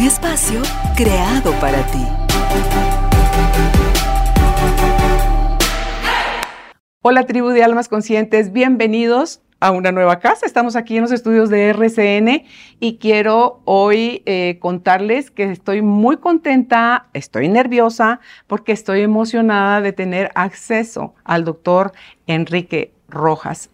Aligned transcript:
Un 0.00 0.06
espacio 0.06 0.62
creado 0.96 1.52
para 1.60 1.84
ti. 1.88 2.02
Hola 7.02 7.26
tribu 7.26 7.50
de 7.50 7.62
almas 7.62 7.88
conscientes, 7.88 8.50
bienvenidos 8.50 9.42
a 9.60 9.72
una 9.72 9.92
nueva 9.92 10.18
casa. 10.18 10.46
Estamos 10.46 10.74
aquí 10.74 10.96
en 10.96 11.02
los 11.02 11.12
estudios 11.12 11.50
de 11.50 11.68
RCN 11.68 12.46
y 12.80 12.96
quiero 12.96 13.60
hoy 13.66 14.22
eh, 14.24 14.56
contarles 14.58 15.30
que 15.30 15.44
estoy 15.50 15.82
muy 15.82 16.16
contenta, 16.16 17.08
estoy 17.12 17.50
nerviosa 17.50 18.20
porque 18.46 18.72
estoy 18.72 19.02
emocionada 19.02 19.82
de 19.82 19.92
tener 19.92 20.30
acceso 20.34 21.14
al 21.24 21.44
doctor 21.44 21.92
Enrique 22.26 22.94
Rojas. 23.10 23.68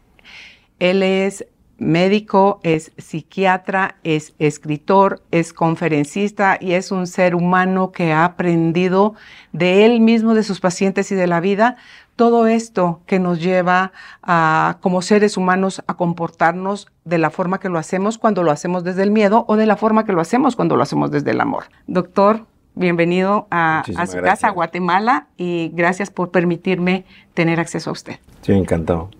Él 0.80 1.04
es 1.04 1.46
médico, 1.78 2.60
es 2.62 2.92
psiquiatra, 2.96 3.96
es 4.02 4.34
escritor, 4.38 5.22
es 5.30 5.52
conferencista 5.52 6.58
y 6.60 6.72
es 6.72 6.90
un 6.90 7.06
ser 7.06 7.34
humano 7.34 7.92
que 7.92 8.12
ha 8.12 8.24
aprendido 8.24 9.14
de 9.52 9.84
él 9.84 10.00
mismo, 10.00 10.34
de 10.34 10.42
sus 10.42 10.60
pacientes 10.60 11.12
y 11.12 11.14
de 11.14 11.26
la 11.26 11.40
vida 11.40 11.76
todo 12.16 12.46
esto 12.46 13.02
que 13.06 13.18
nos 13.18 13.40
lleva 13.40 13.92
a, 14.22 14.78
como 14.80 15.02
seres 15.02 15.36
humanos, 15.36 15.82
a 15.86 15.94
comportarnos 15.94 16.88
de 17.04 17.18
la 17.18 17.30
forma 17.30 17.60
que 17.60 17.68
lo 17.68 17.78
hacemos 17.78 18.18
cuando 18.18 18.42
lo 18.42 18.50
hacemos 18.50 18.82
desde 18.82 19.02
el 19.02 19.10
miedo 19.10 19.44
o 19.48 19.56
de 19.56 19.66
la 19.66 19.76
forma 19.76 20.04
que 20.04 20.12
lo 20.12 20.22
hacemos 20.22 20.56
cuando 20.56 20.76
lo 20.76 20.82
hacemos 20.82 21.10
desde 21.10 21.30
el 21.32 21.40
amor. 21.40 21.64
Doctor, 21.86 22.46
bienvenido 22.74 23.46
a, 23.50 23.84
su 23.84 24.20
casa, 24.22 24.48
Guatemala, 24.50 25.28
y 25.36 25.70
gracias 25.74 26.10
por 26.10 26.30
permitirme 26.30 27.04
tener 27.34 27.60
acceso 27.60 27.90
a 27.90 27.92
usted. 27.92 28.18
Sí, 28.40 28.52
encantado. 28.52 29.10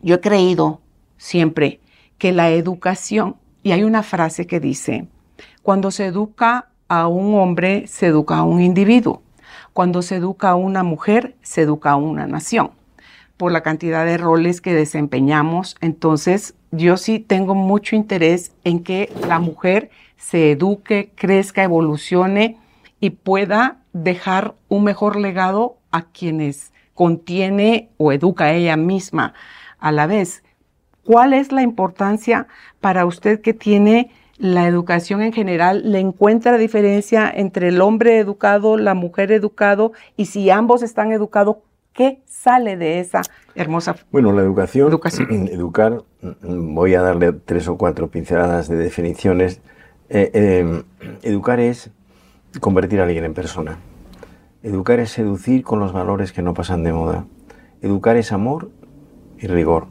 Yo 0.00 0.16
he 0.16 0.20
creído 0.20 0.80
siempre 1.22 1.80
que 2.18 2.32
la 2.32 2.50
educación, 2.50 3.36
y 3.62 3.70
hay 3.70 3.84
una 3.84 4.02
frase 4.02 4.48
que 4.48 4.58
dice, 4.58 5.06
cuando 5.62 5.92
se 5.92 6.06
educa 6.06 6.70
a 6.88 7.06
un 7.06 7.36
hombre, 7.36 7.86
se 7.86 8.06
educa 8.08 8.38
a 8.38 8.42
un 8.42 8.60
individuo. 8.60 9.22
Cuando 9.72 10.02
se 10.02 10.16
educa 10.16 10.50
a 10.50 10.54
una 10.56 10.82
mujer, 10.82 11.36
se 11.42 11.62
educa 11.62 11.92
a 11.92 11.96
una 11.96 12.26
nación 12.26 12.72
por 13.36 13.52
la 13.52 13.62
cantidad 13.62 14.04
de 14.04 14.18
roles 14.18 14.60
que 14.60 14.74
desempeñamos. 14.74 15.76
Entonces, 15.80 16.54
yo 16.72 16.96
sí 16.96 17.20
tengo 17.20 17.54
mucho 17.54 17.94
interés 17.94 18.52
en 18.64 18.82
que 18.82 19.12
la 19.26 19.38
mujer 19.38 19.90
se 20.16 20.50
eduque, 20.50 21.12
crezca, 21.14 21.62
evolucione 21.62 22.58
y 23.00 23.10
pueda 23.10 23.78
dejar 23.92 24.54
un 24.68 24.84
mejor 24.84 25.16
legado 25.16 25.78
a 25.92 26.02
quienes 26.02 26.72
contiene 26.94 27.90
o 27.96 28.12
educa 28.12 28.52
ella 28.52 28.76
misma 28.76 29.34
a 29.78 29.92
la 29.92 30.06
vez. 30.06 30.42
¿Cuál 31.04 31.32
es 31.32 31.52
la 31.52 31.62
importancia 31.62 32.46
para 32.80 33.04
usted 33.06 33.40
que 33.40 33.54
tiene 33.54 34.10
la 34.38 34.66
educación 34.66 35.22
en 35.22 35.32
general 35.32 35.92
le 35.92 36.00
encuentra 36.00 36.58
diferencia 36.58 37.30
entre 37.32 37.68
el 37.68 37.80
hombre 37.80 38.18
educado, 38.18 38.76
la 38.76 38.94
mujer 38.94 39.30
educado, 39.30 39.92
y 40.16 40.26
si 40.26 40.50
ambos 40.50 40.82
están 40.82 41.12
educados, 41.12 41.58
¿qué 41.92 42.22
sale 42.26 42.76
de 42.76 42.98
esa 42.98 43.22
hermosa 43.54 43.94
Bueno, 44.10 44.32
la 44.32 44.42
educación, 44.42 44.98
educar, 45.48 46.02
voy 46.42 46.94
a 46.94 47.02
darle 47.02 47.32
tres 47.32 47.68
o 47.68 47.76
cuatro 47.76 48.08
pinceladas 48.08 48.68
de 48.68 48.76
definiciones. 48.76 49.60
Eh, 50.08 50.30
eh, 50.34 50.82
educar 51.22 51.60
es 51.60 51.90
convertir 52.58 53.00
a 53.00 53.04
alguien 53.04 53.24
en 53.24 53.34
persona. 53.34 53.78
Educar 54.64 54.98
es 54.98 55.10
seducir 55.10 55.62
con 55.62 55.78
los 55.78 55.92
valores 55.92 56.32
que 56.32 56.42
no 56.42 56.52
pasan 56.52 56.82
de 56.82 56.92
moda. 56.92 57.26
Educar 57.80 58.16
es 58.16 58.32
amor 58.32 58.70
y 59.38 59.46
rigor. 59.46 59.86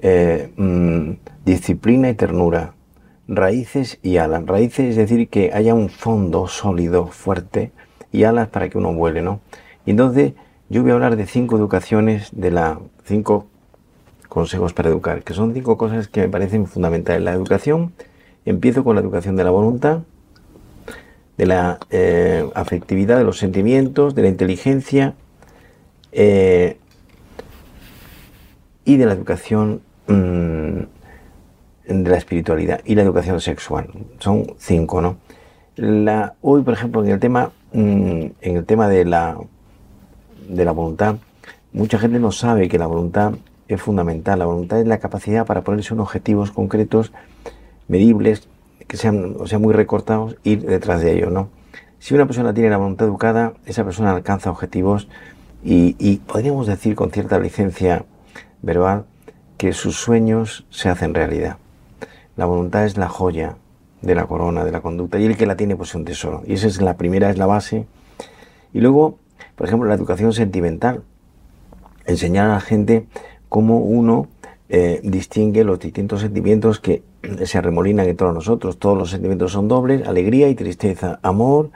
Eh, 0.00 0.52
mm, 0.56 1.12
disciplina 1.44 2.10
y 2.10 2.14
ternura 2.14 2.74
raíces 3.28 3.98
y 4.02 4.18
alas. 4.18 4.44
Raíces 4.46 4.90
es 4.90 4.96
decir 4.96 5.28
que 5.28 5.52
haya 5.52 5.74
un 5.74 5.88
fondo 5.88 6.46
sólido, 6.48 7.06
fuerte, 7.06 7.72
y 8.12 8.24
alas 8.24 8.48
para 8.48 8.68
que 8.68 8.78
uno 8.78 8.92
vuele, 8.94 9.22
¿no? 9.22 9.40
Y 9.84 9.90
entonces 9.90 10.32
yo 10.68 10.82
voy 10.82 10.90
a 10.90 10.94
hablar 10.94 11.16
de 11.16 11.26
cinco 11.26 11.56
educaciones, 11.56 12.30
de 12.32 12.50
la 12.50 12.80
cinco 13.04 13.46
consejos 14.28 14.72
para 14.72 14.88
educar, 14.88 15.22
que 15.22 15.34
son 15.34 15.54
cinco 15.54 15.76
cosas 15.78 16.08
que 16.08 16.22
me 16.22 16.28
parecen 16.28 16.66
fundamentales. 16.66 17.22
La 17.22 17.32
educación, 17.32 17.92
empiezo 18.44 18.84
con 18.84 18.96
la 18.96 19.02
educación 19.02 19.36
de 19.36 19.44
la 19.44 19.50
voluntad, 19.50 20.00
de 21.36 21.46
la 21.46 21.78
eh, 21.90 22.48
afectividad, 22.54 23.18
de 23.18 23.24
los 23.24 23.38
sentimientos, 23.38 24.14
de 24.14 24.22
la 24.22 24.28
inteligencia 24.28 25.14
eh, 26.12 26.78
y 28.84 28.96
de 28.96 29.06
la 29.06 29.12
educación 29.12 29.82
mm, 30.08 30.80
de 31.88 32.10
la 32.10 32.16
espiritualidad 32.16 32.80
y 32.84 32.94
la 32.94 33.02
educación 33.02 33.40
sexual. 33.40 33.88
Son 34.18 34.54
cinco, 34.58 35.00
¿no? 35.00 35.18
Hoy, 36.40 36.62
por 36.62 36.74
ejemplo, 36.74 37.04
en 37.04 37.10
el 37.10 37.20
tema, 37.20 37.52
mm, 37.72 38.26
en 38.40 38.56
el 38.56 38.64
tema 38.64 38.88
de 38.88 39.04
la, 39.04 39.38
de 40.48 40.64
la 40.64 40.72
voluntad, 40.72 41.16
mucha 41.72 41.98
gente 41.98 42.18
no 42.18 42.32
sabe 42.32 42.68
que 42.68 42.78
la 42.78 42.86
voluntad 42.86 43.34
es 43.68 43.80
fundamental. 43.80 44.38
La 44.38 44.46
voluntad 44.46 44.80
es 44.80 44.86
la 44.86 44.98
capacidad 44.98 45.46
para 45.46 45.62
ponerse 45.62 45.94
unos 45.94 46.04
objetivos 46.04 46.50
concretos, 46.50 47.12
medibles, 47.88 48.48
que 48.86 48.96
sean, 48.96 49.36
o 49.38 49.58
muy 49.58 49.74
recortados, 49.74 50.36
ir 50.44 50.62
detrás 50.62 51.00
de 51.02 51.14
ellos, 51.14 51.32
¿no? 51.32 51.48
Si 51.98 52.14
una 52.14 52.26
persona 52.26 52.54
tiene 52.54 52.70
la 52.70 52.76
voluntad 52.76 53.06
educada, 53.06 53.54
esa 53.64 53.84
persona 53.84 54.12
alcanza 54.12 54.50
objetivos 54.50 55.08
y, 55.64 55.96
y 55.98 56.18
podríamos 56.18 56.66
decir 56.66 56.94
con 56.94 57.10
cierta 57.10 57.38
licencia 57.38 58.04
verbal 58.62 59.06
que 59.56 59.72
sus 59.72 59.96
sueños 59.96 60.66
se 60.70 60.88
hacen 60.88 61.14
realidad. 61.14 61.58
La 62.36 62.44
voluntad 62.44 62.84
es 62.84 62.96
la 62.96 63.08
joya 63.08 63.56
de 64.02 64.14
la 64.14 64.26
corona, 64.26 64.64
de 64.64 64.72
la 64.72 64.80
conducta, 64.80 65.18
y 65.18 65.24
el 65.24 65.36
que 65.36 65.46
la 65.46 65.56
tiene 65.56 65.76
pues 65.76 65.90
es 65.90 65.94
un 65.94 66.04
tesoro. 66.04 66.42
Y 66.46 66.54
esa 66.54 66.66
es 66.66 66.80
la 66.80 66.96
primera, 66.96 67.30
es 67.30 67.38
la 67.38 67.46
base. 67.46 67.86
Y 68.72 68.80
luego, 68.80 69.18
por 69.54 69.66
ejemplo, 69.66 69.88
la 69.88 69.94
educación 69.94 70.32
sentimental. 70.32 71.02
Enseñar 72.04 72.50
a 72.50 72.54
la 72.54 72.60
gente 72.60 73.06
cómo 73.48 73.78
uno 73.78 74.28
eh, 74.68 75.00
distingue 75.02 75.64
los 75.64 75.78
distintos 75.80 76.20
sentimientos 76.20 76.78
que 76.78 77.02
se 77.44 77.58
arremolinan 77.58 78.06
en 78.06 78.16
todos 78.16 78.34
nosotros. 78.34 78.78
Todos 78.78 78.98
los 78.98 79.10
sentimientos 79.10 79.52
son 79.52 79.68
dobles, 79.68 80.06
alegría 80.06 80.48
y 80.48 80.54
tristeza, 80.54 81.18
amor 81.22 81.70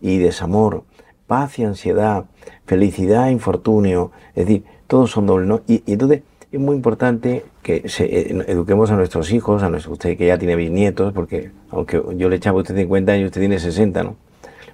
y 0.00 0.16
desamor, 0.16 0.84
paz 1.26 1.58
y 1.58 1.64
ansiedad, 1.64 2.24
felicidad 2.64 3.28
e 3.28 3.32
infortunio. 3.32 4.12
Es 4.34 4.46
decir, 4.46 4.64
todos 4.86 5.10
son 5.10 5.26
dobles, 5.26 5.48
¿no? 5.48 5.60
y 5.66 5.82
entonces 5.86 6.22
es 6.52 6.60
muy 6.60 6.76
importante 6.76 7.44
que 7.62 7.84
eh, 7.98 8.44
eduquemos 8.46 8.90
a 8.90 8.96
nuestros 8.96 9.32
hijos, 9.32 9.62
a 9.62 9.68
nuestro, 9.68 9.92
usted 9.92 10.16
que 10.16 10.26
ya 10.26 10.38
tiene 10.38 10.56
bisnietos, 10.56 11.12
porque 11.12 11.50
aunque 11.70 12.02
yo 12.16 12.28
le 12.28 12.36
echaba 12.36 12.60
usted 12.60 12.76
50 12.76 13.12
años, 13.12 13.26
usted 13.26 13.40
tiene 13.40 13.58
60, 13.58 14.02
¿no? 14.04 14.16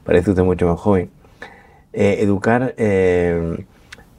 Parece 0.04 0.30
usted 0.30 0.42
mucho 0.42 0.66
más 0.66 0.78
joven. 0.78 1.10
Eh, 1.92 2.18
educar, 2.20 2.74
eh, 2.76 3.58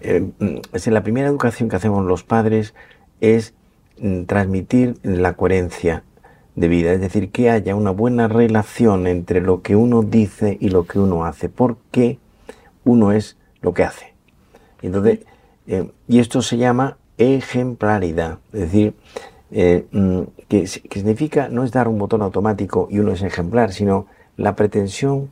es 0.02 0.88
la 0.88 1.04
primera 1.04 1.28
educación 1.28 1.70
que 1.70 1.76
hacemos 1.76 2.06
los 2.06 2.24
padres 2.24 2.74
es 3.22 3.54
mm, 4.00 4.24
transmitir 4.24 4.96
la 5.04 5.34
coherencia 5.34 6.04
de 6.56 6.68
vida, 6.68 6.94
es 6.94 7.02
decir, 7.02 7.32
que 7.32 7.50
haya 7.50 7.76
una 7.76 7.92
buena 7.92 8.28
relación 8.28 9.08
entre 9.08 9.42
lo 9.42 9.62
que 9.62 9.76
uno 9.76 10.04
dice 10.04 10.58
y 10.60 10.70
lo 10.70 10.86
que 10.86 11.00
uno 11.00 11.26
hace, 11.26 11.50
porque 11.50 12.20
uno 12.84 13.12
es 13.12 13.38
lo 13.62 13.74
que 13.74 13.84
hace. 13.84 14.14
Entonces, 14.82 15.20
y 16.08 16.20
esto 16.20 16.42
se 16.42 16.58
llama 16.58 16.98
ejemplaridad, 17.24 18.40
es 18.52 18.60
decir, 18.62 18.96
eh, 19.52 19.86
mm, 19.92 20.22
que, 20.48 20.68
significa 20.68 21.48
no 21.50 21.64
es 21.64 21.72
dar 21.72 21.88
un 21.88 22.00
botón 22.00 22.22
automático 22.22 22.88
y 22.90 23.00
uno 23.00 23.12
es 23.12 23.22
ejemplar, 23.22 23.72
sino 23.72 24.08
la 24.36 24.56
pretensión, 24.56 25.30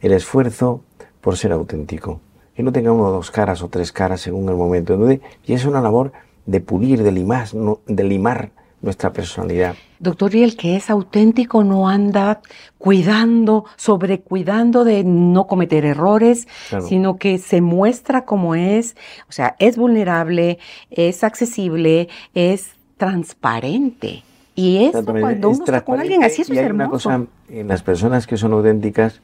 el 0.00 0.12
esfuerzo 0.12 0.82
por 1.20 1.36
ser 1.36 1.52
auténtico. 1.52 2.20
Que 2.54 2.62
no 2.62 2.72
tenga 2.72 2.92
uno 2.92 3.10
dos 3.10 3.30
caras 3.30 3.62
o 3.62 3.68
tres 3.68 3.92
caras 3.92 4.20
según 4.22 4.48
el 4.48 4.56
momento. 4.56 4.98
y 5.46 5.52
es 5.52 5.64
una 5.64 5.80
labor 5.80 6.12
de 6.46 6.60
pulir, 6.60 7.02
de 7.02 7.12
limar, 7.12 7.48
de 7.86 8.04
limar 8.04 8.50
nuestra 8.82 9.12
personalidad. 9.12 9.74
Doctor, 9.98 10.34
y 10.34 10.42
el 10.42 10.56
que 10.56 10.76
es 10.76 10.88
auténtico 10.88 11.62
no 11.64 11.88
anda 11.88 12.40
cuidando, 12.78 13.66
sobrecuidando 13.76 14.84
de 14.84 15.04
no 15.04 15.46
cometer 15.46 15.84
errores, 15.84 16.48
sino 16.88 17.16
que 17.18 17.38
se 17.38 17.60
muestra 17.60 18.24
como 18.24 18.54
es, 18.54 18.96
o 19.28 19.32
sea, 19.32 19.56
es 19.58 19.76
vulnerable, 19.76 20.58
es 20.90 21.22
accesible, 21.22 22.08
es 22.34 22.70
transparente. 22.96 24.22
Y 24.54 24.84
eso 24.84 25.04
cuando 25.04 25.50
uno 25.50 25.64
está 25.64 25.84
con 25.84 26.00
alguien 26.00 26.24
así, 26.24 26.42
eso 26.42 26.52
y 26.52 26.56
es 26.56 26.60
hay 26.60 26.66
hermoso. 26.66 27.08
una 27.08 27.18
cosa 27.18 27.30
en 27.50 27.68
las 27.68 27.82
personas 27.82 28.26
que 28.26 28.36
son 28.36 28.52
auténticas 28.52 29.20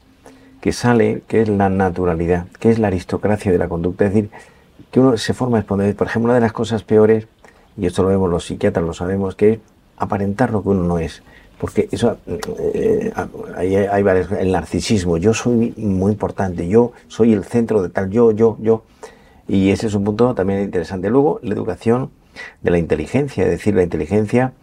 que 0.61 0.71
sale, 0.71 1.23
que 1.27 1.41
es 1.41 1.49
la 1.49 1.69
naturalidad, 1.69 2.47
que 2.59 2.69
es 2.69 2.79
la 2.79 2.87
aristocracia 2.87 3.51
de 3.51 3.57
la 3.57 3.67
conducta. 3.67 4.05
Es 4.05 4.13
decir, 4.13 4.29
que 4.91 4.99
uno 4.99 5.17
se 5.17 5.33
forma 5.33 5.57
a 5.57 5.61
responder. 5.61 5.95
Por 5.95 6.07
ejemplo, 6.07 6.29
una 6.29 6.35
de 6.35 6.41
las 6.41 6.53
cosas 6.53 6.83
peores, 6.83 7.27
y 7.77 7.85
esto 7.85 8.03
lo 8.03 8.09
vemos 8.09 8.29
los 8.29 8.45
psiquiatras, 8.45 8.85
lo 8.85 8.93
sabemos, 8.93 9.35
que 9.35 9.53
es 9.53 9.59
aparentar 9.97 10.51
lo 10.51 10.63
que 10.63 10.69
uno 10.69 10.83
no 10.83 10.99
es. 10.99 11.21
Porque 11.59 11.87
eso, 11.91 12.17
eh, 12.27 13.11
hay, 13.55 13.75
hay 13.75 14.03
varias, 14.03 14.31
el 14.31 14.51
narcisismo, 14.51 15.17
yo 15.17 15.33
soy 15.33 15.73
muy 15.77 16.11
importante, 16.11 16.67
yo 16.67 16.91
soy 17.07 17.33
el 17.33 17.43
centro 17.43 17.81
de 17.81 17.89
tal, 17.89 18.09
yo, 18.11 18.31
yo, 18.31 18.57
yo. 18.59 18.83
Y 19.47 19.71
ese 19.71 19.87
es 19.87 19.95
un 19.95 20.03
punto 20.03 20.35
también 20.35 20.61
interesante. 20.61 21.09
Luego, 21.09 21.39
la 21.41 21.53
educación 21.53 22.11
de 22.61 22.71
la 22.71 22.77
inteligencia, 22.77 23.43
es 23.43 23.49
decir, 23.49 23.75
la 23.75 23.83
inteligencia 23.83 24.53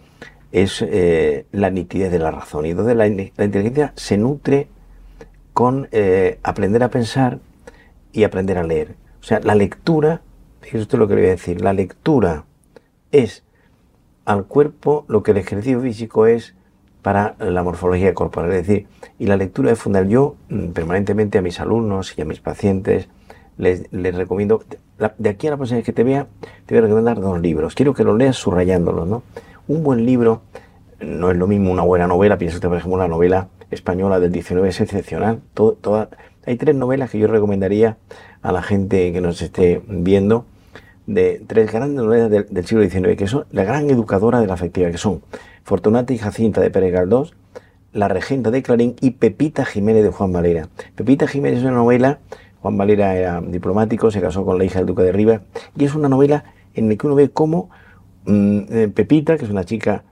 es 0.52 0.82
eh, 0.82 1.46
la 1.50 1.70
nitidez 1.70 2.12
de 2.12 2.20
la 2.20 2.30
razón. 2.30 2.66
Y 2.66 2.70
entonces 2.70 2.96
la, 2.96 3.06
inteligencia 3.08 3.92
se 3.96 4.16
nutre 4.16 4.68
con 5.52 5.88
eh, 5.90 6.38
aprender 6.44 6.82
a 6.84 6.90
pensar 6.90 7.40
y 8.12 8.22
aprender 8.22 8.58
a 8.58 8.62
leer. 8.62 8.94
O 9.20 9.24
sea, 9.24 9.40
la 9.40 9.56
lectura, 9.56 10.20
fíjese 10.60 10.82
usted 10.82 10.98
lo 10.98 11.08
que 11.08 11.14
le 11.14 11.20
voy 11.22 11.28
a 11.28 11.32
decir, 11.32 11.60
la 11.60 11.72
lectura 11.72 12.44
es 13.14 13.44
al 14.24 14.44
cuerpo 14.46 15.04
lo 15.08 15.22
que 15.22 15.32
el 15.32 15.36
ejercicio 15.36 15.80
físico 15.80 16.26
es 16.26 16.54
para 17.02 17.36
la 17.38 17.62
morfología 17.62 18.14
corporal. 18.14 18.52
Es 18.52 18.66
decir, 18.66 18.86
y 19.18 19.26
la 19.26 19.36
lectura 19.36 19.72
es 19.72 19.78
fundamental. 19.78 20.12
Yo 20.12 20.36
mm, 20.48 20.68
permanentemente 20.68 21.38
a 21.38 21.42
mis 21.42 21.60
alumnos 21.60 22.16
y 22.16 22.22
a 22.22 22.24
mis 22.24 22.40
pacientes 22.40 23.08
les, 23.58 23.92
les 23.92 24.14
recomiendo, 24.14 24.62
de 25.18 25.28
aquí 25.28 25.46
a 25.46 25.50
la 25.50 25.56
próxima 25.56 25.76
vez 25.76 25.86
que 25.86 25.92
te 25.92 26.02
vea, 26.02 26.26
te 26.66 26.74
voy 26.74 26.78
a 26.78 26.82
recomendar 26.82 27.20
dos 27.20 27.40
libros. 27.40 27.74
Quiero 27.74 27.94
que 27.94 28.04
los 28.04 28.16
leas 28.16 28.36
subrayándolos, 28.36 29.06
¿no? 29.06 29.22
Un 29.68 29.82
buen 29.82 30.04
libro 30.04 30.42
no 31.00 31.30
es 31.30 31.36
lo 31.36 31.46
mismo 31.46 31.70
una 31.70 31.82
buena 31.82 32.06
novela, 32.06 32.38
piensa 32.38 32.56
usted, 32.56 32.68
por 32.68 32.78
ejemplo, 32.78 32.98
la 32.98 33.08
novela 33.08 33.48
española 33.70 34.18
del 34.20 34.32
19 34.32 34.68
es 34.68 34.80
excepcional. 34.80 35.40
Todo, 35.52 35.72
toda, 35.72 36.08
hay 36.46 36.56
tres 36.56 36.74
novelas 36.74 37.10
que 37.10 37.18
yo 37.18 37.26
recomendaría 37.26 37.98
a 38.42 38.52
la 38.52 38.62
gente 38.62 39.12
que 39.12 39.20
nos 39.20 39.40
esté 39.42 39.82
viendo, 39.86 40.46
de 41.06 41.42
tres 41.46 41.72
grandes 41.72 42.02
novelas 42.02 42.30
del, 42.30 42.66
siglo 42.66 42.88
XIX, 42.88 43.16
que 43.16 43.26
son 43.26 43.46
la 43.50 43.64
gran 43.64 43.90
educadora 43.90 44.40
de 44.40 44.46
la 44.46 44.54
afectiva, 44.54 44.90
que 44.90 44.98
son 44.98 45.22
Fortunata 45.64 46.12
y 46.12 46.18
Jacinta 46.18 46.60
de 46.60 46.70
Pérez 46.70 46.92
Galdós, 46.92 47.34
La 47.92 48.08
Regenta 48.08 48.50
de 48.50 48.62
Clarín 48.62 48.96
y 49.00 49.12
Pepita 49.12 49.64
Jiménez 49.64 50.04
de 50.04 50.10
Juan 50.10 50.32
Valera. 50.32 50.68
Pepita 50.94 51.26
Jiménez 51.26 51.58
es 51.58 51.64
una 51.64 51.72
novela, 51.72 52.20
Juan 52.60 52.76
Valera 52.76 53.16
era 53.16 53.40
diplomático, 53.40 54.10
se 54.10 54.20
casó 54.20 54.44
con 54.44 54.58
la 54.58 54.64
hija 54.64 54.78
del 54.78 54.86
duque 54.86 55.02
de 55.02 55.12
Rivas, 55.12 55.42
y 55.76 55.84
es 55.84 55.94
una 55.94 56.08
novela 56.08 56.44
en 56.74 56.88
la 56.88 56.96
que 56.96 57.06
uno 57.06 57.16
ve 57.16 57.30
cómo 57.30 57.70
mmm, 58.24 58.88
Pepita, 58.94 59.36
que 59.36 59.44
es 59.44 59.50
una 59.50 59.64
chica 59.64 60.04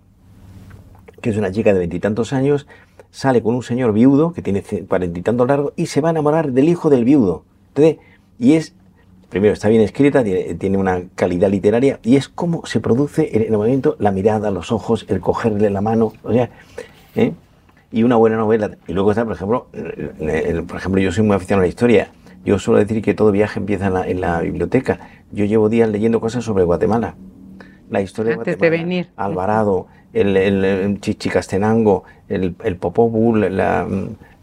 que 1.23 1.31
es 1.31 1.37
una 1.37 1.53
chica 1.53 1.73
de 1.73 1.79
veintitantos 1.79 2.33
años, 2.33 2.67
sale 3.13 3.43
con 3.43 3.55
un 3.55 3.63
señor 3.63 3.93
viudo 3.93 4.33
que 4.33 4.43
tiene 4.43 4.63
cuarenta 4.89 5.19
y 5.19 5.23
tantos 5.23 5.47
largos 5.47 5.73
y 5.77 5.87
se 5.87 6.01
va 6.01 6.09
a 6.09 6.11
enamorar 6.11 6.53
del 6.53 6.69
hijo 6.69 6.91
del 6.91 7.05
viudo. 7.05 7.45
Entonces, 7.69 7.99
y 8.39 8.55
es, 8.55 8.75
primero, 9.33 9.55
está 9.55 9.71
bien 9.71 9.81
escrita, 9.81 10.23
tiene, 10.23 10.77
una 10.77 11.05
calidad 11.15 11.49
literaria 11.49 11.99
y 12.03 12.17
es 12.17 12.29
cómo 12.29 12.67
se 12.67 12.81
produce 12.81 13.35
el 13.35 13.45
enamoramiento, 13.45 13.97
la 13.99 14.13
mirada, 14.13 14.51
los 14.51 14.71
ojos, 14.71 15.07
el 15.09 15.21
cogerle 15.21 15.71
la 15.71 15.81
mano, 15.81 16.13
o 16.23 16.35
sea, 16.35 16.51
¿eh? 17.17 17.33
y 17.91 18.03
una 18.03 18.17
buena 18.17 18.37
novela. 18.37 18.73
Y 18.87 18.93
luego 18.93 19.11
está, 19.11 19.25
por 19.25 19.35
ejemplo, 19.35 19.69
el, 19.73 20.29
el, 20.29 20.65
por 20.65 20.77
ejemplo, 20.77 21.01
yo 21.01 21.13
soy 21.13 21.25
muy 21.25 21.35
aficionado 21.35 21.63
a 21.63 21.65
la 21.65 21.69
historia. 21.69 22.11
Yo 22.45 22.59
suelo 22.59 22.79
decir 22.79 23.01
que 23.01 23.15
todo 23.15 23.33
viaje 23.33 23.59
empieza 23.59 23.87
en 23.87 23.95
la, 23.95 24.07
en 24.07 24.21
la 24.21 24.41
biblioteca. 24.43 25.01
Yo 25.31 25.47
llevo 25.47 25.71
días 25.71 25.89
leyendo 25.89 26.21
cosas 26.21 26.45
sobre 26.45 26.65
Guatemala. 26.65 27.15
La 27.89 28.03
historia 28.03 28.35
Antes 28.35 28.45
de, 28.45 28.53
Guatemala, 28.59 28.77
de 28.77 28.85
venir. 28.85 29.11
Alvarado, 29.17 29.87
el, 30.13 30.37
el, 30.37 31.01
Chichicastenango, 31.01 32.05
el, 32.29 32.55
el 32.65 32.79
la, 33.57 33.89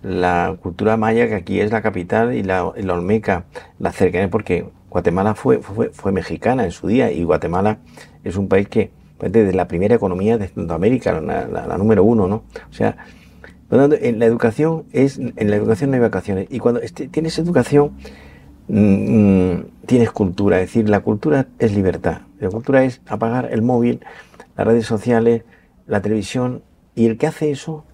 la, 0.01 0.55
cultura 0.59 0.97
maya, 0.97 1.27
que 1.27 1.35
aquí 1.35 1.59
es 1.59 1.71
la 1.71 1.83
capital, 1.83 2.33
y 2.33 2.41
la, 2.41 2.71
la 2.75 2.93
Olmeca, 2.93 3.45
la 3.77 3.91
cercanía, 3.91 4.29
porque 4.31 4.65
Guatemala 4.89 5.35
fue, 5.35 5.59
fue, 5.59 5.89
fue, 5.89 6.11
mexicana 6.11 6.65
en 6.65 6.71
su 6.71 6.87
día, 6.87 7.11
y 7.11 7.23
Guatemala 7.23 7.79
es 8.23 8.35
un 8.37 8.47
país 8.47 8.67
que, 8.67 8.91
desde 9.19 9.53
la 9.53 9.67
primera 9.67 9.95
economía 9.95 10.37
de 10.37 10.47
Centroamérica, 10.47 11.19
la, 11.21 11.77
número 11.77 12.03
uno, 12.03 12.27
¿no? 12.27 12.43
O 12.69 12.73
sea, 12.73 12.97
en 13.71 14.19
la 14.19 14.25
educación 14.25 14.85
es, 14.91 15.19
en 15.19 15.49
la 15.49 15.55
educación 15.55 15.91
no 15.91 15.95
hay 15.95 16.01
vacaciones, 16.01 16.47
y 16.49 16.59
cuando 16.59 16.81
este, 16.81 17.07
tienes 17.07 17.37
educación, 17.37 17.91
mmm, 18.67 19.61
tienes 19.85 20.11
cultura, 20.11 20.59
es 20.59 20.67
decir, 20.67 20.89
la 20.89 21.01
cultura 21.01 21.47
es 21.59 21.75
libertad, 21.75 22.21
la 22.39 22.49
cultura 22.49 22.83
es 22.83 23.01
apagar 23.07 23.49
el 23.51 23.61
móvil, 23.61 24.01
las 24.57 24.65
redes 24.65 24.85
sociales, 24.85 25.43
la 25.87 26.01
televisión, 26.01 26.63
y 26.95 27.05
el 27.05 27.17
que 27.17 27.27
hace 27.27 27.51
eso 27.51 27.85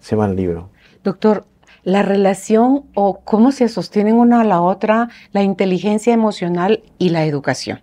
se 0.00 0.16
va 0.16 0.24
al 0.24 0.36
libro. 0.36 0.70
Doctor, 1.04 1.44
la 1.88 2.02
relación 2.02 2.84
o 2.92 3.20
cómo 3.24 3.50
se 3.50 3.66
sostienen 3.66 4.16
una 4.16 4.42
a 4.42 4.44
la 4.44 4.60
otra 4.60 5.08
la 5.32 5.42
inteligencia 5.42 6.12
emocional 6.12 6.82
y 6.98 7.08
la 7.08 7.24
educación. 7.24 7.80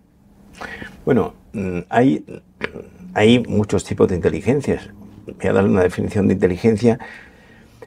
Bueno, 1.06 1.34
hay, 1.90 2.24
hay 3.16 3.40
muchos 3.40 3.84
tipos 3.84 4.08
de 4.08 4.16
inteligencias. 4.16 4.92
Voy 5.26 5.50
a 5.50 5.54
darle 5.54 5.72
una 5.72 5.82
definición 5.82 6.28
de 6.28 6.36
inteligencia. 6.36 7.00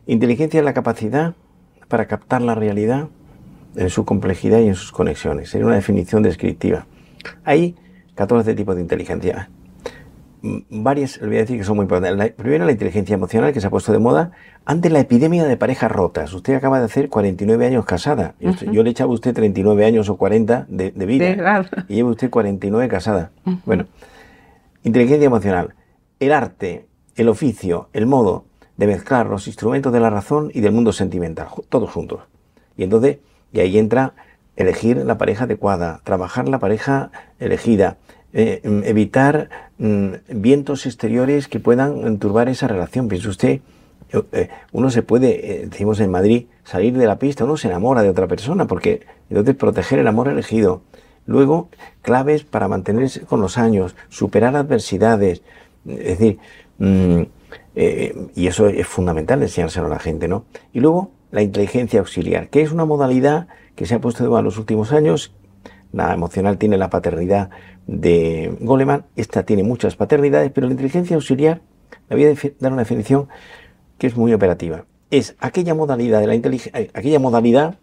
Inteligencia 0.09 0.59
es 0.59 0.65
la 0.65 0.75
capacidad 0.75 1.35
para 1.87 2.09
captar 2.09 2.43
la 2.43 2.57
realidad 2.57 3.07
en 3.77 3.89
su 3.89 4.05
complejidad 4.05 4.59
y 4.59 4.67
en 4.67 4.75
sus 4.75 4.91
conexiones. 4.91 5.51
Sería 5.51 5.69
una 5.69 5.77
definición 5.77 6.25
descriptiva. 6.25 6.87
Hay 7.45 7.77
14 8.17 8.55
tipos 8.55 8.75
de 8.75 8.83
inteligencia 8.83 9.51
varias, 10.71 11.21
le 11.21 11.27
voy 11.27 11.37
a 11.37 11.41
decir 11.41 11.59
que 11.59 11.65
son 11.65 11.77
muy 11.77 11.85
importantes. 11.85 12.17
La, 12.17 12.29
primero, 12.29 12.65
la 12.65 12.73
inteligencia 12.73 13.15
emocional, 13.15 13.53
que 13.53 13.61
se 13.61 13.67
ha 13.67 13.71
puesto 13.71 13.93
de 13.93 13.99
moda 13.99 14.33
ante 14.65 14.91
la 14.91 15.01
epidemia 15.01 15.45
de 15.45 15.57
parejas 15.57 15.91
rotas. 15.91 16.33
Usted 16.33 16.55
acaba 16.55 16.79
de 16.79 16.85
hacer 16.85 17.09
49 17.09 17.67
años 17.67 17.85
casada. 17.85 18.35
Uh 18.41 18.49
-huh. 18.51 18.71
Yo 18.73 18.83
le 18.83 18.91
echaba 18.91 19.11
a 19.11 19.15
usted 19.15 19.35
39 19.35 19.85
años 19.85 20.09
o 20.09 20.17
40 20.17 20.67
de, 20.69 20.91
de 20.91 21.07
vida. 21.07 21.25
De 21.27 21.85
y 21.89 21.95
lleva 21.95 22.11
usted 22.11 22.31
49 22.31 22.89
casada. 22.89 23.31
Uh 23.45 23.51
-huh. 23.51 23.61
Bueno, 23.65 23.87
inteligencia 24.85 25.27
emocional. 25.27 25.75
El 26.21 26.33
arte, 26.33 26.87
el 27.17 27.29
oficio, 27.29 27.89
el 27.93 28.07
modo 28.07 28.45
de 28.77 28.87
mezclar 28.87 29.27
los 29.27 29.47
instrumentos 29.47 29.93
de 29.93 30.01
la 30.01 30.11
razón 30.11 30.51
y 30.55 30.61
del 30.61 30.73
mundo 30.73 30.93
sentimental, 30.93 31.49
todos 31.69 31.91
juntos. 31.91 32.21
Y 32.77 32.85
entonces, 32.85 33.19
y 33.53 33.61
ahí 33.61 33.77
entra 33.77 34.15
elegir 34.57 34.99
la 34.99 35.19
pareja 35.19 35.45
adecuada, 35.45 36.01
trabajar 36.05 36.49
la 36.49 36.59
pareja 36.59 37.11
elegida, 37.39 37.97
eh, 38.33 38.61
evitar 38.85 39.49
mm, 39.79 40.09
vientos 40.29 40.87
exteriores 40.87 41.49
que 41.49 41.61
puedan 41.61 42.19
turbar 42.19 42.49
esa 42.49 42.69
relación. 42.69 43.09
Piense 43.09 43.29
usted, 43.29 43.61
eh, 44.33 44.49
uno 44.73 44.91
se 44.91 45.03
puede, 45.03 45.63
eh, 45.63 45.67
decimos 45.67 46.01
en 46.01 46.11
Madrid, 46.11 46.47
salir 46.65 46.97
de 46.97 47.07
la 47.07 47.19
pista, 47.19 47.45
uno 47.45 47.57
se 47.57 47.69
enamora 47.69 48.03
de 48.03 48.11
otra 48.11 48.27
persona, 48.27 48.67
porque 48.67 49.07
entonces 49.31 49.55
proteger 49.55 49.99
el 49.99 50.07
amor 50.07 50.29
elegido. 50.29 50.83
Luego, 51.27 51.69
claves 52.03 52.45
para 52.45 52.69
mantenerse 52.69 53.21
con 53.21 53.41
los 53.41 53.59
años, 53.59 53.97
superar 54.09 54.57
adversidades, 54.57 55.43
es 55.87 56.19
decir, 56.19 56.39
mmm, 56.79 57.23
y 58.35 58.47
eso 58.49 58.67
es 58.67 58.87
fundamental 58.87 59.41
enseñárselo 59.41 59.87
a 59.87 59.91
la 59.91 59.99
gente, 60.01 60.27
¿no? 60.27 60.45
Y 60.73 60.81
luego, 60.81 61.13
la 61.31 61.43
inteligencia 61.43 62.01
auxiliar, 62.01 62.49
que 62.49 62.63
es 62.63 62.73
una 62.73 62.85
modalidad 62.85 63.47
que 63.77 63.87
se 63.87 63.95
ha 63.95 64.01
puesto 64.01 64.25
de 64.25 64.29
moda 64.29 64.41
en 64.41 64.47
los 64.47 64.59
últimos 64.59 64.93
años. 64.93 65.33
La 65.93 66.13
emocional 66.13 66.59
tiene 66.59 66.77
la 66.77 66.91
paternidad 66.91 67.51
de 67.87 68.57
Goleman, 68.61 69.07
esta 69.17 69.45
tiene 69.45 69.63
muchas 69.63 69.97
paternidades, 69.97 70.51
pero 70.53 70.67
la 70.67 70.73
inteligencia 70.73 71.17
auxiliar, 71.17 71.61
le 72.09 72.17
voy 72.17 72.25
a 72.27 72.53
dar 72.61 72.73
una 72.73 72.83
definición 72.83 73.29
que 73.97 74.07
es 74.07 74.17
muy 74.17 74.33
operativa. 74.33 74.85
Es 75.11 75.35
aquella 75.41 75.75
modalidad 75.75 76.21
de 76.21 76.27
la 76.27 76.35
inteligencia, 76.35 76.91
aquella 76.93 77.19
modalidad, 77.19 77.77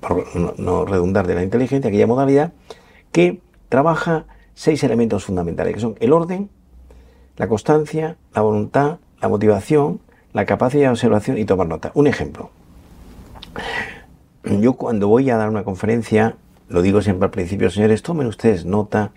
por 0.00 0.36
no, 0.36 0.54
no 0.56 0.84
redundar 0.84 1.26
de 1.26 1.34
la 1.34 1.42
inteligencia, 1.42 1.88
aquella 1.88 2.06
modalidad 2.06 2.52
que 3.10 3.40
trabaja 3.68 4.26
seis 4.54 4.82
elementos 4.84 5.24
fundamentales, 5.24 5.74
que 5.74 5.80
son 5.80 5.96
el 6.00 6.12
orden, 6.12 6.48
la 7.36 7.48
constancia, 7.48 8.16
la 8.34 8.42
voluntad, 8.42 8.98
la 9.20 9.28
motivación, 9.28 10.00
la 10.32 10.44
capacidad 10.46 10.84
de 10.84 10.90
observación 10.90 11.38
y 11.38 11.44
tomar 11.44 11.66
nota. 11.66 11.90
Un 11.94 12.06
ejemplo. 12.06 12.50
Yo 14.44 14.74
cuando 14.74 15.08
voy 15.08 15.28
a 15.30 15.36
dar 15.36 15.48
una 15.48 15.64
conferencia, 15.64 16.36
lo 16.68 16.82
digo 16.82 17.00
siempre 17.00 17.26
al 17.26 17.30
principio, 17.30 17.70
señores, 17.70 18.02
tomen 18.02 18.26
ustedes 18.26 18.64
nota 18.64 19.12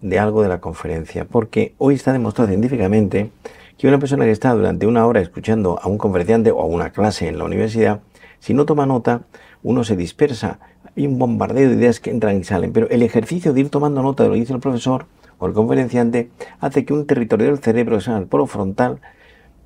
de 0.00 0.18
algo 0.18 0.42
de 0.42 0.48
la 0.48 0.60
conferencia, 0.60 1.26
porque 1.26 1.74
hoy 1.78 1.94
está 1.94 2.12
demostrado 2.12 2.48
científicamente 2.48 3.30
que 3.76 3.88
una 3.88 3.98
persona 3.98 4.24
que 4.24 4.30
está 4.30 4.52
durante 4.54 4.86
una 4.86 5.06
hora 5.06 5.20
escuchando 5.20 5.78
a 5.82 5.88
un 5.88 5.98
conferenciante 5.98 6.50
o 6.50 6.60
a 6.60 6.64
una 6.64 6.90
clase 6.90 7.28
en 7.28 7.38
la 7.38 7.44
universidad, 7.44 8.00
si 8.40 8.54
no 8.54 8.64
toma 8.64 8.86
nota, 8.86 9.22
uno 9.62 9.84
se 9.84 9.96
dispersa, 9.96 10.58
hay 10.96 11.06
un 11.06 11.18
bombardeo 11.18 11.68
de 11.68 11.76
ideas 11.76 12.00
que 12.00 12.10
entran 12.10 12.38
y 12.38 12.44
salen, 12.44 12.72
pero 12.72 12.88
el 12.90 13.02
ejercicio 13.02 13.52
de 13.52 13.60
ir 13.60 13.70
tomando 13.70 14.02
nota 14.02 14.22
de 14.22 14.30
lo 14.30 14.34
que 14.34 14.40
dice 14.40 14.52
el 14.54 14.60
profesor 14.60 15.06
o 15.38 15.46
el 15.46 15.52
conferenciante 15.52 16.30
hace 16.60 16.84
que 16.84 16.92
un 16.92 17.06
territorio 17.06 17.46
del 17.46 17.58
cerebro, 17.58 17.96
que 17.96 18.02
se 18.02 18.10
llama 18.10 18.22
el 18.22 18.28
polo 18.28 18.46
frontal, 18.46 19.00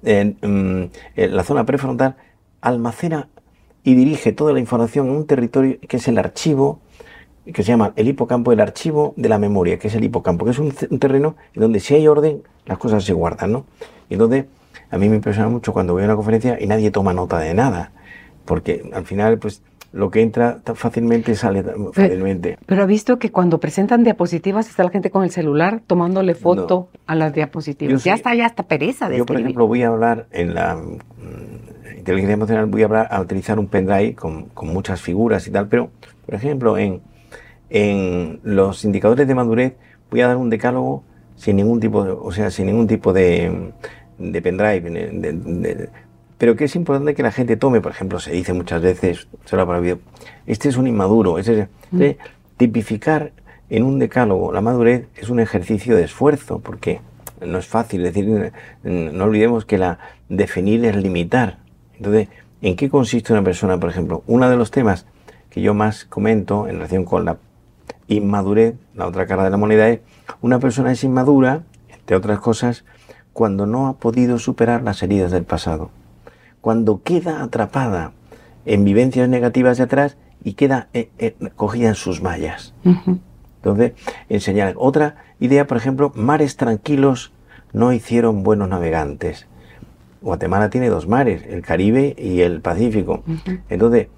en, 0.05 0.37
en 0.43 0.91
la 1.37 1.45
zona 1.45 1.65
prefrontal, 1.65 2.17
almacena 2.61 3.29
y 3.85 3.95
dirige 3.95 4.33
toda 4.33 4.53
la 4.53 4.61
información 4.61 5.07
en 5.07 5.17
un 5.17 5.27
territorio 5.27 5.79
que 5.89 5.97
es 5.97 6.09
el 6.09 6.19
archivo 6.19 6.81
que 7.47 7.63
se 7.63 7.69
llama 7.69 7.93
el 7.97 8.09
hipocampo, 8.09 8.53
el 8.53 8.61
archivo 8.61 9.15
de 9.17 9.29
la 9.29 9.39
memoria, 9.39 9.79
que 9.79 9.89
es 9.89 9.95
el 9.95 10.05
hipocampo, 10.05 10.45
que 10.45 10.53
es 10.53 10.59
un, 10.59 10.73
un 10.91 10.99
terreno 10.99 11.37
en 11.55 11.63
donde 11.63 11.81
si 11.81 11.95
hay 11.95 12.07
orden, 12.07 12.43
las 12.67 12.79
cosas 12.79 13.05
se 13.05 13.13
guardan, 13.13 13.53
¿no? 13.53 13.65
Y 14.09 14.17
donde 14.17 14.47
a 14.91 14.99
mí 14.99 15.09
me 15.09 15.17
impresiona 15.17 15.49
mucho 15.49 15.73
cuando 15.73 15.95
voy 15.95 16.03
a 16.03 16.07
una 16.07 16.17
conferencia 16.17 16.59
y 16.61 16.67
nadie 16.67 16.91
toma 16.91 17.13
nota 17.13 17.39
de 17.39 17.55
nada, 17.55 17.93
porque 18.45 18.89
al 18.93 19.05
final, 19.05 19.39
pues 19.39 19.63
lo 19.93 20.11
que 20.11 20.23
entra 20.23 20.61
tan 20.61 20.75
fácilmente 20.75 21.35
sale 21.35 21.63
fácilmente. 21.93 22.59
Pero, 22.67 22.83
ha 22.83 22.87
visto 22.87 23.19
que 23.19 23.31
cuando 23.31 23.59
presentan 23.59 24.05
diapositivas 24.05 24.69
está 24.69 24.85
la 24.85 24.91
gente 24.91 25.11
con 25.11 25.23
el 25.23 25.31
celular 25.31 25.83
tomándole 25.87 26.35
foto 26.35 26.89
a 27.07 27.15
las 27.15 27.35
diapositivas. 27.35 28.03
ya 28.03 28.15
está, 28.15 28.35
ya 28.35 28.47
está 28.47 28.63
pereza 28.63 29.09
de 29.09 29.19
Yo, 29.19 29.27
por 29.27 29.39
ejemplo, 29.39 29.67
voy 29.67 29.83
a 29.83 29.89
hablar 29.89 30.27
en 30.33 30.55
la 30.55 30.77
mm, 30.77 31.99
inteligencia 31.99 32.35
emocional, 32.35 32.67
voy 32.67 32.83
a, 32.83 32.87
hablar, 32.87 33.09
a 33.11 33.21
utilizar 33.21 33.59
un 33.59 33.67
pendrive 33.67 34.15
con, 34.15 34.47
con, 34.47 34.69
muchas 34.69 35.01
figuras 35.01 35.47
y 35.47 35.51
tal, 35.51 35.69
pero, 35.69 35.91
por 36.25 36.35
ejemplo, 36.35 36.79
en, 36.79 37.03
en 37.75 38.39
los 38.45 38.85
indicadores 38.85 39.27
de 39.27 39.35
madurez 39.35 39.75
voy 40.11 40.21
a 40.21 40.29
dar 40.29 40.37
un 40.37 40.51
decálogo 40.51 41.05
sin 41.37 41.57
ningún 41.57 41.81
tipo 41.81 42.05
de, 42.05 42.11
o 42.11 42.31
sea, 42.31 42.51
sin 42.51 42.67
ningún 42.67 42.87
tipo 42.87 43.15
de, 43.15 43.73
de 44.19 44.43
pendrive, 44.43 45.89
pero 46.37 46.55
que 46.55 46.65
es 46.65 46.77
importante 46.77 47.15
que 47.15 47.23
la 47.23 47.33
gente 47.33 47.57
tome, 47.57 47.81
por 47.81 47.93
ejemplo, 47.93 48.21
se 48.21 48.33
dice 48.33 48.53
muchas 48.53 48.83
veces, 48.83 49.27
se 49.47 49.57
lo 49.57 49.81
video, 49.81 50.01
este 50.47 50.69
es 50.69 50.77
un 50.77 50.87
inmaduro, 50.87 51.39
es 51.39 51.51
mm. 51.91 52.03
tipificar 52.59 53.33
en 53.71 53.85
un 53.85 53.99
decálogo 53.99 54.53
la 54.53 54.61
madurez 54.61 55.07
es 55.17 55.31
un 55.31 55.41
ejercicio 55.41 55.97
de 55.97 56.05
esfuerzo, 56.05 56.59
porque 56.59 57.01
no 57.41 57.57
es 57.57 57.67
fácil 57.67 58.03
decir, 58.03 58.53
no 58.83 59.25
olvidemos 59.25 59.65
que 59.65 59.79
la 59.79 59.99
definir 60.29 60.85
es 60.85 60.95
limitar. 60.95 61.61
Entonces, 61.97 62.29
¿en 62.61 62.77
qué 62.77 62.91
consiste 62.91 63.33
una 63.33 63.43
persona, 63.43 63.81
por 63.81 63.89
ejemplo? 63.89 64.25
Uno 64.27 64.51
de 64.51 64.57
los 64.57 64.71
temas 64.71 65.07
que 65.49 65.63
yo 65.63 65.73
más 65.73 66.05
comento 66.05 66.69
en 66.69 66.77
relación 66.77 67.05
con 67.05 67.25
la 67.25 67.39
inmadurez, 68.09 68.75
la 68.95 69.07
otra 69.07 69.27
cara 69.27 69.45
de 69.45 69.51
la 69.51 69.57
moneda 69.57 69.89
es, 69.89 70.01
una 70.41 70.59
persona 70.59 70.93
es 70.93 71.05
inmadura, 71.05 71.63
entre 71.93 72.17
otras 72.17 72.41
cosas, 72.41 72.85
cuando 73.33 73.67
no 73.67 73.89
ha 73.89 73.95
podido 73.95 74.39
superar 74.39 74.83
las 74.83 75.03
heridas 75.03 75.31
del 75.31 75.45
pasado, 75.45 75.91
cuando 76.61 77.03
queda 77.03 77.43
atrapada 77.43 78.13
en 78.67 78.85
vivencias 78.85 79.29
negativas 79.29 79.79
de 79.79 79.85
atrás 79.85 80.17
y 80.45 80.55
queda 80.55 80.89
eh, 80.93 81.11
eh, 81.19 81.35
cogida 81.57 81.89
en 81.89 81.95
sus 81.95 82.23
mallas. 82.23 82.75
Entonces, 82.85 83.93
enseñar. 84.29 84.75
Otra 84.77 85.17
idea, 85.41 85.67
por 85.67 85.77
ejemplo, 85.77 86.13
mares 86.15 86.57
tranquilos 86.57 87.33
no 87.73 87.93
hicieron 87.93 88.43
buenos 88.43 88.69
navegantes. 88.69 89.47
Guatemala 90.21 90.71
tiene 90.71 90.89
dos 90.89 91.09
mares, 91.09 91.45
el 91.47 91.63
Caribe 91.63 92.15
y 92.19 92.41
el 92.43 92.61
Pacífico. 92.61 93.23
Entonces, 93.69 94.09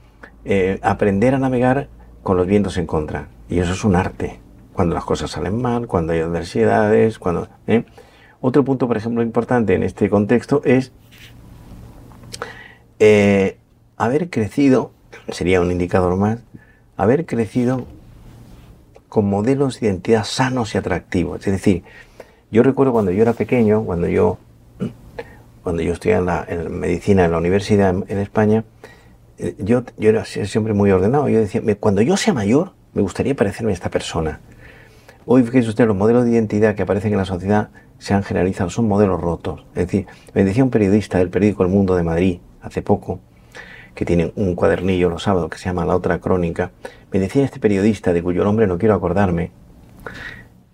eh, 0.44 0.78
aprender 0.83 1.35
a 1.35 1.38
navegar 1.38 1.88
con 2.25 2.37
los 2.37 2.49
vientos 2.49 2.76
en 2.78 2.87
contra. 2.87 3.28
Y 3.49 3.61
eso 3.61 3.73
es 3.73 3.85
un 3.85 3.95
arte. 3.95 4.40
Cuando 4.73 4.97
las 4.97 5.04
cosas 5.04 5.31
salen 5.31 5.62
mal, 5.62 5.87
cuando 5.87 6.12
hay 6.12 6.21
adversidades, 6.21 7.21
cuando... 7.21 7.47
Otro 8.40 8.64
punto, 8.64 8.88
por 8.88 8.97
ejemplo, 8.97 9.23
importante 9.23 9.75
en 9.75 9.85
este 9.85 10.11
contexto 10.11 10.61
es 10.64 10.93
eh, 12.99 13.57
haber 13.97 14.28
crecido, 14.28 14.90
sería 15.28 15.61
un 15.61 15.71
indicador 15.71 16.16
más, 16.16 16.40
haber 16.97 17.25
crecido 17.25 17.87
con 19.09 19.31
modelos 19.31 19.78
de 19.78 19.87
identidad 19.87 20.25
sanos 20.25 20.75
y 20.75 20.78
atractivos. 20.78 21.47
Es 21.47 21.52
decir, 21.52 21.85
yo 22.50 22.62
recuerdo 22.62 22.93
cuando 22.93 23.12
yo 23.12 23.23
era 23.23 23.33
pequeño, 23.33 23.85
cuando 23.85 24.09
yo, 24.09 24.38
cuando 25.62 25.83
yo 25.83 25.93
estudiaba 25.93 26.45
en, 26.49 26.81
medicina 26.81 27.25
en 27.25 27.33
la 27.33 27.38
universidad 27.38 27.95
en, 28.09 28.19
España, 28.19 28.59
eh, 28.59 28.93
yo, 29.59 29.85
yo 29.99 30.09
era 30.11 30.25
siempre 30.25 30.75
muy 30.75 30.91
ordenado. 30.91 31.29
Yo 31.29 31.41
decía, 31.41 31.62
cuando 31.81 32.03
yo 32.03 32.17
sea 32.17 32.35
mayor, 32.35 32.73
me 32.93 33.03
gustaría 33.03 33.35
parecerme 33.35 33.73
a 33.73 33.75
esta 33.75 33.91
persona. 33.91 34.41
Hoy, 35.26 35.43
fíjese 35.43 35.71
usted, 35.71 35.87
los 35.87 35.97
modelos 35.97 36.25
de 36.25 36.33
identidad 36.33 36.75
que 36.75 36.83
aparecen 36.83 37.12
en 37.12 37.19
la 37.19 37.25
sociedad 37.25 37.71
se 37.99 38.12
han 38.14 38.23
generalizado, 38.23 38.71
son 38.71 38.87
modelos 38.87 39.21
rotos. 39.21 39.64
Es 39.75 39.87
decir, 39.87 40.07
me 40.35 40.45
decía 40.45 40.62
un 40.62 40.71
periodista 40.71 41.19
del 41.19 41.31
periódico 41.31 41.62
El 41.62 41.71
Mundo 41.71 41.97
de 41.97 42.03
Madrid 42.03 42.41
hace 42.61 42.83
poco, 42.83 43.21
que 43.95 44.05
tiene 44.05 44.33
un 44.37 44.55
cuadernillo 44.55 45.09
los 45.09 45.23
sábados 45.23 45.50
que 45.50 45.59
se 45.59 45.64
llama 45.67 45.85
La 45.85 45.97
Otra 45.97 46.19
Crónica, 46.19 46.73
me 47.12 47.21
decía 47.21 47.45
este 47.45 47.61
periodista, 47.61 48.12
de 48.12 48.23
cuyo 48.23 48.45
nombre 48.45 48.67
no 48.67 48.76
quiero 48.76 48.95
acordarme, 48.95 49.53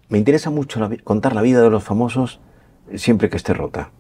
me 0.09 0.19
interesa 0.19 0.51
mucho 0.51 0.81
contar 1.05 1.35
la 1.35 1.43
vida 1.43 1.61
de 1.61 1.71
los 1.71 1.85
famosos 1.85 2.41
siempre 2.97 3.31
que 3.31 3.37
esté 3.37 3.55
rota. 3.55 3.91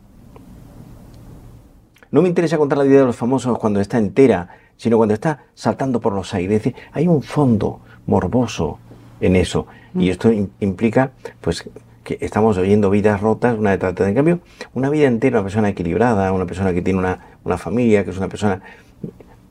No 2.10 2.22
me 2.22 2.28
interesa 2.28 2.58
contar 2.58 2.78
la 2.78 2.84
vida 2.84 3.00
de 3.00 3.06
los 3.06 3.16
famosos 3.16 3.56
cuando 3.58 3.80
está 3.80 3.98
entera, 3.98 4.48
sino 4.76 4.96
cuando 4.96 5.14
está 5.14 5.44
saltando 5.54 6.00
por 6.00 6.12
los 6.12 6.34
aires. 6.34 6.56
Es 6.56 6.64
decir, 6.64 6.82
hay 6.92 7.06
un 7.06 7.22
fondo 7.22 7.80
morboso 8.06 8.78
en 9.20 9.36
eso. 9.36 9.66
Y 9.94 10.08
mm. 10.08 10.10
esto 10.10 10.32
implica, 10.60 11.12
pues, 11.40 11.68
que 12.02 12.18
estamos 12.20 12.56
oyendo 12.56 12.90
vidas 12.90 13.20
rotas 13.20 13.58
una 13.58 13.70
detrás 13.70 13.90
de 13.90 14.02
otra. 14.02 14.08
En 14.08 14.14
cambio, 14.14 14.40
una 14.74 14.90
vida 14.90 15.06
entera, 15.06 15.38
una 15.38 15.44
persona 15.44 15.68
equilibrada, 15.68 16.32
una 16.32 16.46
persona 16.46 16.72
que 16.72 16.82
tiene 16.82 16.98
una, 16.98 17.18
una 17.44 17.58
familia, 17.58 18.04
que 18.04 18.10
es 18.10 18.18
una 18.18 18.28
persona, 18.28 18.60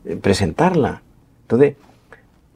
eh, 0.05 0.15
presentarla. 0.17 1.01
Entonces, 1.43 1.75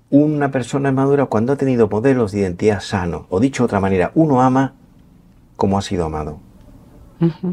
una 0.10 0.52
persona 0.52 0.92
madura 0.92 1.26
cuando 1.26 1.54
ha 1.54 1.56
tenido 1.56 1.88
modelos 1.88 2.32
de 2.32 2.40
identidad 2.40 2.82
sano, 2.82 3.26
o 3.30 3.40
dicho 3.40 3.64
de 3.64 3.66
otra 3.66 3.80
manera, 3.80 4.12
uno 4.16 4.42
ama 4.42 4.74
como 5.56 5.78
ha 5.78 5.82
sido 5.82 6.06
amado. 6.06 6.40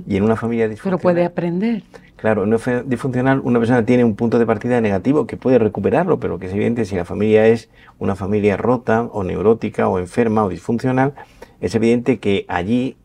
Y 0.07 0.17
en 0.17 0.25
una 0.25 0.35
familia 0.35 0.69
disfuncional. 0.69 0.99
Pero 0.99 1.03
puede 1.03 1.25
aprender. 1.25 1.85
Claro, 2.21 2.45
en 2.45 2.53
una 2.53 2.83
disfuncional 2.83 3.41
una 3.43 3.59
persona 3.59 3.87
tiene 3.87 4.05
un 4.05 4.15
punto 4.15 4.39
de 4.39 4.45
partida 4.45 4.79
negativo 4.83 5.27
que 5.27 5.39
puede 5.39 5.59
recuperarlo, 5.59 6.21
pero 6.21 6.39
que 6.39 6.49
es 6.49 6.53
evidente 6.53 6.85
si 6.85 6.95
la 6.95 7.07
familia 7.07 7.47
es 7.47 7.71
una 7.99 8.15
familia 8.15 8.59
rota 8.59 9.09
o 9.11 9.25
neurótica 9.25 9.89
o 9.89 9.99
enferma 9.99 10.45
o 10.45 10.51
disfuncional, 10.51 11.15
es 11.63 11.75
evidente 11.75 12.19
que 12.19 12.45
allí 12.47 12.99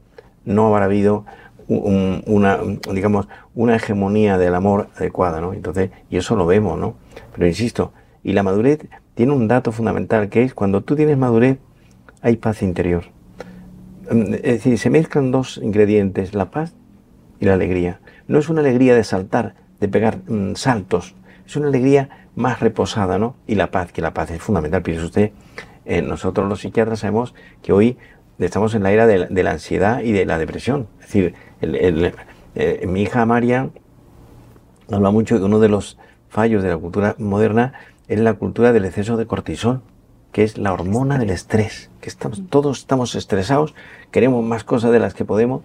no 0.44 0.68
habrá 0.68 0.86
habido 0.86 1.26
una, 1.70 2.60
digamos, 2.92 3.30
una 3.56 3.78
hegemonía 3.78 4.38
del 4.38 4.54
amor 4.54 4.90
adecuada, 4.98 5.40
¿no? 5.40 5.54
Entonces, 5.54 5.92
y 6.10 6.18
eso 6.18 6.36
lo 6.36 6.46
vemos, 6.46 6.78
¿no? 6.78 6.96
Pero 7.34 7.48
insisto, 7.48 7.94
y 8.22 8.34
la 8.34 8.44
madurez 8.44 8.86
tiene 9.14 9.32
un 9.32 9.48
dato 9.48 9.72
fundamental 9.72 10.28
que 10.28 10.44
es 10.44 10.54
cuando 10.54 10.82
tú 10.82 10.98
tienes 10.98 11.18
madurez, 11.18 11.58
hay 12.22 12.36
paz 12.36 12.62
interior. 12.62 13.06
Mm, 14.12 14.34
es 14.34 14.42
decir, 14.42 14.78
se 14.78 14.90
mezclan 14.90 15.32
dos 15.32 15.58
ingredientes, 15.64 16.34
la 16.34 16.52
paz 16.52 16.74
y 17.40 17.46
la 17.46 17.54
alegría. 17.54 18.02
No 18.28 18.40
es 18.40 18.50
una 18.50 18.62
alegría 18.62 18.96
de 18.96 19.04
saltar, 19.04 19.56
de 19.80 19.88
pegar 19.88 20.20
mm, 20.28 20.56
saltos, 20.56 21.16
es 21.46 21.56
una 21.56 21.68
alegría 21.68 22.10
más 22.36 22.60
reposada, 22.60 23.18
¿no? 23.18 23.36
Y 23.48 23.56
la 23.56 23.72
paz, 23.72 23.92
que 23.92 24.02
la 24.02 24.14
paz 24.14 24.32
es 24.32 24.42
fundamental. 24.42 24.82
Piense 24.82 25.06
usted, 25.06 25.32
eh, 25.86 26.02
nosotros 26.02 26.50
los 26.50 26.62
psiquiatras 26.62 27.00
sabemos 27.00 27.34
que 27.62 27.72
hoy 27.72 27.98
estamos 28.40 28.76
en 28.76 28.84
la 28.84 28.92
era 28.92 29.08
de 29.08 29.44
la, 29.44 29.52
ansiedad 29.52 30.02
y 30.02 30.12
de 30.12 30.26
la 30.26 30.38
depresión. 30.38 30.88
Es 31.00 31.08
decir, 31.08 31.36
eh, 31.62 32.86
mi 32.88 33.04
hija 33.04 33.26
María 33.26 33.70
habla 34.92 35.12
mucho 35.12 35.36
de 35.36 35.42
que 35.42 35.46
uno 35.46 35.60
de 35.60 35.70
los 35.70 35.98
fallos 36.30 36.64
de 36.64 36.70
la 36.70 36.78
cultura 36.78 37.16
moderna 37.18 37.74
es 38.08 38.20
la 38.20 38.34
cultura 38.34 38.74
del 38.74 38.86
exceso 38.86 39.18
de 39.18 39.26
cortisol, 39.26 39.82
que 40.32 40.44
es 40.44 40.58
la 40.58 40.74
hormona 40.74 41.18
del 41.18 41.30
estrés, 41.30 41.90
que 42.02 42.10
estamos, 42.10 42.42
todos 42.50 42.80
estamos 42.80 43.16
estresados, 43.16 43.74
queremos 44.12 44.44
más 44.44 44.64
cosas 44.64 44.92
de 44.92 45.00
las 45.00 45.14
que 45.14 45.24
podemos 45.26 45.62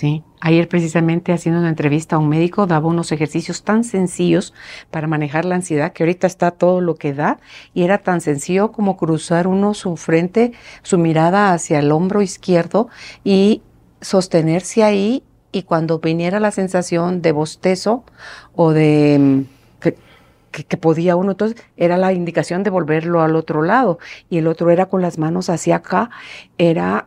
Sí, 0.00 0.24
ayer 0.40 0.66
precisamente 0.66 1.30
haciendo 1.30 1.60
una 1.60 1.68
entrevista 1.68 2.16
a 2.16 2.18
un 2.18 2.30
médico 2.30 2.66
daba 2.66 2.88
unos 2.88 3.12
ejercicios 3.12 3.64
tan 3.64 3.84
sencillos 3.84 4.54
para 4.90 5.06
manejar 5.06 5.44
la 5.44 5.56
ansiedad 5.56 5.92
que 5.92 6.04
ahorita 6.04 6.26
está 6.26 6.52
todo 6.52 6.80
lo 6.80 6.94
que 6.94 7.12
da 7.12 7.38
y 7.74 7.82
era 7.82 7.98
tan 7.98 8.22
sencillo 8.22 8.72
como 8.72 8.96
cruzar 8.96 9.46
uno 9.46 9.74
su 9.74 9.98
frente, 9.98 10.52
su 10.82 10.96
mirada 10.96 11.52
hacia 11.52 11.80
el 11.80 11.92
hombro 11.92 12.22
izquierdo 12.22 12.88
y 13.24 13.60
sostenerse 14.00 14.84
ahí 14.84 15.22
y 15.52 15.64
cuando 15.64 15.98
viniera 15.98 16.40
la 16.40 16.50
sensación 16.50 17.20
de 17.20 17.32
bostezo 17.32 18.02
o 18.54 18.72
de 18.72 19.18
mm, 19.20 19.40
que, 19.80 20.64
que, 20.64 20.76
podía 20.78 21.14
uno, 21.14 21.32
entonces 21.32 21.62
era 21.76 21.98
la 21.98 22.14
indicación 22.14 22.62
de 22.62 22.70
volverlo 22.70 23.20
al 23.20 23.36
otro 23.36 23.60
lado 23.60 23.98
y 24.30 24.38
el 24.38 24.46
otro 24.46 24.70
era 24.70 24.86
con 24.86 25.02
las 25.02 25.18
manos 25.18 25.50
hacia 25.50 25.76
acá, 25.76 26.08
era 26.56 27.06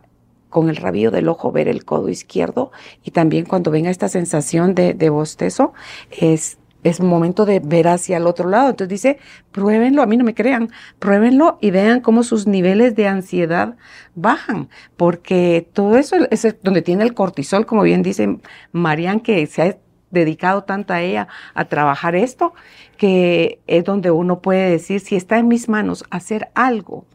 con 0.54 0.70
el 0.70 0.76
rabillo 0.76 1.10
del 1.10 1.28
ojo 1.28 1.50
ver 1.50 1.66
el 1.66 1.84
codo 1.84 2.08
izquierdo 2.08 2.70
y 3.02 3.10
también 3.10 3.44
cuando 3.44 3.72
venga 3.72 3.90
esta 3.90 4.08
sensación 4.08 4.76
de, 4.76 5.10
bostezo 5.10 5.74
es 6.12 6.58
es 6.84 7.00
momento 7.00 7.46
de 7.46 7.60
ver 7.60 7.88
hacia 7.88 8.18
el 8.18 8.26
otro 8.26 8.46
lado. 8.46 8.68
Entonces 8.68 8.90
dice, 8.90 9.18
pruébenlo, 9.52 10.02
a 10.02 10.06
mí 10.06 10.18
no 10.18 10.24
me 10.24 10.34
crean, 10.34 10.70
pruébenlo 10.98 11.56
y 11.62 11.70
vean 11.70 12.00
cómo 12.00 12.22
sus 12.22 12.46
niveles 12.46 12.94
de 12.94 13.08
ansiedad 13.08 13.76
bajan, 14.14 14.68
porque 14.98 15.66
todo 15.72 15.96
eso 15.96 16.16
es 16.30 16.46
donde 16.62 16.82
tiene 16.82 17.02
el 17.02 17.14
cortisol, 17.14 17.64
como 17.64 17.82
bien 17.82 18.02
dice 18.02 18.38
Marian, 18.72 19.20
que 19.20 19.46
se 19.46 19.62
ha 19.62 19.78
dedicado 20.10 20.64
tanto 20.64 20.92
a 20.92 21.00
ella 21.00 21.26
a 21.54 21.64
trabajar 21.64 22.14
esto, 22.14 22.52
que 22.98 23.60
es 23.66 23.82
donde 23.82 24.10
uno 24.10 24.40
puede 24.42 24.68
decir, 24.68 25.00
si 25.00 25.16
está 25.16 25.38
en 25.38 25.48
mis 25.48 25.70
manos 25.70 26.04
hacer 26.10 26.50
algo 26.54 27.06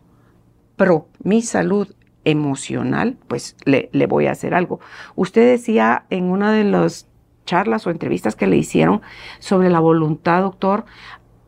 pro 0.80 1.08
mi 1.22 1.42
salud 1.44 1.94
emocional, 2.26 3.18
pues 3.28 3.56
le, 3.66 3.90
voy 4.08 4.28
a 4.28 4.32
hacer 4.32 4.54
algo. 4.54 4.80
Usted 5.16 5.50
decía 5.50 6.06
en 6.10 6.26
una 6.26 6.52
de 6.52 6.64
las 6.64 7.08
charlas 7.46 7.88
o 7.88 7.90
entrevistas 7.90 8.36
que 8.36 8.48
le 8.48 8.58
hicieron 8.58 9.02
sobre 9.40 9.70
la 9.70 9.80
voluntad, 9.80 10.42
doctor, 10.42 10.86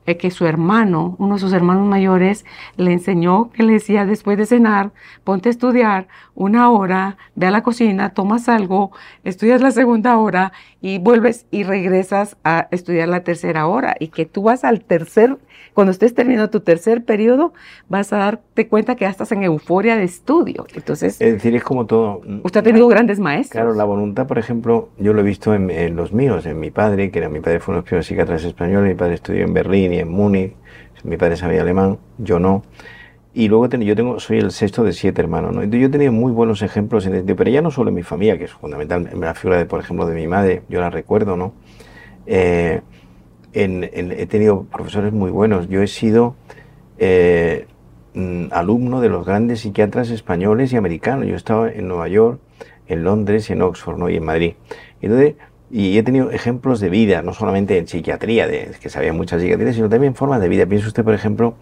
es 0.05 0.17
que 0.17 0.31
su 0.31 0.45
hermano, 0.45 1.15
uno 1.19 1.35
de 1.35 1.39
sus 1.39 1.53
hermanos 1.53 1.87
mayores, 1.87 2.45
le 2.75 2.91
enseñó 2.91 3.51
que 3.51 3.63
le 3.63 3.73
decía 3.73 4.05
después 4.05 4.37
de 4.37 4.47
cenar, 4.47 4.91
ponte 5.23 5.49
a 5.49 5.51
estudiar 5.51 6.07
una 6.33 6.71
hora, 6.71 7.17
ve 7.35 7.47
a 7.47 7.51
la 7.51 7.61
cocina, 7.61 8.13
tomas 8.13 8.49
algo, 8.49 8.91
estudias 9.23 9.61
la 9.61 9.71
segunda 9.71 10.17
hora 10.17 10.53
y 10.81 10.97
vuelves 10.97 11.45
y 11.51 11.63
regresas 11.63 12.37
a 12.43 12.67
estudiar 12.71 13.07
la 13.07 13.23
tercera 13.23 13.67
hora 13.67 13.95
y 13.99 14.07
que 14.07 14.25
tú 14.25 14.43
vas 14.43 14.63
al 14.63 14.81
tercer, 14.81 15.37
cuando 15.75 15.91
estés 15.91 16.15
terminando 16.15 16.49
tu 16.49 16.61
tercer 16.61 17.05
periodo, 17.05 17.53
vas 17.87 18.11
a 18.11 18.17
darte 18.17 18.67
cuenta 18.67 18.95
que 18.95 19.05
ya 19.05 19.11
estás 19.11 19.31
en 19.31 19.43
euforia 19.43 19.95
de 19.95 20.03
estudio. 20.03 20.65
Entonces, 20.73 21.21
es 21.21 21.33
decir, 21.33 21.55
es 21.55 21.63
como 21.63 21.85
todo. 21.85 22.21
Usted 22.43 22.61
ha 22.61 22.63
tenido 22.63 22.87
grandes 22.87 23.19
maestros. 23.19 23.61
Claro, 23.61 23.75
la 23.75 23.83
voluntad, 23.83 24.25
por 24.25 24.39
ejemplo, 24.39 24.89
yo 24.97 25.13
lo 25.13 25.21
he 25.21 25.23
visto 25.23 25.53
en, 25.53 25.95
los 25.95 26.13
míos, 26.13 26.47
en 26.47 26.59
mi 26.59 26.71
padre, 26.71 27.11
que 27.11 27.19
era 27.19 27.29
mi 27.29 27.39
padre 27.39 27.59
fue 27.59 27.73
uno 27.73 27.77
de 27.77 27.81
los 27.81 27.85
primeros 27.85 28.05
psiquiatras 28.07 28.43
españoles, 28.43 28.89
mi 28.89 28.95
padre 28.95 29.15
estudió 29.15 29.43
en 29.43 29.53
Berlín 29.53 29.93
y 29.93 29.99
en 29.99 30.09
Múnich, 30.09 30.55
mi 31.03 31.17
padre 31.17 31.37
sabía 31.37 31.61
alemán, 31.61 31.99
yo 32.17 32.39
no. 32.39 32.63
Y 33.33 33.47
luego 33.47 33.67
yo 33.69 33.95
tengo, 33.95 34.19
soy 34.19 34.39
el 34.39 34.51
sexto 34.51 34.83
de 34.83 34.91
siete 34.91 35.21
hermanos, 35.21 35.53
¿no? 35.53 35.61
Entonces 35.61 35.81
yo 35.81 35.87
he 35.87 35.91
tenido 35.91 36.11
muy 36.11 36.33
buenos 36.33 36.61
ejemplos, 36.61 37.05
en, 37.05 37.25
pero 37.25 37.49
ya 37.49 37.61
no 37.61 37.71
solo 37.71 37.89
en 37.89 37.95
mi 37.95 38.03
familia, 38.03 38.37
que 38.37 38.43
es 38.43 38.51
fundamental, 38.51 39.09
en 39.11 39.21
la 39.21 39.33
figura, 39.33 39.57
de, 39.57 39.65
por 39.65 39.79
ejemplo, 39.79 40.05
de 40.05 40.15
mi 40.15 40.27
madre, 40.27 40.63
yo 40.67 40.81
la 40.81 40.89
recuerdo, 40.89 41.37
¿no? 41.37 41.53
Eh, 42.25 42.81
he 43.53 44.27
tenido 44.27 44.63
profesores 44.63 45.13
muy 45.13 45.31
buenos. 45.31 45.67
Yo 45.69 45.81
he 45.81 45.87
sido 45.87 46.35
eh, 46.97 47.67
mm, 48.13 48.45
alumno 48.51 49.01
de 49.01 49.09
los 49.09 49.25
grandes 49.25 49.61
psiquiatras 49.61 50.09
españoles 50.09 50.71
y 50.73 50.77
americanos. 50.77 51.25
Yo 51.25 51.33
he 51.33 51.37
estado 51.37 51.67
en 51.67 51.87
Nueva 51.87 52.07
York, 52.07 52.39
en 52.87 53.03
Londres, 53.03 53.49
en 53.49 53.61
Oxford 53.61 53.97
¿no? 53.97 54.09
y 54.09 54.17
en 54.17 54.25
Madrid. 54.25 54.53
Entonces, 55.01 55.35
y 55.69 55.97
he 55.97 56.03
tenido 56.03 56.31
ejemplos 56.31 56.79
de 56.81 56.89
vida, 56.89 57.21
no 57.21 57.33
solamente 57.33 57.77
en 57.77 57.87
psiquiatría, 57.87 58.45
de, 58.45 58.71
que 58.81 58.89
sabía 58.89 59.13
muchas 59.13 59.41
psiquiatría, 59.41 59.73
sino 59.73 59.89
también 59.89 60.11
en 60.11 60.15
formas 60.15 60.41
de 60.41 60.49
vida. 60.49 60.65
Piensa 60.65 60.87
usted, 60.87 61.03
por 61.03 61.13
ejemplo, 61.13 61.55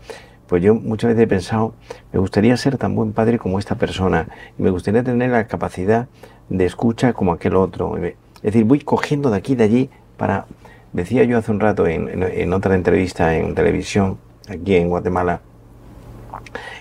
pues 0.49 0.63
yo 0.63 0.73
muchas 0.73 1.09
veces 1.09 1.23
he 1.23 1.27
pensado, 1.27 1.75
me 2.11 2.19
gustaría 2.19 2.57
ser 2.57 2.77
tan 2.77 2.95
buen 2.95 3.13
padre 3.13 3.37
como 3.37 3.59
esta 3.59 3.75
persona, 3.75 4.27
y 4.57 4.63
me 4.63 4.71
gustaría 4.71 5.03
tener 5.03 5.29
la 5.29 5.45
capacidad 5.45 6.07
de 6.49 6.65
escucha 6.65 7.13
como 7.13 7.31
aquel 7.31 7.55
otro. 7.55 7.95
Es 7.97 8.15
decir, 8.41 8.65
voy 8.65 8.79
cogiendo 8.79 9.29
de 9.29 9.37
aquí 9.37 9.53
y 9.53 9.55
de 9.55 9.63
allí 9.63 9.89
para, 10.17 10.47
decía 10.91 11.23
yo 11.23 11.37
hace 11.37 11.51
un 11.51 11.59
rato 11.59 11.85
en, 11.85 12.51
otra 12.51 12.73
entrevista 12.73 13.35
en 13.35 13.53
televisión, 13.53 14.17
aquí 14.49 14.75
en 14.75 14.89
Guatemala, 14.89 15.41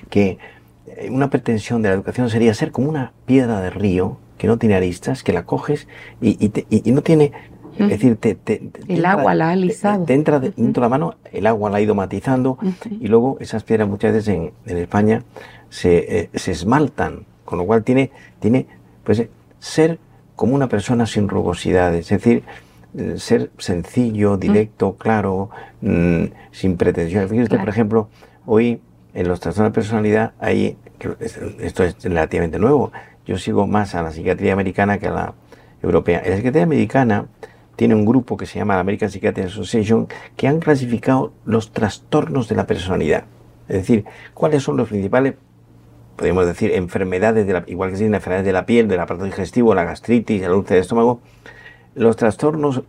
que 0.08 0.38
una 1.10 1.28
pretensión 1.28 1.82
de 1.82 1.90
la 1.90 1.94
educación 1.94 2.30
sería 2.30 2.54
ser 2.54 2.72
como 2.72 2.88
una 2.88 3.12
piedra 3.26 3.60
de 3.60 3.68
río 3.68 4.16
que 4.38 4.46
no 4.46 4.56
tiene 4.56 4.76
aristas, 4.76 5.22
que 5.22 5.34
la 5.34 5.44
coges 5.44 5.88
y, 6.22 6.50
y 6.70 6.92
no 6.92 7.02
tiene 7.02 7.32
es 7.78 7.88
decir, 7.88 8.16
te, 8.16 8.36
el 8.88 9.06
agua 9.06 9.34
la 9.34 9.48
ha 9.48 9.52
alisado. 9.52 10.04
Te, 10.04 10.14
entra 10.14 10.40
dentro 10.40 10.80
de 10.80 10.80
la 10.80 10.88
mano, 10.88 11.14
el 11.32 11.46
agua 11.46 11.70
la 11.70 11.78
ha 11.78 11.80
ido 11.80 11.94
matizando 11.94 12.58
y 12.90 13.08
luego 13.08 13.36
esas 13.40 13.62
piedras 13.64 13.88
muchas 13.88 14.12
veces 14.12 14.28
en, 14.28 14.52
España 14.78 15.22
eh, 15.84 16.28
se, 16.34 16.50
esmaltan, 16.50 17.24
con 17.44 17.58
lo 17.58 17.66
cual 17.66 17.84
tiene, 17.84 18.10
tiene 18.40 18.66
pues, 19.04 19.26
ser 19.58 19.98
como 20.36 20.54
una 20.54 20.68
persona 20.68 21.06
sin 21.06 21.28
rugosidades, 21.28 22.10
es 22.12 22.22
decir, 22.22 22.44
eh, 22.96 23.14
ser 23.18 23.50
sencillo, 23.58 24.36
directo, 24.36 24.96
claro, 24.96 25.50
mm, 25.80 26.24
sin 26.50 26.76
pretensiones. 26.76 27.30
Fíjate, 27.30 27.58
por 27.58 27.68
ejemplo, 27.68 28.08
hoy 28.46 28.80
en 29.14 29.28
los 29.28 29.40
trastornos 29.40 29.72
de 29.72 29.74
personalidad 29.74 30.32
hay, 30.38 30.76
esto 31.60 31.84
es 31.84 32.02
relativamente 32.02 32.58
nuevo, 32.58 32.92
yo 33.26 33.36
sigo 33.36 33.66
más 33.66 33.94
a 33.94 34.02
la 34.02 34.10
psiquiatría 34.10 34.52
americana 34.52 34.98
que 34.98 35.08
a 35.08 35.10
la 35.10 35.34
europea. 35.82 36.20
En 36.24 36.30
la 36.30 36.36
psiquiatría 36.36 36.62
americana 36.62 37.26
tiene 37.78 37.94
un 37.94 38.04
grupo 38.04 38.36
que 38.36 38.44
se 38.44 38.58
llama 38.58 38.80
American 38.80 39.08
Psychiatric 39.08 39.46
Association 39.46 40.08
que 40.36 40.48
han 40.48 40.58
clasificado 40.58 41.32
los 41.44 41.70
trastornos 41.70 42.48
de 42.48 42.56
la 42.56 42.66
personalidad. 42.66 43.26
Es 43.68 43.76
decir, 43.76 44.04
cuáles 44.34 44.64
son 44.64 44.76
los 44.76 44.88
principales, 44.88 45.34
podemos 46.16 46.44
decir, 46.44 46.72
enfermedades, 46.72 47.46
de 47.46 47.52
la, 47.52 47.62
igual 47.68 47.92
que 47.92 47.98
si 47.98 48.04
enfermedades 48.04 48.44
de 48.44 48.52
la 48.52 48.66
piel, 48.66 48.88
del 48.88 48.98
aparato 48.98 49.26
digestivo, 49.26 49.76
la 49.76 49.84
gastritis, 49.84 50.42
el 50.42 50.50
úlcera 50.50 50.74
de 50.74 50.80
estómago, 50.80 51.20
los 51.94 52.16
trastornos 52.16 52.82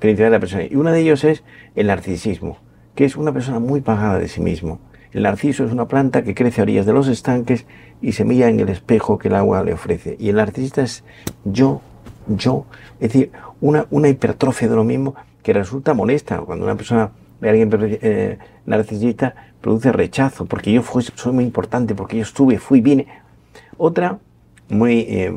principales 0.00 0.32
de 0.32 0.36
la 0.36 0.40
personalidad. 0.40 0.72
Y 0.72 0.76
uno 0.76 0.90
de 0.90 0.98
ellos 0.98 1.22
es 1.22 1.44
el 1.76 1.86
narcisismo, 1.86 2.58
que 2.96 3.04
es 3.04 3.14
una 3.14 3.32
persona 3.32 3.60
muy 3.60 3.80
pagada 3.80 4.18
de 4.18 4.26
sí 4.26 4.40
mismo. 4.40 4.80
El 5.12 5.22
narciso 5.22 5.64
es 5.64 5.70
una 5.70 5.86
planta 5.86 6.24
que 6.24 6.34
crece 6.34 6.62
a 6.62 6.64
orillas 6.64 6.84
de 6.86 6.92
los 6.92 7.06
estanques 7.06 7.64
y 8.00 8.10
se 8.10 8.24
mira 8.24 8.48
en 8.48 8.58
el 8.58 8.70
espejo 8.70 9.18
que 9.18 9.28
el 9.28 9.36
agua 9.36 9.62
le 9.62 9.72
ofrece. 9.72 10.16
Y 10.18 10.30
el 10.30 10.34
narcisista 10.34 10.82
es 10.82 11.04
yo, 11.44 11.80
yo. 12.28 12.66
Es 13.00 13.12
decir, 13.12 13.32
una, 13.60 13.86
una 13.90 14.08
hipertrofia 14.08 14.68
de 14.68 14.76
lo 14.76 14.84
mismo 14.84 15.14
que 15.42 15.52
resulta 15.52 15.94
molesta. 15.94 16.38
Cuando 16.38 16.64
una 16.64 16.76
persona 16.76 17.10
ve 17.40 17.48
a 17.48 17.50
alguien 17.52 17.70
eh, 18.02 18.38
narcisista, 18.66 19.34
produce 19.60 19.92
rechazo, 19.92 20.46
porque 20.46 20.72
yo 20.72 20.82
soy 21.14 21.32
muy 21.32 21.44
importante, 21.44 21.94
porque 21.94 22.16
yo 22.16 22.22
estuve, 22.22 22.58
fui, 22.58 22.80
vine. 22.80 23.06
Otra, 23.76 24.18
muy, 24.68 25.00
eh, 25.08 25.32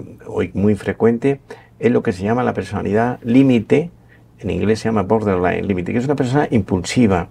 muy 0.53 0.75
frecuente, 0.75 1.39
es 1.79 1.91
lo 1.91 2.03
que 2.03 2.13
se 2.13 2.23
llama 2.23 2.43
la 2.43 2.53
personalidad 2.53 3.19
límite, 3.23 3.91
en 4.39 4.49
inglés 4.49 4.79
se 4.79 4.89
llama 4.89 5.03
borderline 5.03 5.67
límite, 5.67 5.91
que 5.91 5.99
es 5.99 6.05
una 6.05 6.15
persona 6.15 6.47
impulsiva, 6.51 7.29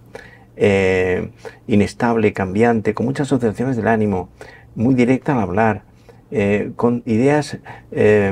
eh, 0.56 1.30
inestable, 1.66 2.32
cambiante, 2.32 2.94
con 2.94 3.06
muchas 3.06 3.28
asociaciones 3.28 3.76
del 3.76 3.88
ánimo, 3.88 4.28
muy 4.74 4.94
directa 4.94 5.32
al 5.32 5.40
hablar, 5.40 5.82
con 6.76 7.02
ideas 7.06 7.58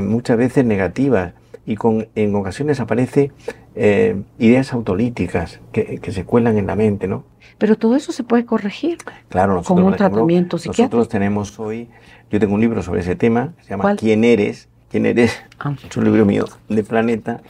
muchas 0.01 0.37
veces 0.37 0.65
negativas, 0.65 1.35
y 1.67 1.77
con, 1.77 2.09
en 2.15 2.35
ocasiones 2.35 2.81
aparece 2.81 3.31
eh, 3.75 4.21
ideas 4.39 4.73
autolíticas 4.73 5.61
que, 5.73 6.01
se 6.13 6.25
cuelan 6.25 6.59
en 6.59 6.67
la 6.67 6.77
mente, 6.77 7.07
¿no? 7.07 7.25
Pero 7.59 7.77
todo 7.77 7.95
eso 7.95 8.13
se 8.13 8.25
puede 8.25 8.45
corregir. 8.45 8.99
Claro, 9.29 9.55
nosotros, 9.55 9.79
con 9.79 9.85
un 9.85 9.97
tratamiento 9.97 10.59
psiquiátrico. 10.59 10.97
Nosotros 10.97 11.09
tenemos 11.09 11.59
hoy, 11.61 11.89
yo 12.31 12.41
tengo 12.41 12.55
un 12.55 12.61
libro 12.61 12.83
sobre 12.83 13.01
ese 13.01 13.15
tema, 13.15 13.53
se 13.63 13.71
llama 13.71 13.95
¿Quién 13.97 14.25
eres? 14.25 14.69
¿Quién 14.91 15.07
eres? 15.07 15.41
Ah. 15.59 15.75
Es 15.89 15.97
un 15.97 16.05
libro 16.05 16.27
mío 16.27 16.45
de 16.69 16.83
Planeta. 16.83 17.41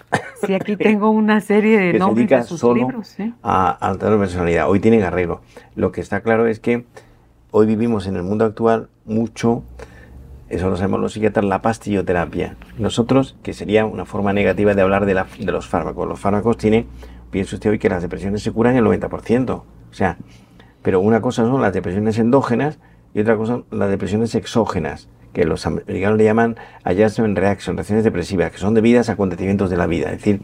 Sí, 0.46 0.54
aquí 0.54 0.76
tengo 0.76 1.10
una 1.10 1.40
serie 1.40 1.78
de 1.78 1.98
nombres 1.98 2.28
de 2.28 2.42
sus 2.44 2.62
libros. 2.62 3.16
A, 3.42 3.70
a 3.70 3.94
la 3.94 4.18
personalidad. 4.18 4.68
Hoy 4.68 4.80
tienen 4.80 5.02
arreglo. 5.02 5.40
Lo 5.74 5.90
que 5.90 6.00
está 6.00 6.20
claro 6.20 6.46
es 6.46 6.60
que 6.60 6.84
hoy 7.50 7.66
vivimos 7.66 8.06
en 8.06 8.16
el 8.16 8.22
mundo 8.22 8.44
actual 8.44 8.88
mucho 9.06 9.64
eso 10.52 10.68
lo 10.68 10.76
sabemos 10.76 11.00
los 11.00 11.14
psiquiatras, 11.14 11.46
la 11.46 11.62
pastilloterapia. 11.62 12.56
Nosotros, 12.78 13.36
que 13.42 13.54
sería 13.54 13.86
una 13.86 14.04
forma 14.04 14.34
negativa 14.34 14.74
de 14.74 14.82
hablar 14.82 15.06
de, 15.06 15.14
la, 15.14 15.26
de 15.38 15.50
los 15.50 15.66
fármacos. 15.66 16.06
Los 16.06 16.20
fármacos 16.20 16.58
tienen, 16.58 16.86
pienso 17.30 17.56
usted 17.56 17.70
hoy 17.70 17.78
que 17.78 17.88
las 17.88 18.02
depresiones 18.02 18.42
se 18.42 18.52
curan 18.52 18.76
el 18.76 18.84
90%. 18.84 19.50
O 19.50 19.64
sea, 19.90 20.18
pero 20.82 21.00
una 21.00 21.22
cosa 21.22 21.44
son 21.44 21.62
las 21.62 21.72
depresiones 21.72 22.18
endógenas 22.18 22.78
y 23.14 23.20
otra 23.20 23.38
cosa 23.38 23.54
son 23.54 23.64
las 23.70 23.88
depresiones 23.88 24.34
exógenas, 24.34 25.08
que 25.32 25.46
los 25.46 25.66
americanos 25.66 26.18
le 26.18 26.24
llaman 26.24 26.56
adjustment 26.84 27.38
reaction, 27.38 27.76
reacciones 27.76 28.04
depresivas, 28.04 28.52
que 28.52 28.58
son 28.58 28.74
debidas 28.74 29.08
a 29.08 29.12
acontecimientos 29.12 29.70
de 29.70 29.78
la 29.78 29.86
vida. 29.86 30.10
Es 30.10 30.18
decir, 30.18 30.42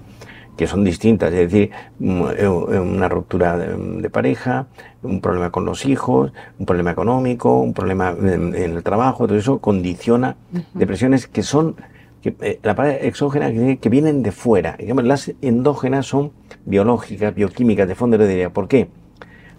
que 0.58 0.66
son 0.66 0.82
distintas, 0.82 1.32
es 1.32 1.52
decir, 1.52 1.70
mm, 2.00 2.22
eh, 2.36 2.48
una 2.48 3.08
ruptura 3.08 3.56
de, 3.56 4.10
pareja, 4.10 4.66
un 5.04 5.20
problema 5.20 5.50
con 5.50 5.64
los 5.64 5.86
hijos, 5.86 6.32
un 6.58 6.66
problema 6.66 6.90
económico, 6.90 7.60
un 7.60 7.72
problema 7.72 8.10
en, 8.10 8.56
el 8.56 8.82
trabajo, 8.82 9.28
todo 9.28 9.38
eso 9.38 9.60
condiciona 9.60 10.36
depresiones 10.74 11.28
que 11.28 11.44
son 11.44 11.76
que, 12.20 12.34
eh, 12.40 12.58
la 12.64 12.74
parte 12.74 13.06
exógena 13.06 13.52
que, 13.52 13.88
vienen 13.88 14.24
de 14.24 14.32
fuera. 14.32 14.74
Digamos, 14.76 15.04
las 15.04 15.32
endógenas 15.42 16.06
son 16.06 16.32
biológicas, 16.66 17.32
bioquímicas, 17.32 17.86
de 17.86 17.94
fondo 17.94 18.18
de 18.18 18.26
diría. 18.26 18.50
¿Por 18.50 18.66
qué? 18.66 18.88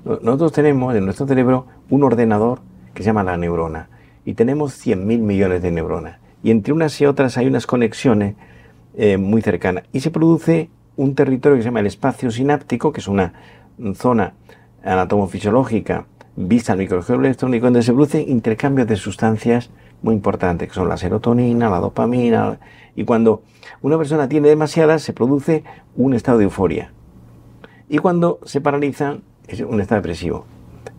Nosotros 0.03 0.51
tenemos 0.51 0.93
en 0.95 1.05
nuestro 1.05 1.25
cerebro 1.27 1.65
un 1.89 2.03
ordenador 2.03 2.59
que 2.93 3.03
se 3.03 3.07
llama 3.07 3.23
la 3.23 3.38
neurona 3.38 3.88
y 4.25 4.33
tenemos 4.33 4.85
100.000 4.85 5.19
millones 5.19 5.62
de 5.62 5.71
neuronas. 5.71 6.19
Y 6.43 6.51
entre 6.51 6.73
unas 6.73 6.99
y 6.99 7.05
otras 7.05 7.38
hay 7.38 7.47
unas 7.47 7.65
conexiones 7.65 8.35
eh, 8.97 9.15
muy 9.15 9.41
cercanas. 9.41 9.85
Y 9.93 10.01
se 10.01 10.12
produce 10.12 10.69
un 10.99 11.15
territorio 11.15 11.55
que 11.55 11.63
se 11.63 11.69
llama 11.69 11.79
el 11.79 11.88
espacio 11.88 12.29
sináptico, 12.29 12.91
que 12.91 12.99
es 12.99 13.07
una 13.07 13.31
zona 13.95 14.33
anatomofisiológica 14.83 16.05
vista 16.35 16.73
al 16.73 16.79
microscopio 16.79 17.21
electrónico, 17.21 17.67
donde 17.67 17.83
se 17.83 17.93
producen 17.93 18.27
intercambios 18.27 18.85
de 18.85 18.97
sustancias 18.97 19.69
muy 20.01 20.13
importantes, 20.13 20.67
que 20.67 20.73
son 20.73 20.89
la 20.89 20.97
serotonina, 20.97 21.69
la 21.69 21.79
dopamina, 21.79 22.59
y 22.97 23.05
cuando 23.05 23.43
una 23.81 23.97
persona 23.97 24.27
tiene 24.27 24.49
demasiadas, 24.49 25.01
se 25.01 25.13
produce 25.13 25.63
un 25.95 26.13
estado 26.13 26.39
de 26.39 26.43
euforia. 26.43 26.91
Y 27.88 27.99
cuando 27.99 28.39
se 28.43 28.59
paralizan, 28.59 29.21
es 29.47 29.62
un 29.62 29.79
estado 29.79 30.01
depresivo. 30.01 30.45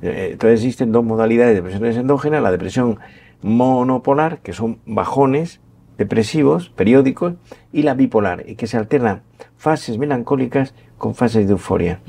Eh, 0.01 0.31
entonces 0.33 0.61
existen 0.61 0.93
dos 0.93 1.05
modalidades 1.05 1.51
de 1.51 1.57
depresiones 1.57 1.97
endógenas, 1.99 2.43
la 2.43 2.51
depresión 2.51 2.99
monopolar, 3.43 4.39
que 4.39 4.55
son 4.55 4.79
bajones 4.87 5.61
depresivos 6.01 6.71
periódicos, 6.71 7.35
y 7.75 7.83
la 7.83 7.93
bipolar, 7.93 8.45
y 8.49 8.55
que 8.55 8.67
se 8.67 8.79
alternan 8.79 9.21
fases 9.59 9.99
melancólicas 9.99 10.75
con 10.97 11.15
fases 11.15 11.47
de 11.47 11.53
euforia. 11.53 12.01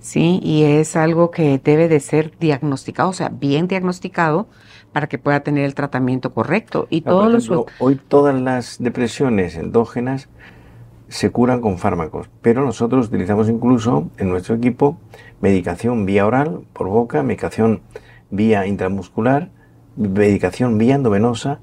Sí, 0.00 0.40
y 0.42 0.62
es 0.62 0.96
algo 0.96 1.30
que 1.30 1.60
debe 1.62 1.88
de 1.88 2.00
ser 2.00 2.32
diagnosticado, 2.40 3.10
o 3.10 3.12
sea, 3.12 3.28
bien 3.28 3.68
diagnosticado 3.68 4.48
para 4.92 5.08
que 5.08 5.18
pueda 5.18 5.40
tener 5.40 5.64
el 5.64 5.74
tratamiento 5.74 6.32
correcto. 6.32 6.86
Y 6.88 7.02
todos 7.02 7.50
Hoy 7.78 8.00
todas 8.08 8.34
las 8.40 8.78
depresiones 8.78 9.56
endógenas 9.56 10.30
se 11.08 11.30
curan 11.30 11.60
con 11.60 11.76
fármacos, 11.76 12.30
pero 12.40 12.64
nosotros 12.64 13.08
utilizamos 13.08 13.50
incluso 13.50 14.08
en 14.16 14.30
nuestro 14.30 14.54
equipo 14.54 14.96
medicación 15.42 16.06
vía 16.06 16.26
oral, 16.26 16.62
por 16.72 16.88
boca, 16.88 17.22
medicación 17.22 17.82
vía 18.30 18.66
intramuscular, 18.66 19.50
medicación 19.96 20.78
vía 20.78 20.94
endovenosa 20.94 21.60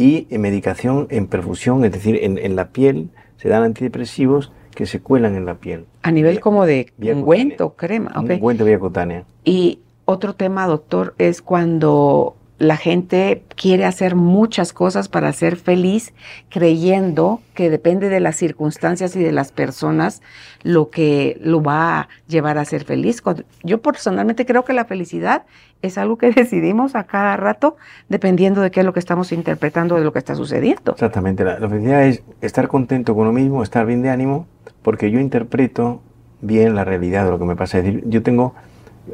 y 0.00 0.26
medicación 0.38 1.06
en 1.10 1.26
perfusión, 1.26 1.84
es 1.84 1.92
decir, 1.92 2.18
en, 2.22 2.56
la 2.56 2.68
piel 2.68 3.10
se 3.36 3.50
dan 3.50 3.62
antidepresivos 3.62 4.50
que 4.74 4.86
se 4.86 5.00
cuelan 5.00 5.36
en 5.36 5.44
la 5.44 5.56
piel. 5.56 5.84
A 6.02 6.10
nivel 6.10 6.40
como 6.40 6.64
de 6.64 6.90
ungüento, 6.98 7.74
crema. 7.74 8.10
Okay. 8.16 8.36
Ungüento 8.36 8.64
vía 8.64 8.78
cutánea. 8.78 9.24
Y 9.44 9.80
otro 10.06 10.34
tema, 10.34 10.66
doctor, 10.66 11.14
es 11.18 11.42
cuando 11.42 12.34
la 12.60 12.76
gente 12.76 13.42
quiere 13.56 13.86
hacer 13.86 14.14
muchas 14.14 14.74
cosas 14.74 15.08
para 15.08 15.32
ser 15.32 15.56
feliz, 15.56 16.12
creyendo 16.50 17.40
que 17.54 17.70
depende 17.70 18.10
de 18.10 18.20
las 18.20 18.36
circunstancias 18.36 19.16
y 19.16 19.22
de 19.22 19.32
las 19.32 19.50
personas 19.50 20.20
lo 20.62 20.90
que 20.90 21.38
lo 21.42 21.62
va 21.62 22.00
a 22.00 22.08
llevar 22.28 22.58
a 22.58 22.66
ser 22.66 22.84
feliz. 22.84 23.22
Yo 23.62 23.80
personalmente 23.80 24.44
creo 24.44 24.66
que 24.66 24.74
la 24.74 24.84
felicidad 24.84 25.44
es 25.80 25.96
algo 25.96 26.18
que 26.18 26.30
decidimos 26.36 26.96
a 26.96 27.04
cada 27.04 27.34
rato 27.38 27.78
dependiendo 28.10 28.60
de 28.60 28.70
qué 28.70 28.80
es 28.80 28.86
lo 28.86 28.92
que 28.92 29.00
estamos 29.00 29.32
interpretando 29.32 29.96
de 29.96 30.04
lo 30.04 30.12
que 30.12 30.18
está 30.18 30.34
sucediendo. 30.34 30.92
Exactamente, 30.92 31.44
la, 31.44 31.56
felicidad 31.66 32.04
es 32.04 32.22
estar 32.42 32.68
contento 32.68 33.14
con 33.14 33.22
uno 33.22 33.32
mismo, 33.32 33.62
estar 33.62 33.86
bien 33.86 34.02
de 34.02 34.10
ánimo, 34.10 34.46
porque 34.82 35.10
yo 35.10 35.18
interpreto 35.18 36.02
bien 36.42 36.74
la 36.74 36.84
realidad 36.84 37.24
de 37.24 37.30
lo 37.30 37.38
que 37.38 37.46
me 37.46 37.56
pasa. 37.56 37.78
Es 37.78 37.84
decir, 37.84 38.02
yo 38.04 38.22
tengo, 38.22 38.54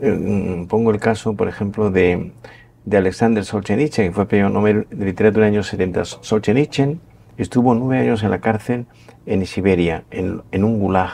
eh, 0.03 0.67
pongo 0.69 0.91
el 0.91 0.99
caso, 0.99 1.35
por 1.35 1.47
ejemplo, 1.47 1.93
de 1.93 2.33
de 2.87 2.96
Alexander 2.96 3.44
Solzhenitsyn, 3.44 4.07
que 4.07 4.12
fue 4.12 4.27
premio 4.27 4.49
Nobel 4.49 4.87
de 4.90 5.05
Literatura 5.05 5.49
en 5.49 5.57
los 5.57 5.66
años 5.66 5.68
70. 5.68 6.05
Solzhenitsyn 6.05 7.01
estuvo 7.37 7.75
nueve 7.75 8.05
años 8.05 8.22
en 8.22 8.31
la 8.31 8.40
cárcel 8.40 8.87
en 9.27 9.44
Siberia, 9.44 10.05
en, 10.11 10.64
un 10.64 10.79
gulag, 10.79 11.11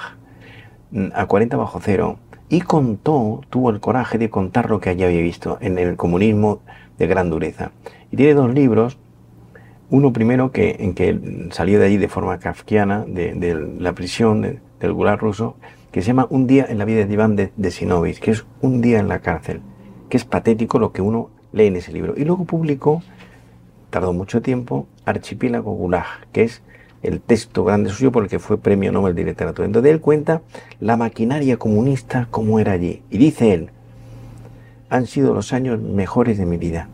mm, 0.90 1.06
a 1.14 1.26
40 1.26 1.56
bajo 1.56 1.80
cero, 1.82 2.18
y 2.50 2.61
contó, 2.61 3.40
tuvo 3.48 3.70
el 3.70 3.80
coraje 3.80 4.18
de 4.18 4.28
contar 4.28 4.68
lo 4.68 4.80
que 4.80 4.90
allí 4.90 5.02
había 5.02 5.22
visto 5.22 5.56
en 5.62 5.78
el 5.78 5.96
comunismo 5.96 6.61
de 6.98 7.06
gran 7.06 7.30
dureza. 7.30 7.72
Y 8.11 8.16
tiene 8.16 8.35
dos 8.35 8.52
libros, 8.52 8.98
uno 9.88 10.12
primero 10.12 10.52
que, 10.52 10.76
en 10.78 10.94
que 10.94 11.48
salió 11.52 11.80
de 11.80 11.87
allí 11.87 11.96
de 11.96 12.08
forma 12.08 12.38
kafkiana, 12.38 13.06
de, 13.06 13.74
la 13.78 13.94
prisión 13.94 14.61
del 14.78 14.92
gulag 14.92 15.18
ruso, 15.18 15.56
que 15.90 16.02
se 16.02 16.08
llama 16.08 16.26
Un 16.28 16.46
día 16.46 16.66
en 16.68 16.76
la 16.76 16.85
vida 16.85 17.06
de 17.06 17.12
Iván 17.12 17.35
de, 17.35 17.50
de 17.56 17.70
Sinovich, 17.70 18.20
que 18.20 18.32
es 18.32 18.44
un 18.61 18.82
día 18.82 18.98
en 18.98 19.08
la 19.08 19.20
cárcel, 19.20 19.62
que 20.11 20.18
es 20.18 20.26
patético 20.26 20.78
lo 20.78 20.92
que 20.92 21.00
uno 21.00 21.30
leen 21.53 21.77
ese 21.77 21.93
libro. 21.93 22.15
Y 22.17 22.25
luego 22.25 22.45
publicó, 22.45 23.03
tardó 23.91 24.12
mucho 24.12 24.43
tiempo, 24.43 24.87
Archipiélago 25.05 25.73
Gulag, 25.73 26.27
que 26.33 26.45
es 26.45 26.62
el 27.03 27.21
texto 27.21 27.65
grande 27.65 27.91
suyo 27.91 28.12
por 28.12 28.25
el 28.25 28.29
que 28.29 28.38
fue 28.38 28.59
premio 28.59 28.93
Nobel 28.93 29.15
de 29.15 29.25
Literatura. 29.25 29.67
Entonces 29.67 29.93
él 29.93 30.01
cuenta 30.01 30.43
la 30.81 30.97
maquinaria 30.97 31.57
comunista 31.57 32.29
como 32.31 32.59
era 32.59 32.73
allí. 32.73 33.03
Y 33.11 33.19
dice 33.19 33.53
él, 33.53 33.71
han 34.88 35.07
sido 35.07 35.35
los 35.35 35.53
años 35.53 35.81
mejores 35.81 36.38
de 36.38 36.47
mi 36.47 36.59
vida. 36.59 36.88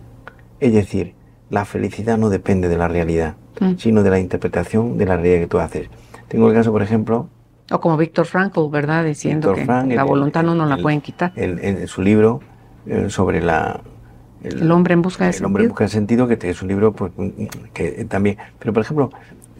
Es 0.61 0.73
decir, 0.73 1.15
la 1.51 1.65
felicidad 1.65 2.19
no 2.19 2.31
depende 2.31 2.69
de 2.69 2.79
la 2.79 2.89
realidad, 2.89 3.37
mm. 3.61 3.75
sino 3.77 4.03
de 4.03 4.11
la 4.11 4.19
interpretación 4.19 4.99
de 4.99 5.07
la 5.07 5.17
realidad 5.17 5.41
que 5.41 5.47
tú 5.47 5.59
haces. 5.59 5.89
Tengo 6.29 6.49
el 6.49 6.55
caso, 6.55 6.73
por 6.73 6.83
ejemplo... 6.83 7.29
O 7.71 7.81
como 7.81 7.99
Víctor 7.99 8.25
Frankl, 8.25 8.71
¿verdad? 8.71 9.05
Diciendo 9.05 9.53
que 9.53 9.67
la 9.67 10.05
voluntad 10.05 10.43
no 10.43 10.55
nos 10.55 10.71
la 10.71 10.79
pueden 10.79 11.03
quitar. 11.03 11.33
En, 11.37 11.87
su 11.87 12.01
libro 12.01 12.41
eh, 12.87 13.11
sobre 13.11 13.43
la 13.43 13.83
el, 14.43 14.71
hombre 14.71 14.95
en 14.95 15.03
busca 15.03 15.27
de 15.27 15.33
sentido. 15.33 15.47
El 15.47 15.47
hombre 15.47 15.63
en 15.65 15.69
busca 15.71 15.85
de 15.85 15.91
sentido, 15.91 16.29
que 16.29 16.39
es 16.43 16.63
un 16.63 16.69
libro 16.69 16.93
pues, 16.93 17.13
que 17.73 18.05
también... 18.05 18.37
Pero, 18.59 18.73
por 18.73 18.83
ejemplo, 18.83 19.11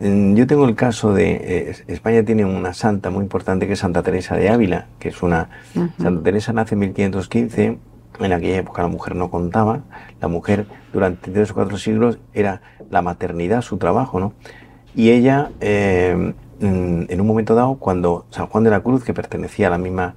yo 0.01 0.47
tengo 0.47 0.67
el 0.67 0.77
caso 0.77 1.13
de... 1.13 1.31
Eh, 1.43 1.77
España 1.89 2.23
tiene 2.23 2.45
una 2.45 2.73
santa 2.75 3.11
muy 3.11 3.23
importante 3.23 3.67
que 3.67 3.73
es 3.73 3.79
Santa 3.79 4.03
Teresa 4.03 4.37
de 4.37 4.49
Ávila, 4.49 4.87
que 4.99 5.09
es 5.09 5.23
una... 5.23 5.49
Santa 5.99 6.23
Teresa 6.23 6.53
nace 6.53 6.75
en 6.75 6.81
1515, 6.81 7.79
en 8.21 8.33
aquella 8.33 8.59
época 8.59 8.83
la 8.83 8.89
mujer 8.89 9.17
no 9.17 9.31
contaba, 9.31 9.83
la 10.21 10.29
mujer 10.29 10.67
durante 10.93 11.31
tres 11.31 11.51
o 11.51 11.55
cuatro 11.55 11.79
siglos 11.79 12.19
era 12.33 12.63
la 12.91 13.03
maternidad 13.03 13.63
su 13.63 13.79
trabajo, 13.79 14.21
¿no? 14.21 14.33
Y 14.95 15.11
ella, 15.11 15.51
eh, 15.61 16.35
en 16.61 17.21
un 17.21 17.27
momento 17.27 17.55
dado, 17.55 17.77
cuando 17.77 18.27
San 18.31 18.47
Juan 18.47 18.65
de 18.65 18.71
la 18.71 18.81
Cruz, 18.81 19.05
que 19.05 19.15
pertenecía 19.15 19.69
a 19.69 19.71
la 19.71 19.79
misma 19.79 20.15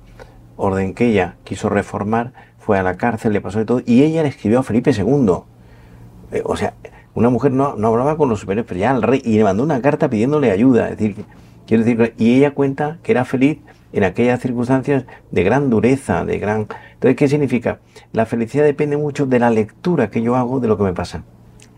orden 0.56 0.93
que 0.93 1.08
ella, 1.08 1.36
quiso 1.43 1.69
reformar, 1.69 2.34
fue 2.62 2.78
a 2.78 2.84
la 2.84 2.95
cárcel, 2.95 3.34
le 3.34 3.41
pasó 3.41 3.60
de 3.60 3.65
todo, 3.65 3.82
y 3.86 4.04
ella 4.04 4.24
le 4.24 4.30
escribió 4.30 4.60
a 4.60 4.63
Felipe 4.63 4.91
II. 4.91 5.34
Eh, 6.32 6.41
o 6.45 6.56
sea, 6.56 6.74
una 7.13 7.30
mujer 7.30 7.52
no, 7.52 7.76
no, 7.76 7.89
hablaba 7.89 8.15
con 8.15 8.30
los 8.30 8.39
superiores, 8.39 8.67
pero 8.67 8.80
ya 8.80 8.91
al 8.91 9.02
rey, 9.02 9.21
y 9.26 9.38
le 9.38 9.43
mandó 9.43 9.63
una 9.63 9.82
carta 9.82 10.10
pidiéndole 10.10 10.52
ayuda. 10.52 10.89
Es 10.89 10.97
decir, 10.97 11.26
quiero 11.67 11.84
decir, 11.84 12.13
y 12.17 12.38
ella 12.38 12.52
cuenta 12.52 13.00
que 13.04 13.12
era 13.12 13.26
feliz 13.26 13.60
en 13.93 14.04
aquellas 14.04 14.39
circunstancias 14.39 15.06
de 15.32 15.43
gran 15.43 15.69
dureza, 15.69 16.24
de 16.24 16.39
gran... 16.39 16.67
Entonces, 16.93 17.17
¿qué 17.17 17.28
significa? 17.28 17.80
La 18.13 18.26
felicidad 18.26 18.63
depende 18.63 18.95
mucho 18.95 19.26
de 19.26 19.39
la 19.39 19.50
lectura 19.50 20.10
que 20.10 20.21
yo 20.21 20.36
hago 20.36 20.60
de 20.60 20.67
lo 20.67 20.78
que 20.78 20.84
me 20.84 20.93
pasa. 20.93 21.24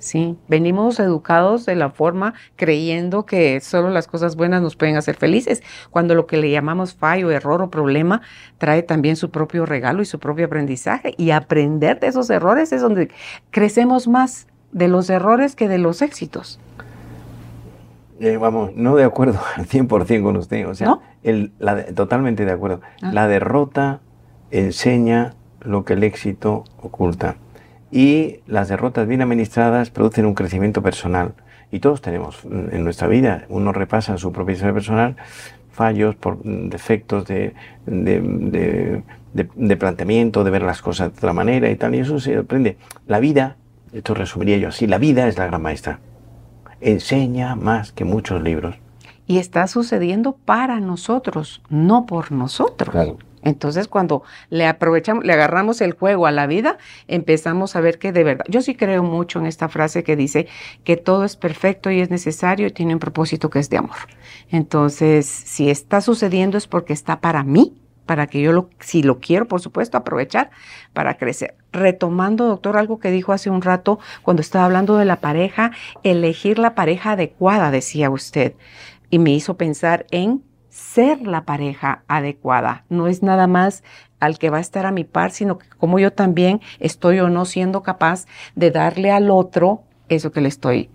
Sí, 0.04 0.38
venimos 0.50 1.00
educados 1.00 1.66
de 1.66 1.78
la 1.78 1.90
forma 1.90 2.34
creyendo 2.58 3.26
que 3.26 3.62
solo 3.62 3.90
las 3.90 4.06
cosas 4.06 4.36
buenas 4.36 4.62
nos 4.62 4.76
pueden 4.76 4.98
hacer 4.98 5.16
felices, 5.16 5.64
cuando 5.92 6.14
lo 6.14 6.28
que 6.28 6.36
le 6.36 6.52
llamamos 6.52 6.94
fallo, 6.94 7.32
error 7.32 7.62
o 7.62 7.70
problema 7.70 8.22
trae 8.58 8.84
también 8.84 9.16
su 9.16 9.32
propio 9.32 9.66
regalo 9.66 10.02
y 10.02 10.06
su 10.06 10.20
propio 10.20 10.48
aprendizaje. 10.48 11.14
Y 11.18 11.32
aprender 11.32 12.02
de 12.02 12.08
esos 12.08 12.30
errores 12.30 12.74
es 12.74 12.82
donde 12.82 13.12
crecemos 13.50 14.10
más 14.10 14.48
de 14.74 14.90
los 14.90 15.10
errores 15.10 15.56
que 15.56 15.70
de 15.70 15.78
los 15.78 16.02
éxitos. 16.02 16.60
Eh, 18.20 18.36
vamos, 18.36 18.76
no 18.76 18.98
de 18.98 19.06
acuerdo 19.06 19.40
al 19.56 19.70
100% 19.70 20.22
con 20.22 20.36
usted, 20.36 20.68
o 20.68 20.76
sea, 20.76 21.00
el, 21.24 21.54
totalmente 21.96 22.44
de 22.44 22.52
acuerdo. 22.52 22.82
Ah. 23.02 23.12
La 23.14 23.30
derrota 23.30 24.02
enseña 24.52 25.34
lo 25.62 25.86
que 25.86 25.94
el 25.94 26.04
éxito 26.04 26.66
oculta 26.82 27.38
y 27.94 28.40
las 28.48 28.70
derrotas 28.70 29.08
bien 29.08 29.22
administradas 29.22 29.92
producen 29.92 30.26
un 30.26 30.34
crecimiento 30.34 30.82
personal. 30.82 31.36
Y 31.72 31.80
todos 31.80 32.02
tenemos 32.02 32.44
en 32.44 32.84
nuestra 32.84 33.08
vida, 33.08 33.46
uno 33.50 33.72
repasa 33.72 34.18
su 34.18 34.32
propia 34.32 34.54
historia 34.54 34.74
personal, 34.74 35.16
fallos, 35.72 36.16
por 36.16 36.42
defectos 36.42 37.26
de, 37.28 37.54
de, 37.86 39.78
planteamiento, 39.78 40.44
de 40.44 40.50
ver 40.50 40.64
las 40.64 40.82
cosas 40.82 41.12
de 41.12 41.18
otra 41.20 41.34
manera 41.34 41.70
y 41.70 41.76
tal, 41.76 41.94
y 41.94 42.00
eso 42.00 42.20
se 42.20 42.36
aprende. 42.36 42.78
La 43.06 43.20
vida, 43.20 43.58
esto 43.92 44.16
resumiría 44.16 44.58
yo 44.58 44.70
así, 44.70 44.88
la 44.88 44.98
vida 44.98 45.28
es 45.28 45.38
la 45.38 45.46
gran 45.46 45.62
maestra. 45.62 46.00
Enseña 46.82 47.56
más 47.56 47.92
que 47.92 48.06
muchos 48.06 48.42
libros. 48.42 48.76
Y 49.28 49.38
está 49.38 49.68
sucediendo 49.68 50.34
para 50.34 50.80
nosotros, 50.80 51.62
no 51.70 52.08
por 52.08 52.32
nosotros. 52.32 52.90
Claro. 52.90 53.18
Entonces, 53.44 53.88
cuando 53.88 54.24
le 54.50 54.66
aprovechamos, 54.66 55.24
le 55.24 55.34
agarramos 55.34 55.82
el 55.82 55.94
juego 55.94 56.26
a 56.28 56.32
la 56.32 56.48
vida, 56.48 56.78
empezamos 57.08 57.76
a 57.76 57.82
ver 57.82 58.00
que 58.00 58.12
de 58.12 58.24
verdad, 58.24 58.46
yo 58.48 58.62
sí 58.62 58.76
creo 58.76 59.04
mucho 59.04 59.40
en 59.40 59.46
esta 59.46 59.70
frase 59.70 60.04
que 60.04 60.16
dice 60.16 60.48
que 60.84 60.98
todo 60.98 61.26
es 61.26 61.36
perfecto 61.36 61.92
y 61.92 62.00
es 62.00 62.10
necesario 62.10 62.68
y 62.68 62.72
tiene 62.72 62.94
un 62.94 63.00
propósito 63.00 63.50
que 63.50 63.60
es 63.60 63.70
de 63.70 63.78
amor. 63.78 63.98
Entonces, 64.50 65.26
si 65.26 65.70
está 65.70 66.02
sucediendo 66.02 66.58
es 66.58 66.68
porque 66.68 66.94
está 66.94 67.20
para 67.20 67.44
mí, 67.44 67.74
para 68.06 68.28
que 68.28 68.42
yo 68.42 68.52
lo, 68.52 68.70
si 68.80 69.04
lo 69.04 69.20
quiero, 69.20 69.48
por 69.48 69.62
supuesto, 69.62 69.98
aprovechar 69.98 70.52
para 70.94 71.18
crecer. 71.18 71.56
Retomando, 71.72 72.48
doctor, 72.48 72.78
algo 72.78 73.00
que 73.00 73.12
dijo 73.12 73.32
hace 73.32 73.50
un 73.50 73.62
rato 73.62 74.00
cuando 74.22 74.42
estaba 74.42 74.66
hablando 74.66 74.98
de 74.98 75.06
la 75.06 75.18
pareja, 75.18 75.72
elegir 76.04 76.60
la 76.60 76.76
pareja 76.76 77.12
adecuada, 77.12 77.72
decía 77.72 78.10
usted, 78.10 78.56
y 79.10 79.20
me 79.20 79.32
hizo 79.32 79.58
pensar 79.58 80.06
en 80.12 80.44
ser 80.74 81.22
la 81.22 81.46
pareja 81.46 82.04
adecuada. 82.08 82.84
No 82.90 83.08
es 83.08 83.22
nada 83.22 83.46
más 83.46 83.84
al 84.20 84.40
que 84.40 84.50
va 84.50 84.58
a 84.58 84.62
estar 84.62 84.88
a 84.88 84.92
mi 84.92 85.04
par, 85.04 85.32
sino 85.32 85.60
que 85.60 85.68
como 85.70 86.00
yo 86.00 86.12
también 86.12 86.62
estoy 86.80 87.20
o 87.20 87.30
no 87.30 87.46
siendo 87.46 87.84
capaz 87.84 88.26
de 88.56 88.72
darle 88.72 89.12
al 89.12 89.30
otro 89.30 89.84
eso 90.10 90.32
que 90.32 90.42
le 90.42 90.50
estoy 90.50 90.90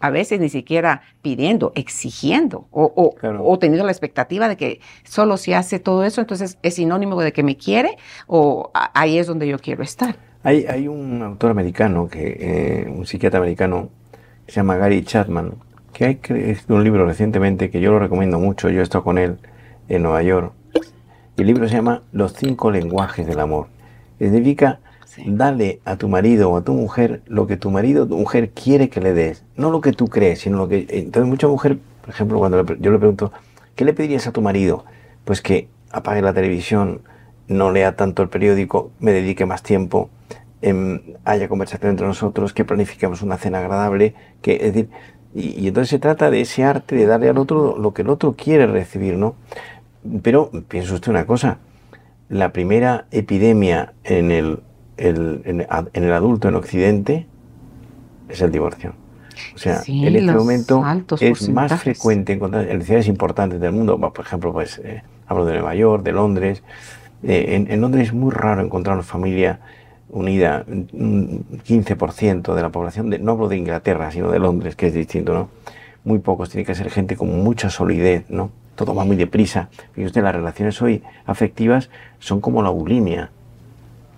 a 0.00 0.08
veces 0.08 0.40
ni 0.40 0.48
siquiera 0.48 1.02
pidiendo, 1.20 1.72
exigiendo 1.74 2.66
o, 2.70 3.14
o, 3.20 3.58
teniendo 3.58 3.84
la 3.84 3.92
expectativa 3.92 4.48
de 4.48 4.56
que 4.56 4.80
solo 5.04 5.36
si 5.36 5.52
hace 5.52 5.78
todo 5.78 6.04
eso, 6.04 6.22
entonces 6.22 6.58
es 6.62 6.74
sinónimo 6.74 7.20
de 7.20 7.32
que 7.32 7.42
me 7.42 7.58
quiere 7.58 7.98
o 8.26 8.70
ahí 8.72 9.18
es 9.18 9.26
donde 9.26 9.46
yo 9.46 9.58
quiero 9.58 9.82
estar. 9.82 10.16
Hay, 10.42 10.64
hay 10.64 10.88
un 10.88 11.22
autor 11.22 11.50
americano, 11.50 12.08
que, 12.08 12.38
eh, 12.40 12.90
un 12.90 13.04
psiquiatra 13.04 13.40
americano, 13.40 13.90
que 14.46 14.52
se 14.52 14.56
llama 14.56 14.76
Gary 14.76 15.04
Chapman, 15.04 15.52
que 16.00 16.06
hay 16.06 16.56
un 16.68 16.82
libro 16.82 17.04
recientemente 17.04 17.68
que 17.68 17.78
yo 17.78 17.90
lo 17.90 17.98
recomiendo 17.98 18.38
mucho, 18.38 18.70
yo 18.70 18.80
he 18.80 18.82
estado 18.82 19.04
con 19.04 19.18
él 19.18 19.36
en 19.90 20.02
Nueva 20.02 20.22
York. 20.22 20.54
Y 21.36 21.42
el 21.42 21.46
libro 21.46 21.68
se 21.68 21.74
llama 21.74 22.04
Los 22.10 22.32
cinco 22.32 22.70
lenguajes 22.70 23.26
del 23.26 23.38
amor. 23.38 23.66
Significa, 24.18 24.80
dale 25.26 25.80
a 25.84 25.96
tu 25.96 26.08
marido 26.08 26.50
o 26.50 26.56
a 26.56 26.64
tu 26.64 26.72
mujer 26.72 27.20
lo 27.26 27.46
que 27.46 27.58
tu 27.58 27.70
marido 27.70 28.04
o 28.04 28.06
tu 28.06 28.16
mujer 28.16 28.48
quiere 28.52 28.88
que 28.88 29.02
le 29.02 29.12
des. 29.12 29.44
No 29.56 29.70
lo 29.70 29.82
que 29.82 29.92
tú 29.92 30.06
crees, 30.06 30.38
sino 30.38 30.56
lo 30.56 30.68
que... 30.68 30.86
Entonces 30.88 31.28
mucha 31.28 31.48
mujer, 31.48 31.76
por 32.00 32.08
ejemplo, 32.08 32.38
cuando 32.38 32.64
yo 32.76 32.90
le 32.90 32.98
pregunto, 32.98 33.30
¿qué 33.74 33.84
le 33.84 33.92
pedirías 33.92 34.26
a 34.26 34.32
tu 34.32 34.40
marido? 34.40 34.86
Pues 35.26 35.42
que 35.42 35.68
apague 35.90 36.22
la 36.22 36.32
televisión, 36.32 37.02
no 37.46 37.72
lea 37.72 37.94
tanto 37.94 38.22
el 38.22 38.30
periódico, 38.30 38.90
me 39.00 39.12
dedique 39.12 39.44
más 39.44 39.62
tiempo, 39.62 40.08
em, 40.62 41.02
haya 41.26 41.46
conversación 41.46 41.90
entre 41.90 42.06
nosotros, 42.06 42.54
que 42.54 42.64
planifiquemos 42.64 43.20
una 43.20 43.36
cena 43.36 43.58
agradable, 43.58 44.14
que 44.40 44.54
es 44.54 44.72
decir, 44.72 44.88
Y, 45.34 45.68
entonces 45.68 45.90
se 45.90 45.98
trata 45.98 46.30
de 46.30 46.40
ese 46.40 46.64
arte 46.64 46.96
de 46.96 47.06
darle 47.06 47.28
al 47.28 47.38
otro 47.38 47.78
lo 47.78 47.92
que 47.94 48.02
el 48.02 48.08
otro 48.08 48.34
quiere 48.36 48.66
recibir, 48.66 49.16
¿no? 49.16 49.34
Pero 50.22 50.50
piensa 50.68 50.94
usted 50.94 51.10
una 51.10 51.26
cosa, 51.26 51.58
la 52.28 52.52
primera 52.52 53.06
epidemia 53.10 53.92
en 54.04 54.30
el, 54.30 54.60
en, 54.96 55.66
el 55.92 56.12
adulto 56.12 56.48
en 56.48 56.54
Occidente 56.54 57.26
es 58.28 58.40
el 58.40 58.50
divorcio. 58.50 58.94
O 59.54 59.58
sea, 59.58 59.80
en 59.86 60.16
este 60.16 60.32
momento 60.32 60.82
es 61.20 61.48
más 61.48 61.80
frecuente 61.80 62.32
encontrar 62.32 62.68
en 62.68 62.82
ciudades 62.82 63.08
importantes 63.08 63.60
del 63.60 63.72
mundo, 63.72 63.98
por 63.98 64.24
ejemplo, 64.24 64.52
pues 64.52 64.80
eh, 64.84 65.02
hablo 65.26 65.44
de 65.44 65.54
Nueva 65.54 65.74
York, 65.74 66.02
de 66.02 66.12
Londres. 66.12 66.62
Eh, 67.22 67.66
en, 67.68 67.80
Londres 67.80 68.08
es 68.08 68.14
muy 68.14 68.30
raro 68.30 68.62
encontrar 68.62 68.96
una 68.96 69.02
familia 69.02 69.60
unida, 70.12 70.64
un 70.66 71.44
15% 71.66 72.54
de 72.54 72.62
la 72.62 72.70
población, 72.70 73.10
de, 73.10 73.18
no 73.18 73.32
hablo 73.32 73.48
de 73.48 73.56
Inglaterra, 73.56 74.10
sino 74.10 74.30
de 74.30 74.38
Londres, 74.38 74.76
que 74.76 74.88
es 74.88 74.94
distinto, 74.94 75.32
¿no? 75.32 75.48
Muy 76.04 76.18
pocos, 76.18 76.50
tiene 76.50 76.64
que 76.64 76.74
ser 76.74 76.90
gente 76.90 77.16
con 77.16 77.42
mucha 77.42 77.70
solidez, 77.70 78.24
¿no? 78.28 78.50
Todo 78.74 78.94
va 78.94 79.04
muy 79.04 79.16
deprisa. 79.16 79.68
Fíjate 79.92 80.06
usted, 80.06 80.22
las 80.22 80.34
relaciones 80.34 80.80
hoy 80.80 81.02
afectivas 81.26 81.90
son 82.18 82.40
como 82.40 82.62
la 82.62 82.70
bulimia. 82.70 83.30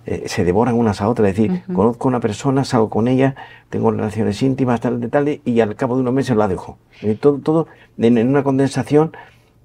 Eh, 0.05 0.23
se 0.27 0.43
devoran 0.43 0.75
unas 0.75 1.01
a 1.01 1.07
otras, 1.07 1.29
es 1.29 1.35
decir, 1.35 1.63
conozco 1.73 2.07
a 2.07 2.09
una 2.09 2.19
persona, 2.19 2.65
salgo 2.65 2.89
con 2.89 3.07
ella, 3.07 3.35
tengo 3.69 3.91
relaciones 3.91 4.41
íntimas, 4.41 4.81
tal, 4.81 4.99
de 4.99 5.07
tal, 5.07 5.41
y 5.43 5.59
al 5.61 5.75
cabo 5.75 5.95
de 5.95 6.01
unos 6.01 6.13
meses 6.13 6.35
la 6.35 6.47
dejo. 6.47 6.77
Eh, 7.01 7.17
todo, 7.19 7.39
todo 7.39 7.67
en, 7.97 8.27
una 8.27 8.43
condensación, 8.43 9.15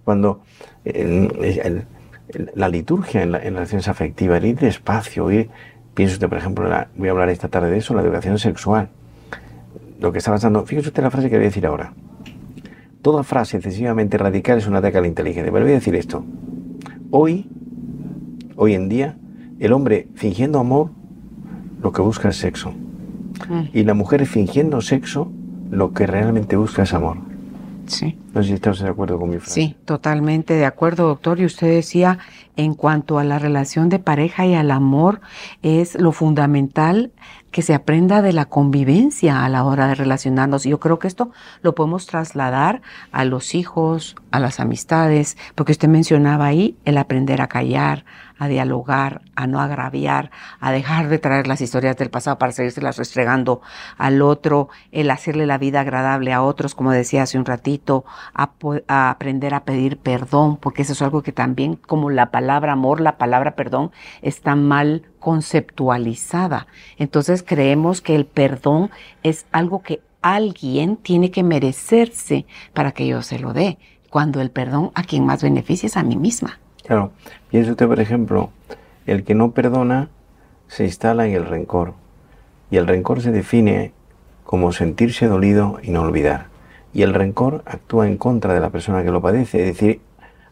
cuando 0.04 0.40
la 2.54 2.68
liturgia 2.68 3.22
en, 3.22 3.32
las 3.32 3.42
relaciones 3.42 3.88
afectivas, 3.88 4.42
ir 4.44 4.58
despacio, 4.58 5.30
ir 5.30 5.50
Piense 5.98 6.14
usted, 6.14 6.28
por 6.28 6.38
ejemplo, 6.38 6.70
voy 6.96 7.08
a 7.08 7.10
hablar 7.10 7.28
esta 7.28 7.48
tarde 7.48 7.72
de 7.72 7.78
eso, 7.78 7.92
la 7.92 8.02
educación 8.02 8.38
sexual. 8.38 8.88
Lo 9.98 10.12
que 10.12 10.18
está 10.18 10.30
pasando, 10.30 10.64
fíjese 10.64 10.90
usted 10.90 11.02
la 11.02 11.10
frase 11.10 11.28
que 11.28 11.34
voy 11.34 11.46
a 11.46 11.48
decir 11.48 11.66
ahora. 11.66 11.92
Toda 13.02 13.24
frase 13.24 13.56
excesivamente 13.56 14.16
radical 14.16 14.58
es 14.58 14.68
un 14.68 14.76
ataque 14.76 14.98
a 14.98 15.00
la 15.00 15.08
inteligencia. 15.08 15.50
Pero 15.50 15.64
voy 15.64 15.72
a 15.72 15.74
decir 15.74 15.96
esto. 15.96 16.24
Hoy, 17.10 17.50
hoy 18.54 18.74
en 18.74 18.88
día, 18.88 19.16
el 19.58 19.72
hombre 19.72 20.06
fingiendo 20.14 20.60
amor, 20.60 20.90
lo 21.82 21.90
que 21.90 22.00
busca 22.00 22.28
es 22.28 22.36
sexo. 22.36 22.70
Mm. 23.48 23.62
Y 23.72 23.82
la 23.82 23.94
mujer 23.94 24.24
fingiendo 24.26 24.80
sexo, 24.80 25.32
lo 25.68 25.94
que 25.94 26.06
realmente 26.06 26.54
busca 26.54 26.84
es 26.84 26.94
amor. 26.94 27.16
Sí. 27.88 28.16
No 28.34 28.42
sé 28.42 28.48
si 28.48 28.54
estás 28.54 28.78
de 28.78 28.88
acuerdo 28.88 29.18
con 29.18 29.30
mi 29.30 29.38
frase. 29.38 29.52
Sí, 29.52 29.76
totalmente 29.84 30.54
de 30.54 30.66
acuerdo, 30.66 31.08
doctor. 31.08 31.40
Y 31.40 31.44
usted 31.44 31.68
decía, 31.68 32.18
en 32.56 32.74
cuanto 32.74 33.18
a 33.18 33.24
la 33.24 33.38
relación 33.38 33.88
de 33.88 33.98
pareja 33.98 34.46
y 34.46 34.54
al 34.54 34.70
amor, 34.70 35.20
es 35.62 35.94
lo 35.94 36.12
fundamental 36.12 37.12
que 37.50 37.62
se 37.62 37.74
aprenda 37.74 38.20
de 38.20 38.32
la 38.32 38.44
convivencia 38.44 39.44
a 39.44 39.48
la 39.48 39.64
hora 39.64 39.88
de 39.88 39.94
relacionarnos. 39.94 40.66
Y 40.66 40.70
yo 40.70 40.80
creo 40.80 40.98
que 40.98 41.08
esto 41.08 41.30
lo 41.62 41.74
podemos 41.74 42.06
trasladar 42.06 42.82
a 43.10 43.24
los 43.24 43.54
hijos, 43.54 44.16
a 44.30 44.38
las 44.38 44.60
amistades, 44.60 45.36
porque 45.54 45.72
usted 45.72 45.88
mencionaba 45.88 46.46
ahí 46.46 46.76
el 46.84 46.98
aprender 46.98 47.40
a 47.40 47.48
callar, 47.48 48.04
a 48.38 48.48
dialogar, 48.48 49.22
a 49.34 49.46
no 49.46 49.60
agraviar, 49.60 50.30
a 50.60 50.72
dejar 50.72 51.08
de 51.08 51.18
traer 51.18 51.46
las 51.46 51.60
historias 51.60 51.96
del 51.96 52.10
pasado 52.10 52.38
para 52.38 52.52
las 52.80 52.96
restregando 52.96 53.60
al 53.96 54.22
otro, 54.22 54.68
el 54.92 55.10
hacerle 55.10 55.46
la 55.46 55.58
vida 55.58 55.80
agradable 55.80 56.32
a 56.32 56.42
otros, 56.42 56.74
como 56.74 56.92
decía 56.92 57.22
hace 57.22 57.38
un 57.38 57.44
ratito, 57.44 58.04
a, 58.34 58.50
aprender 59.10 59.54
a 59.54 59.64
pedir 59.64 59.98
perdón, 59.98 60.56
porque 60.56 60.82
eso 60.82 60.92
es 60.92 61.02
algo 61.02 61.22
que 61.22 61.32
también, 61.32 61.76
como 61.76 62.10
la 62.10 62.30
palabra 62.30 62.72
amor, 62.72 63.00
la 63.00 63.18
palabra 63.18 63.54
perdón, 63.54 63.90
está 64.22 64.54
mal 64.54 65.02
conceptualizada. 65.18 66.66
Entonces 66.96 67.42
creemos 67.42 68.00
que 68.00 68.14
el 68.14 68.26
perdón 68.26 68.90
es 69.22 69.46
algo 69.52 69.82
que 69.82 70.00
alguien 70.22 70.96
tiene 70.96 71.30
que 71.30 71.42
merecerse 71.42 72.46
para 72.72 72.92
que 72.92 73.06
yo 73.06 73.22
se 73.22 73.38
lo 73.38 73.52
dé, 73.52 73.78
cuando 74.10 74.40
el 74.40 74.50
perdón 74.50 74.90
a 74.94 75.02
quien 75.02 75.26
más 75.26 75.42
beneficia 75.42 75.86
es 75.86 75.96
a 75.96 76.02
mí 76.02 76.16
misma. 76.16 76.58
Claro, 76.88 77.12
piense 77.50 77.72
usted, 77.72 77.86
por 77.86 78.00
ejemplo, 78.00 78.50
el 79.04 79.22
que 79.22 79.34
no 79.34 79.50
perdona 79.50 80.08
se 80.68 80.84
instala 80.84 81.26
en 81.26 81.34
el 81.34 81.44
rencor. 81.44 81.92
Y 82.70 82.78
el 82.78 82.86
rencor 82.86 83.20
se 83.20 83.30
define 83.30 83.92
como 84.42 84.72
sentirse 84.72 85.26
dolido 85.26 85.80
y 85.82 85.90
no 85.90 86.00
olvidar. 86.00 86.46
Y 86.94 87.02
el 87.02 87.12
rencor 87.12 87.62
actúa 87.66 88.08
en 88.08 88.16
contra 88.16 88.54
de 88.54 88.60
la 88.60 88.70
persona 88.70 89.04
que 89.04 89.10
lo 89.10 89.20
padece, 89.20 89.60
es 89.60 89.66
decir, 89.66 90.00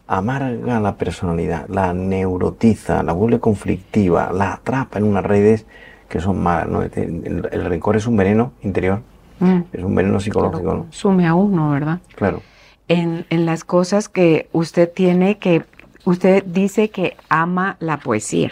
amarga 0.05 0.79
la 0.79 0.95
personalidad, 0.95 1.67
la 1.69 1.91
neurotiza, 1.95 3.01
la 3.01 3.13
vuelve 3.13 3.39
conflictiva, 3.39 4.31
la 4.31 4.53
atrapa 4.53 4.99
en 4.99 5.05
unas 5.05 5.25
redes 5.25 5.65
que 6.07 6.19
son 6.19 6.37
malas. 6.43 6.69
¿no? 6.69 6.83
El, 6.83 7.65
rencor 7.65 7.95
es 7.95 8.05
un 8.05 8.15
veneno 8.15 8.53
interior, 8.61 9.01
mm. 9.39 9.59
es 9.73 9.83
un 9.83 9.95
veneno 9.95 10.19
psicológico. 10.19 10.71
¿no? 10.71 10.85
Sume 10.91 11.25
a 11.25 11.33
uno, 11.33 11.71
¿verdad? 11.71 11.99
Claro. 12.15 12.43
En, 12.87 13.25
en 13.31 13.47
las 13.47 13.63
cosas 13.63 14.07
que 14.07 14.49
usted 14.53 14.89
tiene 14.93 15.39
que 15.39 15.65
Usted 16.07 16.45
dice 16.45 16.89
que 16.89 17.17
ama 17.27 17.75
la 17.81 17.97
poesía 17.97 18.51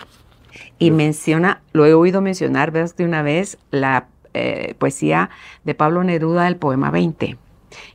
y 0.77 0.91
menciona, 0.91 1.61
lo 1.71 1.85
he 1.85 1.93
oído 1.93 2.19
mencionar 2.19 2.73
de 2.73 3.05
una 3.05 3.21
vez, 3.21 3.57
la 3.71 4.07
eh, 4.33 4.75
poesía 4.77 5.29
de 5.63 5.73
Pablo 5.73 6.03
Neruda, 6.03 6.49
el 6.49 6.57
poema 6.57 6.91
20. 6.91 7.37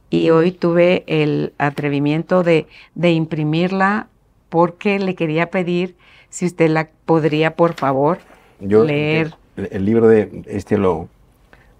Y 0.08 0.30
hoy 0.30 0.52
tuve 0.52 1.04
el 1.08 1.52
atrevimiento 1.58 2.42
de, 2.42 2.68
imprimirla 3.02 4.08
porque 4.48 4.98
le 4.98 5.14
quería 5.14 5.50
pedir 5.50 5.94
si 6.30 6.46
usted 6.46 6.70
la 6.70 6.88
podría, 7.04 7.54
por 7.54 7.74
favor, 7.74 8.16
leer. 8.60 9.34
el, 9.56 9.84
libro 9.84 10.08
de 10.08 10.42
este 10.46 10.78
lo, 10.78 11.10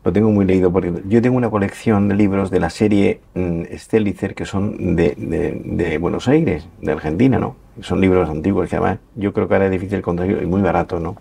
lo 0.03 0.13
tengo 0.13 0.31
muy 0.31 0.47
leído 0.47 0.73
porque 0.73 0.93
yo 1.07 1.21
tengo 1.21 1.37
una 1.37 1.51
colección 1.51 2.09
de 2.09 2.15
libros 2.15 2.51
de 2.51 2.61
la 2.61 2.71
serie 2.71 3.21
mm, 3.35 3.65
Stelitzer 3.77 4.35
que 4.35 4.47
son 4.47 4.97
de, 4.97 5.99
Buenos 6.01 6.27
Aires, 6.29 6.67
de 6.81 6.93
Argentina, 6.93 7.39
¿no? 7.39 7.57
Son 7.83 8.01
libros 8.01 8.29
antiguos 8.29 8.69
que 8.69 8.77
además 8.77 8.99
yo 9.15 9.33
creo 9.33 9.47
que 9.47 9.55
ahora 9.55 9.67
es 9.67 9.73
difícil 9.73 10.01
conseguir 10.01 10.41
y 10.43 10.47
muy 10.47 10.63
barato, 10.63 11.01
¿no? 11.01 11.17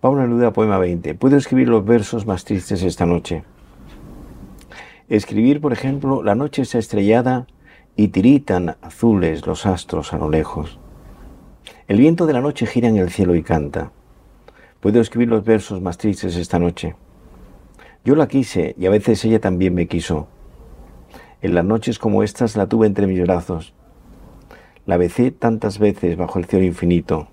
Pablo 0.00 0.22
Neruda, 0.22 0.52
poema 0.52 0.78
20. 0.78 1.14
Puedo 1.14 1.36
escribir 1.36 1.68
los 1.68 1.84
versos 1.84 2.26
más 2.26 2.44
tristes 2.44 2.82
esta 2.82 3.06
noche. 3.06 3.44
Escribir, 5.08 5.60
por 5.60 5.72
ejemplo, 5.72 6.22
la 6.22 6.34
noche 6.34 6.62
está 6.62 6.78
estrellada 6.78 7.46
y 7.96 8.08
tiritan 8.08 8.76
azules 8.80 9.46
los 9.46 9.66
astros 9.66 10.12
a 10.12 10.18
lo 10.18 10.30
lejos. 10.30 10.78
El 11.86 11.98
viento 11.98 12.26
de 12.26 12.32
la 12.32 12.40
noche 12.40 12.66
gira 12.66 12.88
en 12.88 12.96
el 12.96 13.10
cielo 13.10 13.34
y 13.34 13.42
canta. 13.42 13.92
Puedo 14.80 15.00
escribir 15.00 15.28
los 15.28 15.44
versos 15.44 15.80
más 15.80 15.98
tristes 15.98 16.36
esta 16.36 16.58
noche. 16.58 16.94
Yo 18.04 18.16
la 18.16 18.26
quise 18.26 18.74
y 18.78 18.86
a 18.86 18.90
veces 18.90 19.24
ella 19.24 19.40
también 19.40 19.74
me 19.74 19.86
quiso. 19.86 20.26
En 21.40 21.54
las 21.54 21.64
noches 21.64 22.00
como 22.00 22.24
estas 22.24 22.56
la 22.56 22.66
tuve 22.66 22.88
entre 22.88 23.06
mis 23.06 23.22
brazos. 23.22 23.74
La 24.86 24.96
besé 24.96 25.30
tantas 25.30 25.78
veces 25.78 26.16
bajo 26.16 26.40
el 26.40 26.46
cielo 26.46 26.64
infinito. 26.64 27.28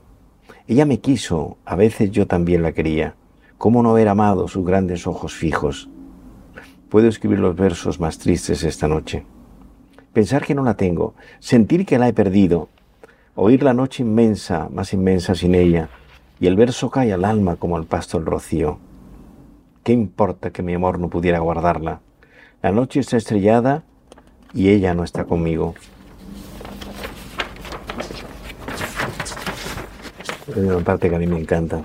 Ella 0.67 0.86
me 0.86 0.99
quiso, 0.99 1.58
a 1.65 1.75
veces 1.75 2.12
yo 2.12 2.27
también 2.27 2.62
la 2.62 2.73
quería. 2.73 3.15
¿Cómo 3.58 3.82
no 3.82 3.89
haber 3.89 4.08
amado 4.10 4.47
sus 4.47 4.63
grandes 4.63 5.08
ojos 5.08 5.34
fijos? 5.34 5.89
Puedo 6.89 7.08
escribir 7.08 7.39
los 7.39 7.55
versos 7.55 7.99
más 7.99 8.19
tristes 8.19 8.63
esta 8.63 8.88
noche. 8.88 9.25
Pensar 10.13 10.45
que 10.45 10.53
no 10.53 10.63
la 10.63 10.75
tengo, 10.75 11.15
sentir 11.39 11.86
que 11.88 11.97
la 11.97 12.08
he 12.08 12.13
perdido, 12.13 12.69
oír 13.34 13.63
la 13.63 13.73
noche 13.73 14.03
inmensa, 14.03 14.69
más 14.71 14.93
inmensa 14.93 15.34
sin 15.34 15.55
ella, 15.55 15.89
y 16.39 16.45
el 16.45 16.55
verso 16.55 16.91
cae 16.91 17.12
al 17.12 17.25
alma 17.25 17.55
como 17.55 17.75
al 17.75 17.86
pasto 17.86 18.19
el 18.19 18.25
rocío. 18.25 18.79
¿Qué 19.89 19.93
importa 19.93 20.52
que 20.52 20.62
mi 20.62 20.75
amor 20.75 20.99
no 20.99 21.10
pudiera 21.10 21.39
guardarla? 21.39 22.02
La 22.62 22.71
noche 22.71 22.99
está 22.99 23.17
estrellada 23.17 23.82
y 24.54 24.69
ella 24.69 24.93
no 24.93 25.04
está 25.04 25.23
conmigo. 25.25 25.73
Es 30.47 30.58
una 30.58 30.78
parte 30.82 31.10
que 31.10 31.15
a 31.15 31.17
mí 31.17 31.25
me 31.25 31.39
encanta. 31.39 31.82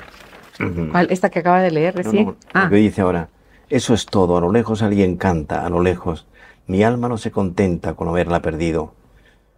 ¿Cuál? 0.93 1.07
¿Esta 1.09 1.31
que 1.31 1.39
acaba 1.39 1.63
de 1.63 1.71
leer 1.71 1.95
recién? 1.95 2.27
Lo 2.27 2.37
ah. 2.53 2.69
que 2.69 2.77
dice 2.77 3.01
ahora. 3.01 3.31
Eso 3.71 3.95
es 3.95 4.05
todo. 4.05 4.37
A 4.37 4.41
lo 4.43 4.53
lejos 4.53 4.83
alguien 4.83 5.17
canta, 5.17 5.65
a 5.65 5.71
lo 5.71 5.81
lejos. 5.81 6.27
Mi 6.67 6.83
alma 6.83 7.09
no 7.09 7.17
se 7.17 7.31
contenta 7.31 7.95
con 7.95 8.09
haberla 8.09 8.43
perdido. 8.43 8.93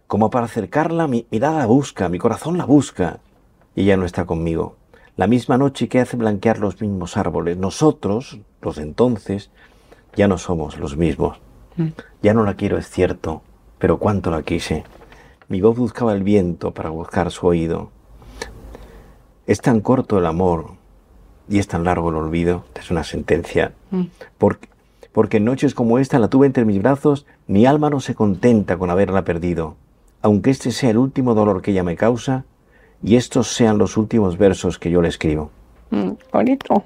Como 0.07 0.29
para 0.29 0.45
acercarla, 0.45 1.07
mi 1.07 1.27
mirada 1.31 1.57
la 1.57 1.65
busca, 1.65 2.07
mi 2.07 2.17
corazón 2.17 2.57
la 2.57 2.63
busca. 2.63 3.19
Y 3.75 3.81
ella 3.81 3.97
no 3.97 4.05
está 4.05 4.23
conmigo 4.23 4.77
la 5.17 5.25
misma 5.25 5.57
noche 5.57 5.89
que 5.89 5.99
hace 5.99 6.15
blanquear 6.15 6.59
los 6.59 6.79
mismos 6.79 7.17
árboles. 7.17 7.57
Nosotros, 7.57 8.39
los 8.61 8.75
de 8.75 8.83
entonces, 8.83 9.49
ya 10.15 10.27
no 10.27 10.37
somos 10.37 10.77
los 10.77 10.95
mismos. 10.95 11.39
Mm. 11.75 11.87
Ya 12.21 12.33
no 12.35 12.43
la 12.43 12.53
quiero, 12.53 12.77
es 12.77 12.87
cierto, 12.89 13.41
pero 13.79 13.97
cuánto 13.97 14.29
la 14.29 14.43
quise. 14.43 14.83
Mi 15.49 15.59
voz 15.59 15.75
buscaba 15.75 16.13
el 16.13 16.23
viento 16.23 16.71
para 16.71 16.91
buscar 16.91 17.31
su 17.31 17.47
oído. 17.47 17.89
Es 19.47 19.59
tan 19.59 19.81
corto 19.81 20.19
el 20.19 20.25
amor 20.27 20.73
y 21.49 21.57
es 21.57 21.67
tan 21.67 21.83
largo 21.83 22.09
el 22.11 22.15
olvido. 22.15 22.65
Es 22.75 22.91
una 22.91 23.03
sentencia. 23.03 23.73
Mm. 23.89 24.03
Porque, 24.37 24.69
porque 25.11 25.37
en 25.37 25.45
noches 25.45 25.73
como 25.73 25.97
esta 25.97 26.19
la 26.19 26.27
tuve 26.27 26.45
entre 26.45 26.63
mis 26.63 26.79
brazos, 26.79 27.25
mi 27.47 27.65
alma 27.65 27.89
no 27.89 28.01
se 28.01 28.13
contenta 28.13 28.77
con 28.77 28.91
haberla 28.91 29.23
perdido. 29.23 29.77
Aunque 30.21 30.51
este 30.51 30.71
sea 30.71 30.91
el 30.91 30.97
último 30.97 31.33
dolor 31.33 31.63
que 31.63 31.71
ella 31.71 31.83
me 31.83 31.95
causa, 31.95 32.45
y 33.03 33.15
estos 33.15 33.47
sean 33.47 33.77
los 33.77 33.97
últimos 33.97 34.37
versos 34.37 34.79
que 34.79 34.89
yo 34.89 35.01
le 35.01 35.09
escribo. 35.09 35.51
Mm, 35.89 36.11
bonito, 36.33 36.83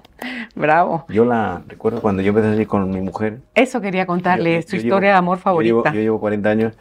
bravo. 0.55 1.05
Yo 1.09 1.25
la 1.25 1.63
recuerdo 1.67 2.01
cuando 2.01 2.21
yo 2.21 2.29
empecé 2.29 2.49
a 2.49 2.51
salir 2.51 2.67
con 2.67 2.89
mi 2.89 3.01
mujer. 3.01 3.39
Eso 3.55 3.81
quería 3.81 4.05
contarle, 4.05 4.61
su 4.61 4.75
historia 4.75 5.11
de 5.11 5.15
amor 5.15 5.39
favorita. 5.39 5.91
Yo 5.91 5.99
llevo, 5.99 6.19
40 6.19 6.49
años, 6.49 6.73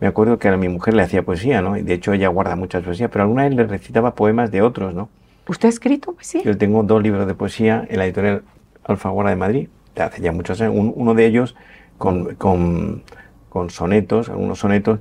me 0.00 0.06
acuerdo 0.06 0.38
que 0.38 0.48
a 0.48 0.56
mi 0.56 0.68
mujer 0.68 0.94
le 0.94 1.02
hacía 1.02 1.22
poesía, 1.22 1.60
¿no? 1.60 1.76
Y 1.76 1.82
de 1.82 1.94
hecho 1.94 2.12
ella 2.12 2.28
guarda 2.28 2.56
muchas 2.56 2.82
poesías, 2.82 3.10
pero 3.10 3.24
alguna 3.24 3.44
vez 3.44 3.54
le 3.54 3.64
recitaba 3.64 4.14
poemas 4.14 4.50
de 4.50 4.62
otros, 4.62 4.94
¿no? 4.94 5.10
¿Usted 5.48 5.66
ha 5.66 5.70
escrito 5.70 6.12
poesía? 6.12 6.42
Yo 6.42 6.56
tengo 6.56 6.82
dos 6.82 7.02
libros 7.02 7.26
de 7.26 7.34
poesía 7.34 7.86
en 7.88 7.98
la 7.98 8.06
editorial 8.06 8.42
Alfaguara 8.84 9.30
de 9.30 9.36
Madrid, 9.36 9.68
de 9.94 10.02
hace 10.02 10.22
ya 10.22 10.32
muchos 10.32 10.60
años. 10.60 10.74
uno 10.94 11.14
de 11.14 11.26
ellos 11.26 11.54
con, 11.98 12.34
con, 12.36 13.02
con, 13.48 13.70
sonetos, 13.70 14.28
algunos 14.28 14.58
sonetos, 14.58 15.00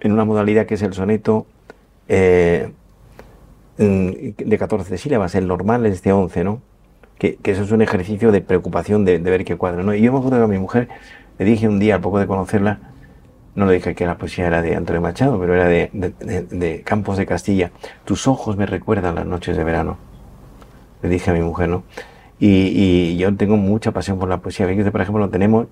en 0.00 0.12
una 0.12 0.24
modalidad 0.24 0.66
que 0.66 0.74
es 0.74 0.82
el 0.82 0.92
soneto 0.92 1.46
eh, 2.08 2.72
de 3.78 4.58
14 4.58 4.98
sílabas, 4.98 5.34
el 5.34 5.46
normal 5.46 5.86
es 5.86 6.02
de 6.02 6.12
11, 6.12 6.44
¿no? 6.44 6.60
Que, 7.18 7.38
eso 7.44 7.62
es 7.62 7.72
un 7.72 7.82
ejercicio 7.82 8.30
de 8.32 8.40
preocupación 8.40 9.04
de, 9.04 9.18
ver 9.18 9.44
qué 9.44 9.56
cuadra, 9.56 9.82
¿no? 9.82 9.94
Y 9.94 10.02
yo 10.02 10.12
me 10.12 10.18
acuerdo 10.18 10.38
que 10.38 10.44
a 10.44 10.48
mi 10.48 10.58
mujer 10.58 10.88
le 11.38 11.44
dije 11.44 11.68
un 11.68 11.78
día, 11.78 11.96
al 11.96 12.00
poco 12.00 12.18
de 12.18 12.26
conocerla, 12.26 12.80
no 13.54 13.66
le 13.66 13.74
dije 13.74 13.94
que 13.94 14.06
la 14.06 14.16
poesía 14.16 14.46
era 14.46 14.62
de 14.62 14.76
Antonio 14.76 15.00
Machado, 15.00 15.38
pero 15.40 15.54
era 15.54 15.66
de, 15.66 16.82
Campos 16.84 17.16
de 17.16 17.26
Castilla. 17.26 17.72
Tus 18.04 18.28
ojos 18.28 18.56
me 18.56 18.66
recuerdan 18.66 19.16
las 19.16 19.26
noches 19.26 19.56
de 19.56 19.64
verano. 19.64 19.96
Le 21.02 21.08
dije 21.08 21.30
a 21.30 21.34
mi 21.34 21.40
mujer, 21.40 21.68
¿no? 21.68 21.82
Y, 22.38 23.16
yo 23.16 23.34
tengo 23.36 23.56
mucha 23.56 23.90
pasión 23.90 24.18
por 24.18 24.28
la 24.28 24.38
poesía. 24.38 24.66
Veis 24.66 24.84
que, 24.84 24.90
por 24.90 25.00
ejemplo, 25.00 25.28
tenemos, 25.28 25.66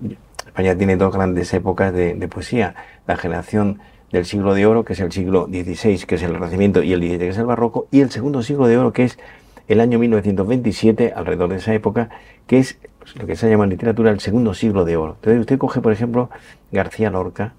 España 0.45 0.75
tiene 0.75 0.97
dos 0.97 1.13
grandes 1.13 1.53
épocas 1.53 1.93
de, 1.93 2.27
poesía. 2.27 2.75
La 3.07 3.15
generación 3.15 3.79
del 4.11 4.25
siglo 4.25 4.53
de 4.53 4.65
oro, 4.65 4.85
que 4.85 4.93
es 4.93 4.99
el 4.99 5.11
siglo 5.11 5.45
XVI, 5.45 6.05
que 6.05 6.15
es 6.15 6.23
el 6.23 6.33
Renacimiento, 6.33 6.83
y 6.83 6.93
el 6.93 7.01
XVII, 7.01 7.17
que 7.17 7.29
es 7.29 7.37
el 7.37 7.45
Barroco, 7.45 7.87
y 7.91 8.01
el 8.01 8.09
segundo 8.09 8.41
siglo 8.41 8.67
de 8.67 8.77
oro, 8.77 8.93
que 8.93 9.03
es 9.03 9.19
el 9.67 9.81
año 9.81 9.99
1927, 9.99 11.13
alrededor 11.15 11.49
de 11.49 11.57
esa 11.57 11.73
época, 11.73 12.09
que 12.47 12.59
es 12.59 12.79
lo 13.15 13.25
que 13.25 13.35
se 13.35 13.49
llama 13.49 13.65
en 13.65 13.71
literatura 13.71 14.11
el 14.11 14.19
segundo 14.19 14.53
siglo 14.53 14.85
de 14.85 14.97
oro. 14.97 15.15
Entonces 15.15 15.41
usted 15.41 15.57
coge, 15.57 15.81
por 15.81 15.91
ejemplo, 15.91 16.29
García 16.71 17.09
Lorca, 17.09 17.53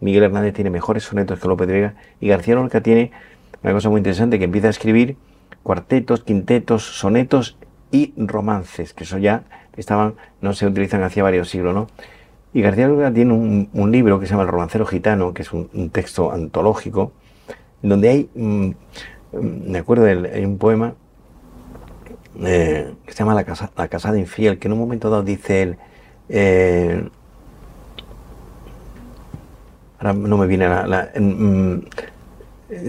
Miguel 0.00 0.24
Hernández 0.24 0.54
tiene 0.54 0.70
mejores 0.70 1.04
sonetos 1.04 1.38
que 1.38 1.48
Lope 1.48 1.66
de 1.66 1.72
Vega, 1.74 1.94
y 2.20 2.28
García 2.28 2.54
Lorca 2.54 2.80
tiene 2.80 3.12
una 3.62 3.72
cosa 3.72 3.88
muy 3.90 3.98
interesante, 3.98 4.38
que 4.38 4.44
empieza 4.44 4.68
a 4.68 4.70
escribir 4.70 5.16
cuartetos, 5.62 6.22
quintetos, 6.22 6.82
sonetos 6.82 7.56
y 7.90 8.12
romances, 8.16 8.94
que 8.94 9.04
eso 9.04 9.18
ya 9.18 9.44
estaban, 9.76 10.14
no 10.40 10.54
se 10.54 10.66
utilizan 10.66 11.02
hacía 11.02 11.22
varios 11.22 11.50
siglos, 11.50 11.74
¿no? 11.74 11.86
Y 12.54 12.60
García 12.60 12.86
Lorca 12.86 13.12
tiene 13.12 13.32
un, 13.32 13.92
libro 13.92 14.20
que 14.20 14.26
se 14.26 14.32
llama 14.32 14.42
El 14.42 14.48
romancero 14.48 14.84
gitano, 14.84 15.32
que 15.32 15.42
es 15.42 15.52
un, 15.52 15.90
texto 15.90 16.32
antológico, 16.32 17.12
donde 17.80 18.08
hay, 18.08 18.30
mm, 18.34 18.66
mm, 18.68 19.70
me 19.70 19.78
acuerdo, 19.78 20.04
de, 20.04 20.30
hay 20.34 20.44
un 20.44 20.58
poema 20.58 20.94
eh, 22.40 22.92
que 23.06 23.12
se 23.12 23.18
llama 23.18 23.34
la, 23.34 23.44
casa, 23.44 23.70
la 23.76 23.88
Casada 23.88 24.18
Infiel, 24.18 24.58
que 24.58 24.68
en 24.68 24.72
un 24.72 24.78
momento 24.80 25.08
dado 25.08 25.22
dice 25.22 25.62
él, 25.62 25.76
eh, 26.28 27.08
ahora 29.98 30.12
no 30.12 30.36
me 30.36 30.46
viene 30.46 30.68
la... 30.68 30.86
la 30.86 31.10
mm, 31.18 31.80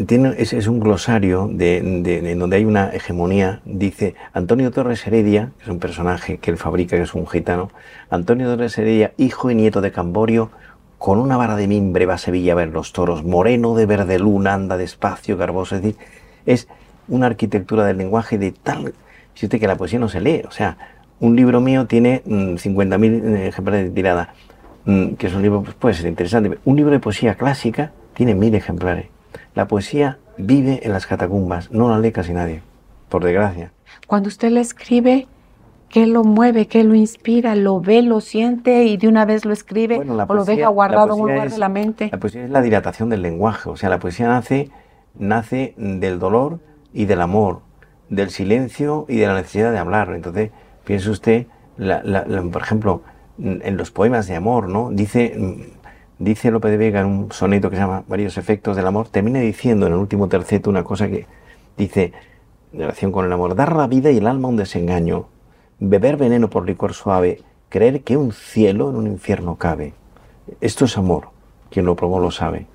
tiene, 0.08 0.36
es, 0.38 0.54
es, 0.54 0.68
un 0.68 0.80
glosario 0.80 1.50
de, 1.52 1.78
en 1.78 2.40
donde 2.40 2.58
hay 2.58 2.66
una 2.66 2.90
hegemonía. 2.90 3.62
Dice 3.66 4.16
Antonio 4.34 4.72
Torres 4.72 5.06
Heredia, 5.06 5.52
que 5.58 5.64
es 5.64 5.70
un 5.70 5.80
personaje 5.80 6.38
que 6.38 6.52
él 6.52 6.58
fabrica, 6.58 6.96
que 6.96 7.04
es 7.04 7.14
un 7.14 7.28
gitano. 7.28 7.70
Antonio 8.10 8.48
Torres 8.50 8.78
Heredia, 8.78 9.14
hijo 9.18 9.52
y 9.52 9.56
nieto 9.56 9.82
de 9.82 9.92
Camborio, 9.92 10.52
con 10.98 11.20
una 11.20 11.36
vara 11.36 11.58
de 11.58 11.68
mimbre 11.68 12.06
va 12.06 12.14
a 12.14 12.18
Sevilla 12.18 12.54
a 12.54 12.56
ver 12.56 12.70
los 12.70 12.94
toros. 12.94 13.24
Moreno 13.24 13.76
de 13.76 13.86
verde 13.86 14.20
luna, 14.20 14.54
anda 14.54 14.78
despacio, 14.78 15.36
garboso. 15.36 15.76
Es 15.76 15.82
decir, 15.82 16.00
es 16.46 16.68
una 17.10 17.26
arquitectura 17.26 17.86
del 17.86 17.98
lenguaje 17.98 18.38
de 18.38 18.52
tal. 18.52 18.94
Usted 19.34 19.60
que 19.60 19.68
la 19.68 19.76
poesía 19.76 20.00
no 20.00 20.08
se 20.08 20.22
lee. 20.22 20.44
O 20.48 20.52
sea, 20.52 20.78
un 21.20 21.36
libro 21.36 21.60
mío 21.60 21.88
tiene 21.88 22.24
50.000 22.24 22.98
mm, 22.98 23.36
eh, 23.36 23.48
ejemplares 23.48 23.84
de 23.86 23.90
tirada, 23.90 24.34
mm, 24.86 25.16
que 25.16 25.28
es 25.28 25.34
un 25.34 25.42
libro, 25.42 25.64
pues, 25.64 25.76
puede 25.76 25.96
ser 25.96 26.08
interesante. 26.08 26.58
Un 26.64 26.76
libro 26.78 26.92
de 26.92 27.00
poesía 27.00 27.36
clásica 27.36 27.92
tiene 28.14 28.34
mil 28.34 28.56
ejemplares. 28.56 29.13
La 29.56 29.68
poesía 29.68 30.18
vive 30.38 30.80
en 30.84 30.94
las 30.94 31.06
catacumbas, 31.06 31.72
no 31.72 31.90
la 31.90 32.00
lee 32.00 32.12
casi 32.12 32.34
nadie, 32.34 32.62
por 33.10 33.24
desgracia. 33.24 33.72
Cuando 34.08 34.28
usted 34.28 34.50
la 34.50 34.62
escribe, 34.62 35.28
¿qué 35.90 36.08
lo 36.08 36.24
mueve, 36.24 36.68
qué 36.68 36.84
lo 36.84 36.96
inspira? 36.96 37.56
¿Lo 37.56 37.80
ve, 37.80 38.02
lo 38.02 38.20
siente 38.20 38.86
y 38.86 38.98
de 38.98 39.08
una 39.08 39.26
vez 39.26 39.46
lo 39.46 39.54
escribe 39.54 40.00
o 40.00 40.34
lo 40.34 40.46
deja 40.46 40.68
guardado 40.70 41.14
en 41.14 41.22
un 41.22 41.32
lugar 41.32 41.52
de 41.52 41.58
la 41.60 41.70
mente? 41.70 42.10
La 42.12 42.20
poesía 42.20 42.46
es 42.46 42.50
la 42.50 42.62
dilatación 42.62 43.10
del 43.10 43.22
lenguaje, 43.22 43.70
o 43.70 43.76
sea, 43.76 43.90
la 43.90 44.00
poesía 44.00 44.28
nace, 44.28 44.72
nace 45.14 45.76
del 45.78 46.18
dolor 46.18 46.60
y 46.92 47.06
del 47.06 47.22
amor, 47.22 47.62
del 48.10 48.32
silencio 48.32 49.06
y 49.08 49.18
de 49.18 49.28
la 49.28 49.36
necesidad 49.36 49.72
de 49.72 49.78
hablar. 49.78 50.14
Entonces, 50.16 50.50
piense 50.84 51.12
usted, 51.12 51.46
por 51.78 52.62
ejemplo, 52.62 53.02
en 53.38 53.78
los 53.78 53.92
poemas 53.92 54.28
de 54.28 54.36
amor, 54.36 54.68
¿no? 54.68 54.90
Dice 54.92 55.36
dice 56.24 56.52
Lope 56.52 56.70
de 56.70 56.78
Vega 56.78 57.02
en 57.02 57.08
un 57.08 57.32
soneto 57.32 57.70
que 57.70 57.76
se 57.76 57.82
llama 57.82 58.04
Varios 58.08 58.38
efectos 58.38 58.76
del 58.76 58.88
amor, 58.88 59.10
termina 59.10 59.40
diciendo 59.40 59.88
en 59.88 59.94
el 59.94 60.00
último 60.00 60.28
terceto 60.28 60.70
una 60.70 60.84
cosa 60.84 61.08
que 61.08 61.26
dice, 61.78 62.14
en 62.72 62.80
relación 62.80 63.12
con 63.12 63.26
el 63.26 63.34
amor, 63.34 63.56
dar 63.56 63.76
la 63.76 63.88
vida 63.88 64.12
y 64.12 64.18
el 64.18 64.28
alma 64.28 64.48
un 64.48 64.56
desengaño, 64.56 65.28
beber 65.80 66.18
veneno 66.18 66.50
por 66.50 66.66
licor 66.66 66.94
suave, 66.94 67.42
creer 67.70 68.04
que 68.04 68.18
un 68.18 68.32
cielo 68.32 68.90
en 68.90 68.96
un 68.96 69.08
infierno 69.08 69.58
cabe. 69.58 69.94
Esto 70.62 70.86
es 70.86 70.98
amor, 70.98 71.30
quien 71.70 71.86
lo 71.86 71.96
probó 71.96 72.20
lo 72.20 72.32
sabe. 72.32 72.68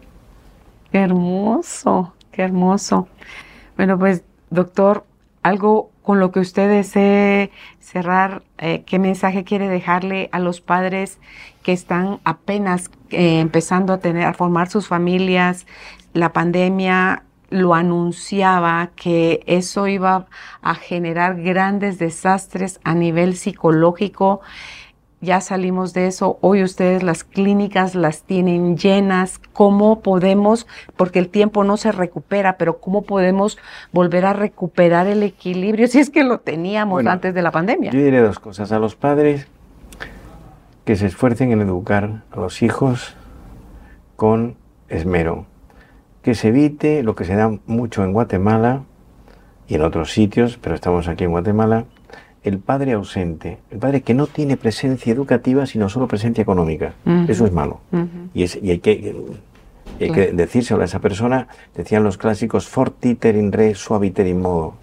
Qué 0.93 0.99
hermoso, 0.99 2.15
qué 2.33 2.43
hermoso. 2.43 3.09
Bueno, 3.77 3.99
pues 3.99 4.25
doctor, 4.51 5.05
algo 5.43 5.91
con 6.03 6.21
lo 6.21 6.33
que 6.33 6.41
usted 6.41 6.69
desee 6.69 7.51
cerrar, 7.81 8.43
eh, 8.59 8.83
¿qué 8.87 8.99
mensaje 8.99 9.45
quiere 9.45 9.69
dejarle 9.69 10.29
a 10.33 10.39
los 10.39 10.61
padres 10.61 11.19
que 11.63 11.73
están 11.73 12.19
apenas 12.25 12.91
eh, 13.11 13.41
empezando 13.41 13.93
a 13.93 13.99
tener, 13.99 14.25
a 14.25 14.35
formar 14.35 14.69
sus 14.69 14.89
familias? 14.89 15.67
La 16.13 16.33
pandemia 16.33 17.25
lo 17.51 17.75
anunciaba 17.75 18.91
que 18.95 19.43
eso 19.47 19.87
iba 19.87 20.27
a 20.61 20.75
generar 20.75 21.41
grandes 21.41 21.99
desastres 21.99 22.81
a 22.85 22.95
nivel 22.95 23.37
psicológico 23.37 24.43
ya 25.21 25.41
salimos 25.41 25.95
de 25.95 26.07
eso, 26.07 26.39
hoy 26.43 26.63
ustedes 26.63 27.03
las 27.03 27.25
clínicas 27.25 27.95
las 27.95 28.23
tienen 28.23 28.77
llenas, 28.77 29.41
¿cómo 29.53 30.01
podemos, 30.01 30.67
porque 30.97 31.19
el 31.19 31.29
tiempo 31.29 31.65
no 31.65 31.77
se 31.77 31.91
recupera, 31.91 32.57
pero 32.57 32.79
cómo 32.79 33.03
podemos 33.03 33.59
volver 33.93 34.27
a 34.27 34.33
recuperar 34.33 35.09
el 35.09 35.25
equilibrio 35.25 35.89
si 35.89 35.99
es 35.99 36.11
que 36.11 36.23
lo 36.23 36.39
teníamos 36.39 37.05
antes 37.07 37.35
de 37.35 37.43
la 37.43 37.51
pandemia? 37.51 37.91
Yo 37.91 37.99
diré 37.99 38.21
dos 38.21 38.39
cosas, 38.39 38.71
a 38.71 38.79
los 38.79 38.95
padres 38.95 39.49
que 40.89 40.97
se 40.97 41.05
esfuercen 41.05 41.53
en 41.53 41.61
educar 41.61 42.23
a 42.31 42.41
los 42.41 42.63
hijos 42.63 43.15
con 44.17 44.57
esmero, 44.89 45.45
que 46.23 46.35
se 46.35 46.49
evite 46.49 47.03
lo 47.03 47.15
que 47.15 47.27
se 47.27 47.35
da 47.35 47.59
mucho 47.67 48.05
en 48.05 48.15
Guatemala 48.15 48.85
y 49.69 49.75
en 49.75 49.83
otros 49.83 50.15
sitios, 50.15 50.57
pero 50.57 50.75
estamos 50.75 51.07
aquí 51.07 51.25
en 51.25 51.31
Guatemala, 51.31 51.85
el 52.43 52.59
padre 52.59 52.93
ausente, 52.93 53.59
el 53.71 53.81
padre 53.81 54.01
que 54.01 54.15
no 54.15 54.29
tiene 54.29 54.57
presencia 54.57 55.13
educativa, 55.13 55.67
sino 55.67 55.91
solo 55.91 56.09
presencia 56.09 56.41
económica. 56.41 56.95
Eso 57.29 57.45
es 57.45 57.53
malo. 57.53 57.81
y, 58.33 58.45
hay 58.45 58.79
que, 58.79 59.15
hay 60.01 60.11
que 60.11 60.33
decírselo 60.33 60.81
a 60.81 60.87
esa 60.87 61.01
persona, 61.01 61.49
decían 61.75 62.03
los 62.03 62.17
clásicos, 62.17 62.67
fortiter 62.67 63.37
in 63.37 63.53
re, 63.53 63.75
suaviter 63.75 64.27
in 64.27 64.41
modo, 64.41 64.77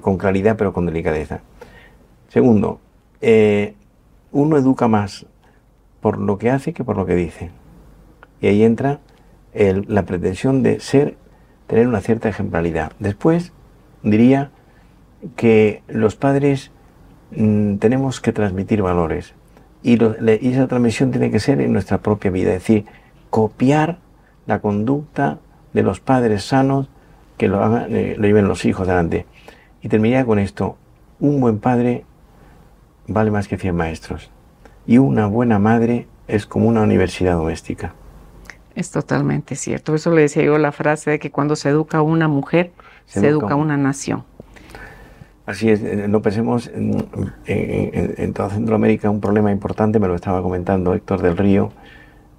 con 0.00 0.18
claridad 0.18 0.54
pero 0.56 0.72
con 0.72 0.86
delicadeza. 0.86 1.40
Segundo, 2.28 2.78
eh, 3.20 3.74
uno 4.36 4.56
educa 4.56 4.86
más 4.86 5.26
por 6.00 6.18
lo 6.18 6.38
que 6.38 6.50
hace 6.50 6.72
que 6.72 6.84
por 6.84 6.96
lo 6.96 7.06
que 7.06 7.14
dice. 7.14 7.50
Y 8.40 8.48
ahí 8.48 8.62
entra 8.62 9.00
la 9.54 10.04
pretensión 10.04 10.62
de 10.62 10.80
ser, 10.80 11.16
tener 11.66 11.88
una 11.88 12.00
cierta 12.00 12.28
ejemplaridad. 12.28 12.92
Después, 12.98 13.52
diría, 14.02 14.50
que 15.34 15.82
los 15.88 16.14
padres 16.14 16.70
mm, 17.34 17.76
tenemos 17.76 18.20
que 18.20 18.32
transmitir 18.32 18.82
valores 18.82 19.34
y, 19.82 19.98
esa 20.02 20.66
transmisión 20.68 21.10
tiene 21.10 21.30
que 21.30 21.40
ser 21.40 21.60
en 21.60 21.72
nuestra 21.72 21.98
propia 21.98 22.30
vida, 22.30 22.50
es 22.50 22.60
decir, 22.60 22.84
copiar 23.30 23.98
la 24.46 24.60
conducta 24.60 25.38
de 25.72 25.82
los 25.82 26.00
padres 26.00 26.44
sanos 26.44 26.90
que 27.38 27.48
lo, 27.48 27.62
hagan, 27.62 27.94
eh, 27.96 28.14
lo 28.18 28.26
lleven 28.26 28.48
los 28.48 28.64
hijos 28.64 28.86
adelante. 28.86 29.26
Y 29.82 29.88
terminaría 29.88 30.26
con 30.26 30.38
esto, 30.38 30.76
un 31.20 31.40
buen 31.40 31.58
padre 31.58 32.04
vale 33.08 33.30
más 33.30 33.48
que 33.48 33.56
100 33.56 33.74
maestros 33.74 34.30
y 34.86 34.98
una 34.98 35.26
buena 35.26 35.58
madre 35.58 36.06
es 36.28 36.46
como 36.46 36.68
una 36.68 36.82
universidad 36.82 37.34
doméstica. 37.34 37.94
Es 38.74 38.90
totalmente 38.90 39.56
cierto. 39.56 39.94
Eso 39.94 40.12
le 40.12 40.22
decía 40.22 40.42
yo 40.42 40.58
la 40.58 40.72
frase 40.72 41.12
de 41.12 41.18
que 41.18 41.30
cuando 41.30 41.56
se 41.56 41.70
educa 41.70 42.02
una 42.02 42.28
mujer, 42.28 42.72
se, 43.06 43.26
educa 43.26 43.54
una 43.54 43.76
nación. 43.76 44.24
Así 45.46 45.70
es, 45.70 45.82
eh, 45.82 46.06
no 46.08 46.20
pensemos 46.22 46.70
en, 46.74 48.32
toda 48.34 48.50
Centroamérica 48.50 49.08
un 49.08 49.20
problema 49.20 49.50
importante, 49.50 49.98
me 49.98 50.08
lo 50.08 50.14
estaba 50.14 50.42
comentando 50.42 50.92
Héctor 50.92 51.22
del 51.22 51.36
Río, 51.36 51.70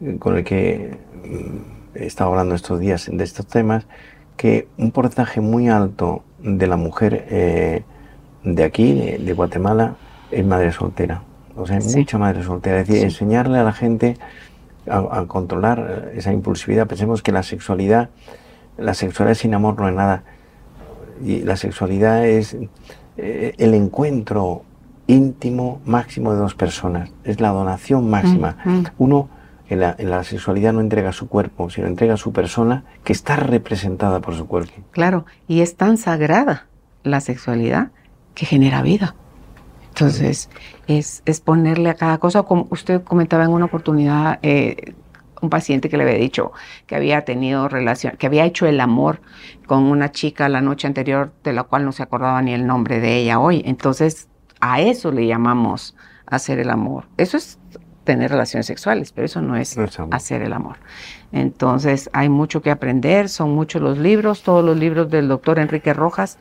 eh, 0.01 0.17
con 0.19 0.37
el 0.37 0.43
que 0.43 0.97
mm, 1.23 1.95
he 1.97 2.05
estado 2.05 2.31
hablando 2.31 2.53
estos 2.53 2.79
días 2.79 3.09
de 3.11 3.23
estos 3.23 3.47
temas, 3.47 3.87
que 4.35 4.67
un 4.77 4.91
porcentaje 4.91 5.41
muy 5.41 5.69
alto 5.69 6.23
de 6.39 6.67
la 6.67 6.77
mujer 6.77 7.25
eh, 7.29 7.83
de 8.43 8.63
aquí, 8.63 8.93
de, 8.93 9.33
Guatemala, 9.33 9.95
es 10.31 10.45
madre 10.45 10.71
soltera. 10.71 11.21
O 11.55 11.65
sea, 11.65 11.79
mucha 11.79 12.17
madre 12.17 12.43
soltera. 12.43 12.81
Es 12.81 12.87
decir, 12.87 13.03
enseñarle 13.03 13.57
a 13.59 13.63
la 13.63 13.73
gente 13.73 14.17
a, 14.89 15.25
controlar 15.25 16.11
esa 16.15 16.31
impulsividad. 16.31 16.87
Pensemos 16.87 17.21
que 17.21 17.31
la 17.31 17.43
sexualidad, 17.43 18.09
la 18.77 18.93
sexualidad 18.93 19.35
sin 19.35 19.53
amor 19.53 19.79
no 19.79 19.87
es 19.87 19.95
nada. 19.95 20.23
Y 21.23 21.41
la 21.41 21.57
sexualidad 21.57 22.25
es 22.25 22.55
eh, 23.17 23.53
el 23.57 23.73
encuentro 23.73 24.63
íntimo 25.07 25.81
máximo 25.85 26.33
de 26.33 26.39
dos 26.39 26.53
personas. 26.53 27.09
Es 27.23 27.41
la 27.41 27.49
donación 27.49 28.09
máxima. 28.09 28.57
Uno 28.97 29.29
en 29.69 30.09
la, 30.09 30.23
sexualidad 30.23 30.73
no 30.73 30.81
entrega 30.81 31.11
su 31.11 31.27
cuerpo, 31.27 31.69
sino 31.69 31.87
entrega 31.87 32.15
su 32.17 32.31
persona 32.31 32.83
que 33.03 33.13
está 33.13 33.35
representada 33.35 34.21
por 34.21 34.35
su 34.35 34.47
cuerpo. 34.47 34.73
Claro, 34.91 35.25
y 35.47 35.61
es 35.61 35.75
tan 35.75 35.97
sagrada 35.97 36.67
la 37.03 37.19
sexualidad 37.19 37.91
que 38.33 38.45
genera 38.45 38.81
vida. 38.81 39.15
Entonces, 39.97 40.47
es, 40.85 41.23
es 41.25 41.41
ponerle 41.41 41.89
a 41.89 41.95
cada 41.95 42.19
cosa, 42.19 42.43
como 42.43 42.67
usted 42.69 43.01
comentaba 43.03 43.45
en 43.45 43.49
una 43.49 43.65
oportunidad, 43.65 44.37
eh, 44.43 44.93
un 45.41 45.49
paciente 45.49 45.89
que 45.89 45.97
le 45.97 46.03
había 46.03 46.17
dicho 46.17 46.51
que 46.85 46.95
había 46.95 47.25
tenido 47.25 47.67
relación, 47.67 48.15
que 48.15 48.27
había 48.27 48.45
hecho 48.45 48.67
el 48.67 48.79
amor 48.79 49.21
con 49.65 49.85
una 49.85 50.11
chica 50.11 50.49
la 50.49 50.61
noche 50.61 50.85
anterior, 50.85 51.33
de 51.43 51.51
la 51.51 51.63
cual 51.63 51.83
no 51.83 51.91
se 51.93 52.03
acordaba 52.03 52.39
ni 52.43 52.53
el 52.53 52.67
nombre 52.67 52.99
de 52.99 53.17
ella 53.17 53.39
hoy. 53.39 53.63
Entonces, 53.65 54.27
a 54.59 54.81
eso 54.81 55.11
le 55.11 55.25
llamamos 55.25 55.95
hacer 56.27 56.59
el 56.59 56.69
amor. 56.69 57.05
Eso 57.17 57.37
es 57.37 57.57
tener 58.03 58.29
relaciones 58.31 58.67
sexuales, 58.67 59.11
pero 59.11 59.25
eso 59.25 59.41
no 59.41 59.57
es 59.57 59.77
hacer 60.11 60.43
el 60.43 60.53
amor. 60.53 60.77
Entonces 61.31 62.09
hay 62.13 62.29
mucho 62.29 62.61
que 62.61 62.71
aprender, 62.71 63.29
son 63.29 63.53
muchos 63.53 63.81
los 63.81 63.97
libros, 63.97 64.43
todos 64.43 64.63
los 64.63 64.77
libros 64.77 65.09
del 65.09 65.27
doctor 65.27 65.59
Enrique 65.59 65.93
Rojas 65.93 66.37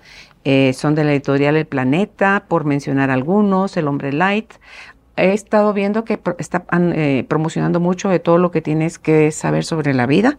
eh, 0.48 0.72
son 0.74 0.94
de 0.94 1.02
la 1.02 1.10
editorial 1.10 1.56
El 1.56 1.66
Planeta, 1.66 2.44
por 2.46 2.64
mencionar 2.64 3.10
algunos, 3.10 3.76
El 3.76 3.88
Hombre 3.88 4.12
Light. 4.12 4.52
He 5.16 5.32
estado 5.32 5.72
viendo 5.72 6.04
que 6.04 6.20
están 6.38 6.92
eh, 6.94 7.24
promocionando 7.26 7.80
mucho 7.80 8.08
de 8.10 8.20
todo 8.20 8.38
lo 8.38 8.52
que 8.52 8.62
tienes 8.62 9.00
que 9.00 9.32
saber 9.32 9.64
sobre 9.64 9.92
la 9.92 10.06
vida. 10.06 10.38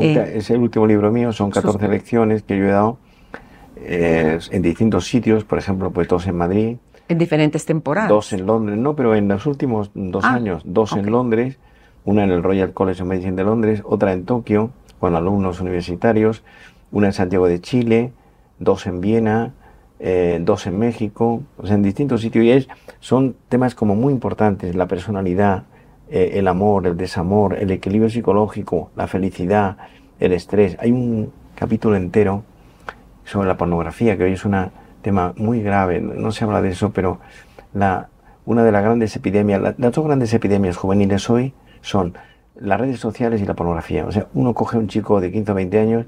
Eh, 0.00 0.34
es 0.36 0.50
el 0.50 0.60
último 0.60 0.86
libro 0.86 1.10
mío, 1.10 1.32
son 1.32 1.50
14 1.50 1.88
lecciones 1.88 2.44
que 2.44 2.56
yo 2.56 2.66
he 2.66 2.70
dado 2.70 2.98
en 3.76 4.62
distintos 4.62 5.08
sitios, 5.08 5.42
por 5.42 5.58
ejemplo, 5.58 5.90
pues 5.90 6.06
dos 6.06 6.28
en 6.28 6.36
Madrid, 6.36 6.76
en 7.08 7.18
diferentes 7.18 7.66
temporadas. 7.66 8.08
Dos 8.08 8.32
en 8.32 8.46
Londres, 8.46 8.78
no, 8.78 8.94
pero 8.94 9.16
en 9.16 9.26
los 9.26 9.46
últimos 9.46 9.90
dos 9.94 10.24
ah, 10.24 10.34
años, 10.34 10.62
dos 10.64 10.92
en 10.92 11.10
Londres, 11.10 11.58
una 12.04 12.22
en 12.22 12.30
el 12.30 12.44
Royal 12.44 12.72
College 12.72 13.02
of 13.02 13.08
Medicine 13.08 13.34
de 13.34 13.42
Londres, 13.42 13.82
otra 13.84 14.12
en 14.12 14.26
Tokio, 14.26 14.70
con 15.00 15.16
alumnos 15.16 15.60
universitarios, 15.60 16.44
una 16.92 17.08
en 17.08 17.12
Santiago 17.12 17.48
de 17.48 17.60
Chile, 17.60 18.12
dos 18.58 18.86
en 18.86 19.00
Viena, 19.00 19.52
eh, 19.98 20.38
dos 20.42 20.66
en 20.66 20.78
México, 20.78 21.42
o 21.56 21.66
sea, 21.66 21.76
en 21.76 21.82
distintos 21.82 22.20
sitios. 22.20 22.44
Y 22.44 22.50
es, 22.50 22.68
son 23.00 23.36
temas 23.48 23.74
como 23.74 23.94
muy 23.94 24.12
importantes, 24.12 24.74
la 24.74 24.86
personalidad, 24.86 25.64
eh, 26.10 26.32
el 26.34 26.48
amor, 26.48 26.86
el 26.86 26.96
desamor, 26.96 27.54
el 27.54 27.70
equilibrio 27.70 28.10
psicológico, 28.10 28.90
la 28.96 29.06
felicidad, 29.06 29.76
el 30.20 30.32
estrés. 30.32 30.76
Hay 30.80 30.92
un 30.92 31.32
capítulo 31.54 31.96
entero 31.96 32.42
sobre 33.24 33.48
la 33.48 33.56
pornografía, 33.56 34.16
que 34.16 34.24
hoy 34.24 34.32
es 34.32 34.44
una 34.44 34.70
tema 35.02 35.34
muy 35.36 35.62
grave, 35.62 36.00
no 36.00 36.32
se 36.32 36.44
habla 36.44 36.62
de 36.62 36.70
eso, 36.70 36.90
pero 36.92 37.18
la, 37.72 38.08
una 38.46 38.64
de 38.64 38.72
las 38.72 38.82
grandes 38.82 39.14
epidemias, 39.16 39.60
las 39.60 39.92
dos 39.92 40.04
grandes 40.04 40.32
epidemias 40.34 40.76
juveniles 40.76 41.28
hoy 41.30 41.52
son 41.82 42.14
las 42.56 42.80
redes 42.80 43.00
sociales 43.00 43.40
y 43.40 43.46
la 43.46 43.54
pornografía. 43.54 44.06
O 44.06 44.12
sea, 44.12 44.26
uno 44.34 44.54
coge 44.54 44.76
a 44.76 44.80
un 44.80 44.88
chico 44.88 45.20
de 45.20 45.30
15 45.30 45.52
o 45.52 45.54
20 45.54 45.78
años 45.78 46.06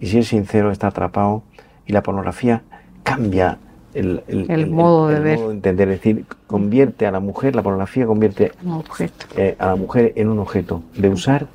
y 0.00 0.06
si 0.06 0.18
es 0.18 0.28
sincero 0.28 0.70
está 0.70 0.88
atrapado 0.88 1.42
y 1.86 1.92
la 1.92 2.02
pornografía 2.02 2.62
cambia 3.02 3.58
el, 3.94 4.70
modo 4.70 5.08
de 5.08 5.20
ver. 5.20 5.38
entender, 5.38 5.88
es 5.88 6.00
decir, 6.00 6.26
convierte 6.46 7.06
a 7.06 7.12
la 7.12 7.20
mujer, 7.20 7.54
la 7.54 7.62
pornografía 7.62 8.06
convierte 8.06 8.52
eh, 9.36 9.56
a 9.58 9.66
la 9.66 9.76
mujer 9.76 10.12
en 10.16 10.28
un 10.28 10.40
objeto 10.40 10.82
de 10.96 11.08
usar 11.10 11.46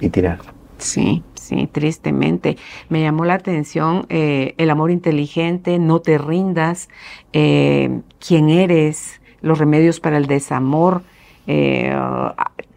y 0.00 0.08
tirar. 0.08 0.38
Sí, 0.78 1.22
sí, 1.34 1.68
tristemente. 1.70 2.56
Me 2.88 3.02
llamó 3.02 3.24
la 3.24 3.34
atención 3.34 4.06
eh, 4.08 4.54
el 4.58 4.70
amor 4.70 4.90
inteligente, 4.90 5.78
no 5.78 6.00
te 6.00 6.18
rindas, 6.18 6.88
eh, 7.32 8.00
quién 8.26 8.48
eres, 8.48 9.20
los 9.40 9.58
remedios 9.58 10.00
para 10.00 10.16
el 10.16 10.26
desamor. 10.26 11.02
Eh, 11.46 11.96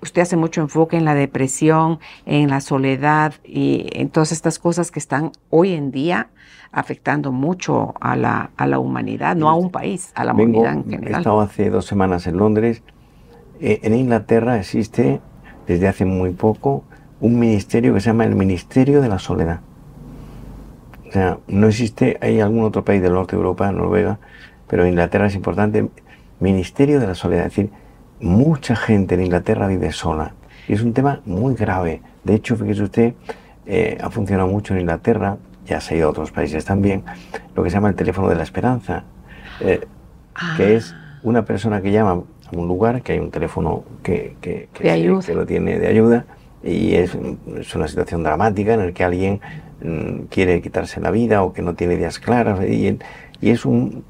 usted 0.02 0.22
hace 0.22 0.38
mucho 0.38 0.62
enfoque 0.62 0.98
en 0.98 1.06
la 1.06 1.16
depresión, 1.16 2.00
en 2.26 2.50
la 2.50 2.62
soledad 2.62 3.34
y 3.44 3.88
en 3.94 4.10
todas 4.10 4.32
estas 4.32 4.60
cosas 4.60 4.92
que 4.92 5.00
están 5.00 5.32
hoy 5.50 5.74
en 5.74 5.92
día 5.92 6.30
afectando 6.72 7.32
mucho 7.32 7.96
a 8.00 8.16
la, 8.16 8.52
a 8.56 8.68
la 8.68 8.80
humanidad, 8.80 9.36
no 9.36 9.50
a 9.50 9.56
un 9.56 9.72
país, 9.72 10.12
a 10.16 10.24
la 10.24 10.34
humanidad 10.34 10.74
en 10.74 10.84
general. 10.84 11.16
He 11.16 11.18
estado 11.18 11.42
hace 11.42 11.70
dos 11.70 11.86
semanas 11.86 12.28
en 12.28 12.38
Londres. 12.38 12.84
en 13.60 13.94
Inglaterra 13.96 14.58
existe 14.58 15.20
desde 15.68 15.88
hace 15.88 16.06
muy 16.06 16.32
poco 16.32 16.84
un 17.22 17.40
ministerio 17.40 17.94
que 17.94 18.00
se 18.00 18.08
llama 18.08 18.26
el 18.26 18.36
Ministerio 18.36 19.02
de 19.02 19.10
la 19.10 19.20
Soledad. 19.20 19.62
O 21.08 21.12
sea, 21.12 21.40
no 21.48 21.68
existe, 21.68 22.18
hay 22.22 22.40
algún 22.40 22.64
otro 22.64 22.86
país 22.86 23.02
del 23.02 23.14
norte 23.14 23.36
de 23.36 23.38
Europa, 23.38 23.72
Noruega, 23.72 24.20
pero 24.68 24.88
Inglaterra 24.88 25.28
es 25.28 25.36
importante, 25.36 25.90
Ministerio 26.40 27.00
de 27.00 27.08
la 27.08 27.16
Soledad. 27.16 27.48
Es 27.48 27.56
decir, 27.56 27.72
mucha 28.20 28.76
gente 28.76 29.16
en 29.16 29.24
Inglaterra 29.24 29.68
vive 29.68 29.92
sola. 29.92 30.34
Y 30.68 30.74
es 30.74 30.82
un 30.82 30.94
tema 30.94 31.22
muy 31.26 31.56
grave. 31.56 32.02
De 32.24 32.36
hecho, 32.36 32.56
fíjese 32.56 32.84
usted, 32.84 33.14
eh, 33.66 33.98
ha 34.02 34.10
funcionado 34.10 34.48
mucho 34.48 34.74
en 34.74 34.82
Inglaterra, 34.82 35.38
ya 35.66 35.82
se 35.82 35.94
ha 35.94 35.98
ido 35.98 36.08
a 36.08 36.12
otros 36.12 36.32
países 36.32 36.66
también, 36.66 37.04
lo 37.56 37.64
que 37.64 37.70
se 37.70 37.76
llama 37.76 37.90
el 37.90 37.96
teléfono 37.96 38.30
de 38.30 38.36
la 38.36 38.44
esperanza, 38.44 39.04
eh, 39.62 39.82
que 40.58 40.76
es 40.76 40.96
una 41.24 41.46
persona 41.46 41.82
que 41.82 41.92
llama 41.92 42.12
a 42.12 42.56
un 42.56 42.68
lugar, 42.68 43.02
que 43.02 43.14
hay 43.14 43.20
un 43.20 43.32
teléfono 43.32 43.84
que, 44.02 44.36
que, 44.42 44.70
que 44.74 45.34
lo 45.34 45.46
tiene 45.46 45.78
de 45.78 45.88
ayuda, 45.88 46.26
y 46.64 46.96
es, 46.96 47.16
una 47.76 47.88
situación 47.88 48.24
dramática 48.24 48.74
en 48.74 48.86
la 48.88 48.92
que 48.92 49.04
alguien 49.04 49.40
mm, 49.82 50.26
quiere 50.30 50.62
quitarse 50.62 51.00
la 51.00 51.12
vida 51.12 51.44
o 51.44 51.54
que 51.54 51.62
no 51.62 51.76
tiene 51.76 51.94
ideas 51.96 52.20
claras 52.20 52.60
y, 52.68 52.98
es 53.42 53.66
un 53.66 54.04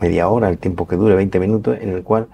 media 0.00 0.28
hora, 0.28 0.48
el 0.48 0.58
tiempo 0.58 0.88
que 0.88 0.96
dure, 0.96 1.14
20 1.14 1.38
minutos, 1.38 1.78
en 1.80 1.90
el 1.90 2.02
cual 2.02 2.26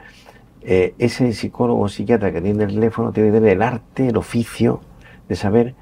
eh, 0.71 0.93
ese 0.99 1.33
psicólogo 1.33 1.81
o 1.81 1.89
psiquiatra 1.89 2.31
que 2.31 2.43
tiene 2.43 2.65
el 2.65 2.75
teléfono 2.75 3.11
tiene 3.11 3.31
que 3.31 3.39
tener 3.39 3.53
el 3.53 3.63
arte, 3.63 4.09
el 4.09 4.19
oficio 4.19 4.81
de 5.27 5.35
saber 5.35 5.75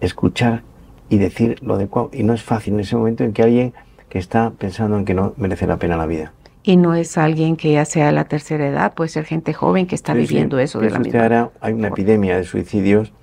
escuchar 0.00 0.62
y 1.08 1.16
decir 1.16 1.56
lo 1.62 1.76
adecuado. 1.76 2.10
Y 2.12 2.22
no 2.22 2.34
es 2.34 2.42
fácil 2.42 2.74
en 2.74 2.80
ese 2.80 2.96
momento 2.96 3.24
en 3.24 3.32
que 3.32 3.42
alguien 3.42 3.72
que 4.10 4.18
está 4.18 4.50
pensando 4.50 4.98
en 4.98 5.06
que 5.06 5.14
no 5.14 5.32
merece 5.38 5.66
la 5.66 5.78
pena 5.78 5.96
la 5.96 6.04
vida. 6.04 6.34
Y 6.64 6.76
no 6.76 6.94
es 6.94 7.16
alguien 7.16 7.56
que 7.56 7.72
ya 7.72 7.86
sea 7.86 8.12
la 8.12 8.24
tercera 8.24 8.68
edad, 8.68 8.92
puede 8.92 9.08
ser 9.08 9.24
gente 9.24 9.54
joven 9.54 9.86
que 9.86 9.94
está 9.94 10.12
viviendo 10.12 10.58
eso 10.58 10.80
de 10.80 10.90
la 10.90 10.98
misma 10.98 11.22
ahora 11.22 11.50
hay 11.62 11.72
una 11.72 11.88
epidemia 11.88 12.36
de 12.36 12.44
suicidios 12.44 13.14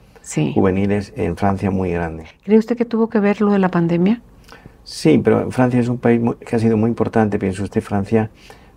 juveniles 0.55 1.13
en 1.15 1.37
Francia 1.37 1.69
muy 1.69 1.91
grande. 1.91 2.25
¿Cree 2.43 2.57
usted 2.57 2.75
que 2.75 2.85
tuvo 2.85 3.07
que 3.07 3.19
ver 3.19 3.39
lo 3.39 3.51
de 3.51 3.59
la 3.59 3.69
pandemia? 3.69 4.19
Sí, 4.83 5.21
pero 5.23 5.51
Francia 5.51 5.79
es 5.79 5.89
un 5.89 5.99
país 5.99 6.19
que 6.43 6.55
ha 6.55 6.59
sido 6.59 6.75
muy 6.75 6.89
importante. 6.89 7.37
Piensa 7.37 7.61
usted, 7.61 7.81
Francia 7.81 8.31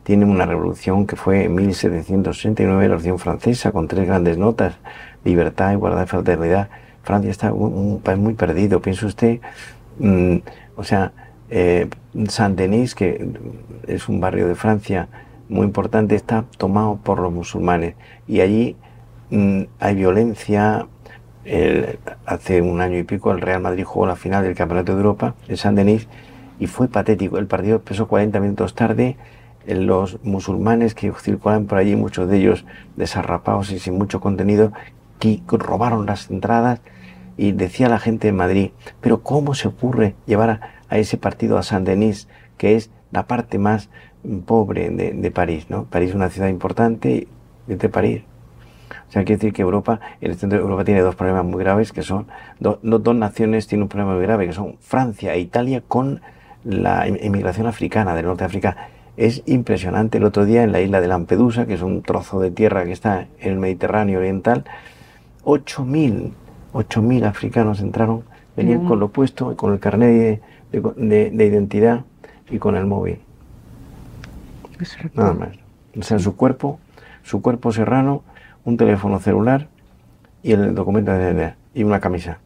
tiene 0.06 0.24
una 0.24 0.46
revolución 0.46 1.04
que 1.04 1.16
fue 1.16 1.46
en 1.46 1.56
1769, 1.56 2.80
la 2.80 2.90
revolución 2.90 3.18
francesa, 3.18 3.72
con 3.72 3.88
tres 3.88 4.06
grandes 4.06 4.38
notas, 4.38 4.76
libertad, 5.24 5.72
igualdad 5.72 6.04
y 6.04 6.06
fraternidad. 6.06 6.68
Francia 7.02 7.28
está 7.28 7.52
un, 7.52 8.00
país 8.00 8.16
muy 8.16 8.34
perdido. 8.34 8.80
Piensa 8.80 9.06
usted, 9.06 9.40
mm, 9.98 10.36
o 10.76 10.84
sea, 10.84 11.10
eh, 11.50 11.88
Saint-Denis, 12.28 12.94
que 12.94 13.30
es 13.88 14.08
un 14.08 14.20
barrio 14.20 14.46
de 14.46 14.54
Francia 14.54 15.08
muy 15.48 15.66
importante, 15.66 16.14
está 16.14 16.44
tomado 16.56 17.00
por 17.02 17.18
los 17.18 17.32
musulmanes 17.32 17.96
y 18.28 18.42
allí 18.42 18.76
mm, 19.30 19.62
hay 19.80 19.94
violencia. 19.96 20.86
hace 22.26 22.60
un 22.60 22.80
año 22.80 22.98
y 22.98 23.02
pico 23.04 23.32
el 23.32 23.40
Real 23.40 23.60
Madrid 23.60 23.84
jugó 23.84 24.06
la 24.06 24.16
final 24.16 24.44
del 24.44 24.54
Campeonato 24.54 24.92
de 24.92 24.98
Europa 24.98 25.34
en 25.48 25.56
Saint-Denis 25.56 26.06
y 26.60 26.68
fue 26.68 26.86
patético. 26.86 27.38
El 27.38 27.46
partido 27.46 27.76
empezó 27.76 28.06
40 28.06 28.38
minutos 28.38 28.74
tarde. 28.74 29.16
Los 29.66 30.22
musulmanes 30.22 30.94
que 30.94 31.12
circulan 31.12 31.66
por 31.66 31.78
allí, 31.78 31.96
muchos 31.96 32.28
de 32.28 32.38
ellos 32.38 32.64
desarrapados 32.96 33.70
y 33.72 33.78
sin 33.78 33.98
mucho 33.98 34.20
contenido, 34.20 34.72
que 35.18 35.40
robaron 35.50 36.06
las 36.06 36.30
entradas 36.30 36.80
y 37.36 37.52
decía 37.52 37.88
la 37.88 37.98
gente 37.98 38.28
de 38.28 38.32
Madrid, 38.32 38.70
pero 39.00 39.22
¿cómo 39.22 39.54
se 39.54 39.68
ocurre 39.68 40.14
llevar 40.26 40.60
a, 40.88 40.98
ese 40.98 41.16
partido 41.16 41.58
a 41.58 41.62
Saint-Denis, 41.62 42.28
que 42.56 42.76
es 42.76 42.90
la 43.10 43.26
parte 43.26 43.58
más 43.58 43.90
pobre 44.46 44.90
de, 44.90 45.30
París, 45.30 45.66
¿no? 45.68 45.84
París 45.84 46.10
es 46.10 46.14
una 46.14 46.30
ciudad 46.30 46.48
importante 46.48 47.28
de 47.66 47.88
París. 47.88 48.22
O 49.08 49.12
sea, 49.12 49.24
quiere 49.24 49.38
decir 49.38 49.52
que 49.52 49.62
Europa, 49.62 50.00
el 50.20 50.34
centro 50.36 50.58
de 50.58 50.64
Europa 50.64 50.84
tiene 50.84 51.00
dos 51.00 51.14
problemas 51.14 51.44
muy 51.44 51.62
graves, 51.62 51.92
que 51.92 52.02
son, 52.02 52.26
dos 52.58 53.16
naciones 53.16 53.66
tienen 53.66 53.84
un 53.84 53.88
problema 53.88 54.14
muy 54.14 54.22
grave, 54.22 54.46
que 54.46 54.52
son 54.52 54.76
Francia 54.80 55.34
e 55.34 55.40
Italia 55.40 55.82
con 55.86 56.20
la 56.64 57.06
inmigración 57.06 57.66
africana 57.66 58.14
del 58.14 58.26
norte 58.26 58.42
de 58.42 58.46
África. 58.46 58.76
Es 59.16 59.42
impresionante. 59.46 60.18
El 60.18 60.24
otro 60.24 60.44
día 60.44 60.62
en 60.62 60.72
la 60.72 60.80
isla 60.80 61.00
de 61.00 61.08
Lampedusa, 61.08 61.66
que 61.66 61.74
es 61.74 61.82
un 61.82 62.02
trozo 62.02 62.40
de 62.40 62.50
tierra 62.50 62.84
que 62.84 62.92
está 62.92 63.28
en 63.40 63.52
el 63.52 63.58
Mediterráneo 63.58 64.18
Oriental, 64.18 64.64
8.000, 65.44 66.32
8.000 66.72 67.24
africanos 67.24 67.80
entraron, 67.80 68.24
venían 68.56 68.84
con 68.86 69.00
lo 69.00 69.08
puesto, 69.08 69.56
con 69.56 69.72
el 69.72 69.78
carnet 69.78 70.42
de, 70.72 71.30
de, 71.30 71.46
identidad 71.46 72.04
y 72.50 72.58
con 72.58 72.76
el 72.76 72.84
móvil. 72.84 73.18
Nada 75.14 75.32
más. 75.32 75.50
O 75.98 76.02
sea, 76.02 76.18
su 76.18 76.36
cuerpo, 76.36 76.78
su 77.22 77.40
cuerpo 77.40 77.72
serrano, 77.72 78.22
un 78.64 78.76
teléfono 78.76 79.18
celular 79.20 79.68
y 80.42 80.52
el 80.52 80.74
documento 80.74 81.12
de 81.12 81.32
DNA 81.32 81.56
y 81.74 81.84
una 81.84 82.00
camisa. 82.00 82.38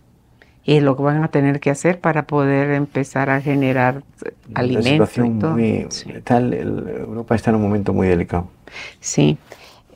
Y 0.70 0.78
lo 0.78 0.96
que 0.96 1.02
van 1.02 1.24
a 1.24 1.26
tener 1.26 1.58
que 1.58 1.68
hacer 1.68 1.98
para 1.98 2.28
poder 2.28 2.70
empezar 2.70 3.28
a 3.28 3.40
generar 3.40 4.04
alimentos. 4.54 5.18
La 5.18 5.26
situación 5.26 5.40
Europa 6.86 7.34
está 7.34 7.50
en 7.50 7.56
un 7.56 7.62
momento 7.62 7.92
muy 7.92 8.06
delicado. 8.06 8.48
Sí. 9.00 9.36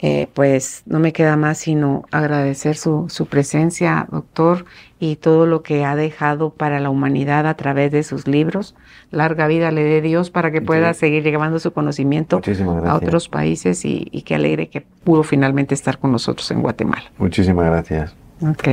Eh, 0.00 0.26
pues 0.34 0.82
no 0.86 0.98
me 0.98 1.12
queda 1.12 1.36
más 1.36 1.58
sino 1.58 2.02
agradecer 2.10 2.76
su, 2.76 3.06
su, 3.08 3.26
presencia, 3.26 4.08
doctor, 4.10 4.64
y 4.98 5.14
todo 5.14 5.46
lo 5.46 5.62
que 5.62 5.84
ha 5.84 5.94
dejado 5.94 6.50
para 6.50 6.80
la 6.80 6.90
humanidad 6.90 7.46
a 7.46 7.54
través 7.54 7.92
de 7.92 8.02
sus 8.02 8.26
libros. 8.26 8.74
Larga 9.12 9.46
vida 9.46 9.70
le 9.70 9.84
dé 9.84 10.00
Dios 10.00 10.30
para 10.30 10.50
que 10.50 10.60
pueda 10.60 10.92
seguir 10.92 11.22
llevando 11.22 11.60
su 11.60 11.72
conocimiento 11.72 12.40
a 12.84 12.96
otros 12.96 13.28
países 13.28 13.84
y, 13.84 14.08
y 14.10 14.22
que 14.22 14.34
alegre 14.34 14.70
que 14.70 14.80
pudo 14.80 15.22
finalmente 15.22 15.72
estar 15.72 15.98
con 15.98 16.10
nosotros 16.10 16.50
en 16.50 16.62
Guatemala. 16.62 17.12
Muchísimas 17.16 17.66
gracias. 17.66 18.16
Ok, 18.42 18.68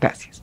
gracias. 0.00 0.42